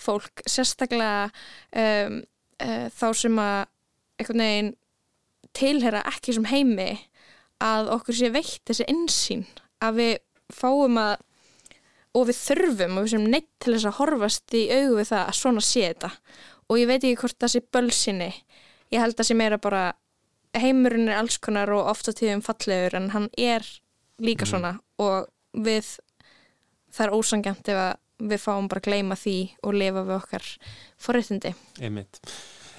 fólk, 0.00 0.42
sérstaklega 0.50 1.28
um, 1.78 2.22
uh, 2.62 2.86
þá 2.90 3.06
sem 3.18 3.38
að 3.38 3.60
einhvern 4.18 4.44
veginn 4.44 4.72
tilhera 5.54 6.02
ekki 6.10 6.34
sem 6.34 6.48
heimi 6.50 6.90
að 7.62 7.92
okkur 7.94 8.18
sé 8.18 8.30
veitt 8.34 8.62
þessi 8.66 8.86
insýn 8.90 9.44
að 9.84 10.00
við 10.00 10.14
fáum 10.54 10.98
að 10.98 11.22
og 12.14 12.28
við 12.28 12.38
þurfum 12.38 12.98
og 12.98 13.06
við 13.06 13.12
sem 13.14 13.28
neitt 13.30 13.50
til 13.62 13.74
þess 13.74 13.88
að 13.90 13.96
horfast 13.98 14.54
í 14.54 14.64
augu 14.70 14.98
við 15.00 15.08
það 15.10 15.22
að 15.24 15.38
svona 15.40 15.62
sé 15.66 15.86
þetta. 15.88 16.10
Og 16.70 16.78
ég 16.78 16.88
veit 16.88 17.00
ekki 17.00 17.20
hvort 17.20 17.38
það 17.42 17.52
sé 17.52 17.62
bölsinni. 17.74 18.30
Ég 18.94 19.02
held 19.02 19.16
að 19.16 19.20
það 19.20 19.28
sé 19.28 19.36
meira 19.38 19.58
bara 19.62 19.82
heimurinn 20.54 21.10
er 21.10 21.18
alls 21.18 21.40
konar 21.42 21.72
og 21.74 21.88
ofta 21.90 22.14
tíðum 22.14 22.44
fallegur 22.46 22.94
en 23.00 23.10
hann 23.14 23.26
er 23.34 23.66
líka 24.22 24.46
svona 24.46 24.76
og 25.02 25.30
við 25.64 25.94
það 26.94 27.06
er 27.06 27.14
ósangjant 27.18 27.70
ef 27.72 27.80
að 27.84 27.94
við 28.24 28.42
fáum 28.44 28.68
bara 28.70 28.82
að 28.82 28.90
gleyma 28.90 29.16
því 29.18 29.38
og 29.66 29.74
lifa 29.74 30.04
við 30.06 30.18
okkar 30.20 30.50
forréttindi 31.02 31.54
Einmitt. 31.82 32.20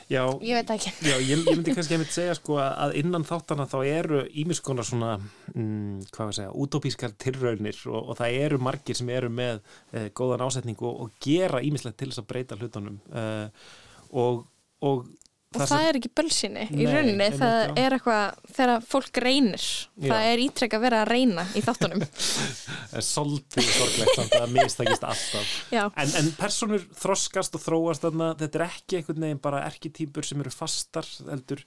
Já, 0.05 0.21
Ég 0.45 0.53
veit 0.53 0.69
ekki. 0.69 0.91
Já, 1.01 1.15
ég, 1.17 1.31
ég 1.33 1.47
myndi 1.47 1.73
kannski 1.73 1.95
einmitt 1.95 2.13
segja 2.13 2.35
sko 2.37 2.59
að 2.61 2.93
innan 2.99 3.23
þáttana 3.25 3.65
þá 3.65 3.77
eru 3.89 4.19
ímiskonar 4.37 4.85
svona, 4.85 5.15
mm, 5.55 6.03
hvað 6.13 6.27
að 6.29 6.35
segja, 6.37 6.51
útópískar 6.61 7.15
tilraunir 7.17 7.79
og, 7.89 8.11
og 8.11 8.19
það 8.19 8.37
eru 8.43 8.59
margir 8.61 8.99
sem 8.99 9.09
eru 9.09 9.31
með 9.33 9.63
eh, 9.97 10.11
góðan 10.13 10.45
ásetning 10.45 10.77
og, 10.85 11.07
og 11.07 11.17
gera 11.25 11.63
ímislegt 11.65 11.97
til 11.97 12.11
þess 12.11 12.21
að 12.21 12.29
breyta 12.29 12.59
hlutunum 12.59 12.99
eh, 13.17 13.71
og, 14.13 14.45
og 14.85 15.09
og 15.55 15.69
það, 15.69 15.85
er 15.87 15.99
ekki 15.99 16.11
bölsinni 16.19 16.65
í 16.73 16.87
rauninni, 16.89 17.29
það 17.35 17.55
já. 17.55 17.71
er 17.81 17.95
eitthvað 17.97 18.51
þegar 18.57 18.85
fólk 18.89 19.21
reynir, 19.23 19.65
Já. 19.95 20.09
það 20.11 20.27
er 20.31 20.43
ítrekk 20.45 20.75
að 20.77 20.85
vera 20.85 21.01
að 21.03 21.11
reyna 21.11 21.47
í 21.55 21.63
þáttunum. 21.65 22.05
Það 22.85 23.01
er 23.01 23.05
svolítið 23.09 23.65
sorglegt 23.67 24.13
samt 24.15 24.35
að 24.35 24.43
það 24.43 24.53
mistakist 24.55 25.07
alltaf. 25.09 25.55
En, 25.75 26.13
en 26.21 26.29
personur 26.37 26.85
þroskast 26.95 27.57
og 27.57 27.63
þróast 27.65 28.05
þarna, 28.05 28.29
þetta 28.39 28.61
er 28.61 28.65
ekki 28.69 28.99
einhvern 28.99 29.25
veginn 29.25 29.43
bara 29.43 29.65
erkitýpur 29.67 30.27
sem 30.27 30.43
eru 30.43 30.53
fastar 30.53 31.09
heldur. 31.27 31.65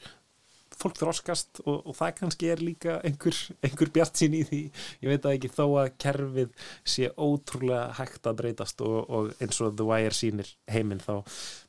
Fólk 0.79 0.95
þroskast 1.01 1.61
og, 1.65 1.89
og 1.91 1.97
það 1.99 2.13
kannski 2.21 2.51
er 2.53 2.61
líka 2.63 2.97
einhver, 3.05 3.37
einhver 3.67 3.91
bjart 3.93 4.21
sín 4.21 4.37
í 4.39 4.45
því. 4.47 4.61
Ég 5.03 5.11
veit 5.11 5.27
að 5.27 5.35
ekki 5.35 5.51
þó 5.51 5.65
að 5.83 5.89
kerfið 6.05 6.69
sé 6.87 7.11
ótrúlega 7.19 7.89
hægt 7.99 8.31
að 8.31 8.39
breytast 8.45 8.85
og, 8.87 8.99
og 9.11 9.33
eins 9.43 9.59
og 9.65 9.75
The 9.75 9.89
Wire 9.89 10.15
sýnir 10.15 10.55
heiminn 10.71 11.03
þá 11.03 11.19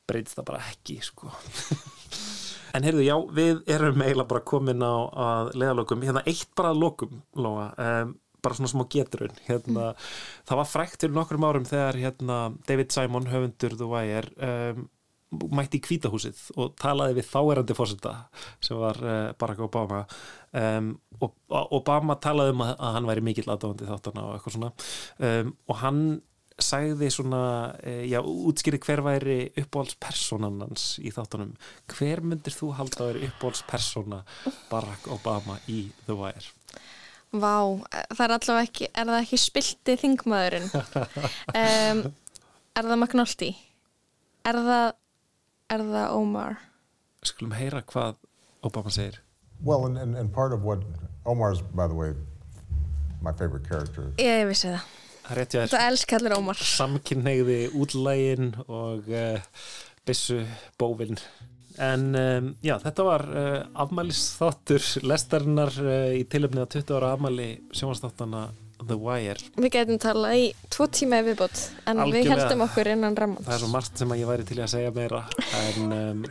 breytist 0.08 0.38
það 0.38 0.48
bara 0.52 0.62
ekki 0.70 1.00
sko 1.04 1.32
En 2.76 2.86
heyrðu, 2.86 3.04
já, 3.06 3.16
við 3.36 3.62
erum 3.70 4.04
eiginlega 4.04 4.30
bara 4.30 4.46
komin 4.52 4.84
á 4.84 4.94
að 5.26 5.52
leiðalokum. 5.58 6.04
Hérna 6.06 6.24
eitt 6.28 6.50
bara 6.58 6.72
lokum, 6.76 7.20
Lóa, 7.38 7.70
um, 7.74 8.14
bara 8.40 8.56
svona 8.56 8.70
smá 8.72 8.86
geturun. 8.92 9.34
Hérna, 9.48 9.90
það 10.48 10.62
var 10.62 10.70
frækt 10.70 11.04
fyrir 11.04 11.16
nokkrum 11.16 11.46
árum 11.48 11.68
þegar 11.68 11.98
hérna, 12.00 12.40
David 12.68 12.94
Simon, 12.94 13.28
höfundur 13.32 13.76
The 13.76 13.90
Wire, 13.90 14.32
um, 14.46 14.88
mætti 15.30 15.78
í 15.78 15.84
kvítahúsið 15.84 16.40
og 16.58 16.72
talaði 16.80 17.20
við 17.20 17.28
þáerandi 17.30 17.74
fórseta 17.78 18.14
sem 18.64 18.78
var 18.80 18.98
uh, 19.04 19.18
Barack 19.38 19.62
Obama 19.62 20.00
um, 20.58 20.88
og 21.22 21.36
Obama 21.76 22.16
talaði 22.22 22.54
um 22.56 22.64
að, 22.64 22.72
að 22.74 22.96
hann 22.96 23.06
væri 23.10 23.24
mikill 23.28 23.46
aðdóðandi 23.46 23.86
þáttana 23.86 24.24
og 24.26 24.34
eitthvað 24.34 24.56
svona 24.56 24.72
um, 25.28 25.52
og 25.70 25.78
hann 25.84 26.02
sagði 26.64 27.10
svona, 27.12 27.42
eh, 27.82 28.04
já, 28.10 28.20
útskýrið 28.20 28.86
hver 28.86 29.02
væri 29.06 29.38
uppáhaldspersonan 29.60 30.60
hans 30.64 30.98
í 31.02 31.12
þáttunum. 31.14 31.56
Hver 31.92 32.22
myndir 32.22 32.54
þú 32.54 32.72
halda 32.78 33.04
að 33.04 33.12
væri 33.12 33.28
uppáhaldspersona 33.30 34.22
Barack 34.70 35.08
Obama 35.08 35.58
í 35.68 35.90
The 36.06 36.16
Wire? 36.16 36.50
Vá, 37.30 37.78
það 38.10 38.24
er 38.24 38.32
allavega 38.34 38.66
ekki 38.66 38.88
er 38.90 39.06
það 39.06 39.20
ekki 39.20 39.38
spilti 39.38 39.94
þingmaðurinn 40.00 40.70
um, 41.60 42.00
Er 42.74 42.86
það 42.86 42.96
McNulty? 42.96 43.50
Er 44.46 44.56
það 44.56 44.86
er 45.70 45.84
það 45.92 46.14
Omar? 46.16 46.56
Skulum 47.22 47.52
heyra 47.54 47.82
hvað 47.86 48.16
Obama 48.66 48.90
segir. 48.90 49.20
Well, 49.62 49.86
and, 49.86 49.98
and, 49.98 50.16
and 50.16 50.32
part 50.32 50.52
of 50.52 50.64
what 50.64 50.80
Omar's, 51.26 51.60
by 51.60 51.86
the 51.86 51.94
way, 51.94 52.14
my 53.20 53.32
favorite 53.32 53.68
character. 53.68 54.10
Ég 54.18 54.46
vissi 54.48 54.72
það 54.72 54.86
Þetta 55.30 55.84
elskallir 55.86 56.34
Ómar. 56.36 56.58
Samkynneigði 56.58 57.60
útlægin 57.78 58.52
og 58.66 59.06
uh, 59.10 59.62
byssu 60.08 60.42
bóvin. 60.80 61.18
En 61.80 62.08
um, 62.18 62.48
já, 62.66 62.74
þetta 62.82 63.04
var 63.06 63.22
uh, 63.30 63.60
afmælisþáttur 63.86 64.88
lestarinnar 65.06 65.70
uh, 65.80 66.10
í 66.18 66.26
tilöfnið 66.28 66.66
að 66.66 66.74
20 66.80 66.98
ára 66.98 67.12
afmæli 67.16 67.46
sjónastáttanna 67.72 68.48
The 68.80 68.96
Wire. 68.96 69.38
Við 69.60 69.72
getum 69.76 69.98
talað 70.00 70.36
í 70.40 70.44
tvo 70.72 70.86
tíma 70.92 71.20
í 71.20 71.26
viðbót 71.30 71.62
en 71.84 72.00
við 72.00 72.04
Algjörlega. 72.06 72.36
heldum 72.42 72.64
okkur 72.64 72.88
innan 72.94 73.16
ramman 73.18 73.44
Það 73.44 73.56
er 73.56 73.62
svo 73.62 73.72
margt 73.74 74.00
sem 74.00 74.14
ég 74.16 74.30
væri 74.30 74.46
til 74.48 74.56
að 74.64 74.70
segja 74.72 74.92
meira 74.96 75.20
en 75.60 75.96
um, 75.96 76.22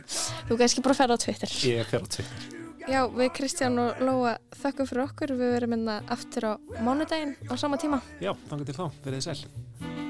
Þú 0.48 0.58
kannski 0.58 0.82
bara 0.86 0.98
ferða 0.98 1.18
á 1.18 1.22
Twitter 1.24 1.54
ég 1.70 1.92
fer 1.92 2.02
á 2.02 2.08
Twitter. 2.10 2.48
Já, 2.90 3.04
við 3.06 3.28
Kristján 3.36 3.78
og 3.78 4.00
Lóa 4.02 4.32
þakkum 4.58 4.86
fyrir 4.88 5.04
okkur 5.04 5.30
Við 5.38 5.52
verum 5.54 5.70
minna 5.70 6.00
aftur 6.10 6.42
á 6.42 6.52
mánudaginn 6.82 7.36
á 7.46 7.54
sama 7.54 7.78
tíma 7.78 8.00
Já, 8.18 8.32
þannig 8.50 8.66
til 8.66 8.74
þá, 8.74 8.86
verið 9.04 9.20
þið 9.20 9.26
sæl. 9.28 9.44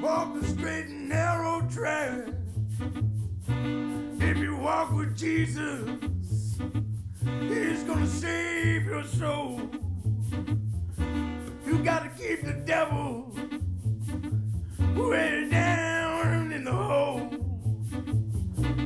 Walk 0.01 0.33
the 0.41 0.47
straight 0.49 0.87
and 0.89 1.09
narrow 1.11 1.61
track. 1.69 2.33
If 4.17 4.39
you 4.39 4.57
walk 4.57 4.97
with 4.97 5.15
Jesus, 5.15 5.85
He's 7.53 7.85
gonna 7.85 8.07
save 8.07 8.87
your 8.87 9.05
soul. 9.05 9.61
You 11.67 11.85
gotta 11.85 12.09
keep 12.17 12.41
the 12.41 12.63
devil 12.65 13.29
way 14.97 15.51
down 15.51 16.51
in 16.51 16.65
the 16.65 16.73
hole. 16.73 17.29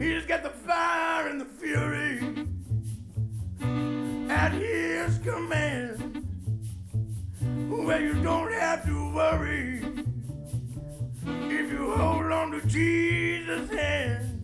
He's 0.02 0.26
got 0.26 0.42
the 0.42 0.50
fire 0.66 1.28
and 1.28 1.40
the 1.40 1.46
fury 1.46 2.43
at 4.34 4.52
his 4.52 5.18
command. 5.18 6.26
Where 7.86 8.00
you 8.00 8.20
don't 8.20 8.52
have 8.52 8.84
to 8.84 9.14
worry 9.14 9.80
if 11.24 11.70
you 11.70 11.94
hold 11.94 12.32
on 12.32 12.50
to 12.50 12.66
Jesus' 12.66 13.70
hand. 13.70 14.40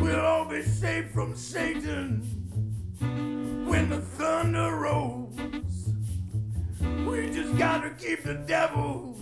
We'll 0.00 0.20
all 0.20 0.44
be 0.44 0.62
safe 0.62 1.10
from 1.10 1.34
Satan 1.36 2.20
when 3.66 3.88
the 3.88 4.00
thunder 4.18 4.76
rolls. 4.76 5.36
We 7.06 7.30
just 7.30 7.56
gotta 7.56 7.90
keep 7.90 8.24
the 8.24 8.34
devil 8.34 9.18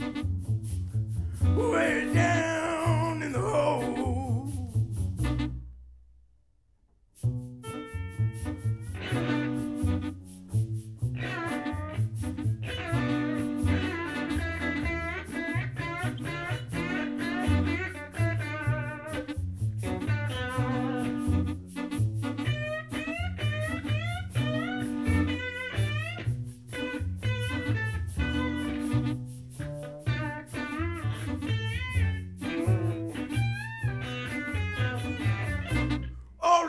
way 1.56 2.10
down 2.12 3.22
in 3.22 3.32
the 3.32 3.40
hole. 3.40 4.27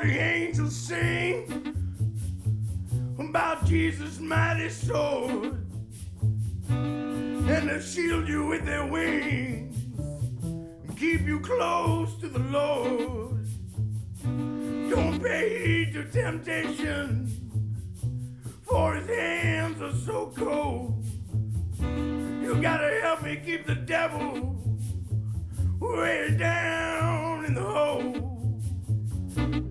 The 0.01 0.17
angels 0.17 0.75
sing 0.75 1.75
about 3.19 3.65
Jesus' 3.65 4.19
mighty 4.19 4.69
sword, 4.69 5.65
and 6.69 7.69
they 7.69 7.81
shield 7.81 8.27
you 8.27 8.45
with 8.47 8.65
their 8.65 8.85
wings 8.85 9.75
and 9.97 10.97
keep 10.97 11.21
you 11.21 11.41
close 11.41 12.15
to 12.21 12.29
the 12.29 12.39
Lord. 12.39 13.45
Don't 14.23 15.21
pay 15.21 15.65
heed 15.65 15.93
to 15.93 16.05
temptation, 16.05 17.27
for 18.63 18.95
his 18.95 19.07
hands 19.07 19.81
are 19.81 19.95
so 19.95 20.31
cold. 20.35 21.05
You 21.81 22.57
gotta 22.61 22.99
help 23.01 23.23
me 23.23 23.41
keep 23.45 23.65
the 23.65 23.75
devil 23.75 24.55
way 25.79 26.35
down 26.37 27.45
in 27.45 27.53
the 27.53 27.61
hole 27.61 28.28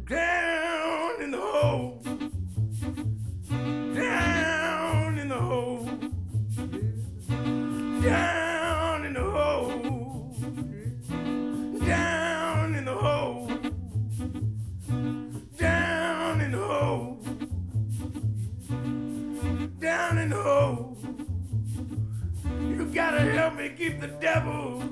down 0.08 1.22
in 1.22 1.30
the 1.30 1.38
hole, 1.38 2.00
down 3.94 5.18
in 5.18 5.28
the 5.28 5.36
hole, 5.36 5.84
down 8.02 9.04
in 9.04 9.12
the 9.12 9.22
hole, 9.22 10.34
down 11.84 12.74
in 12.74 12.84
the 12.86 12.94
hole, 12.94 13.46
down 15.58 16.40
in 16.40 16.52
the 16.52 16.58
hole, 16.58 17.18
down 19.78 20.18
in 20.18 20.30
the 20.30 20.42
hole. 20.42 20.96
You 22.60 22.86
gotta 22.94 23.20
help 23.20 23.56
me 23.56 23.74
keep 23.76 24.00
the 24.00 24.08
devil 24.08 24.82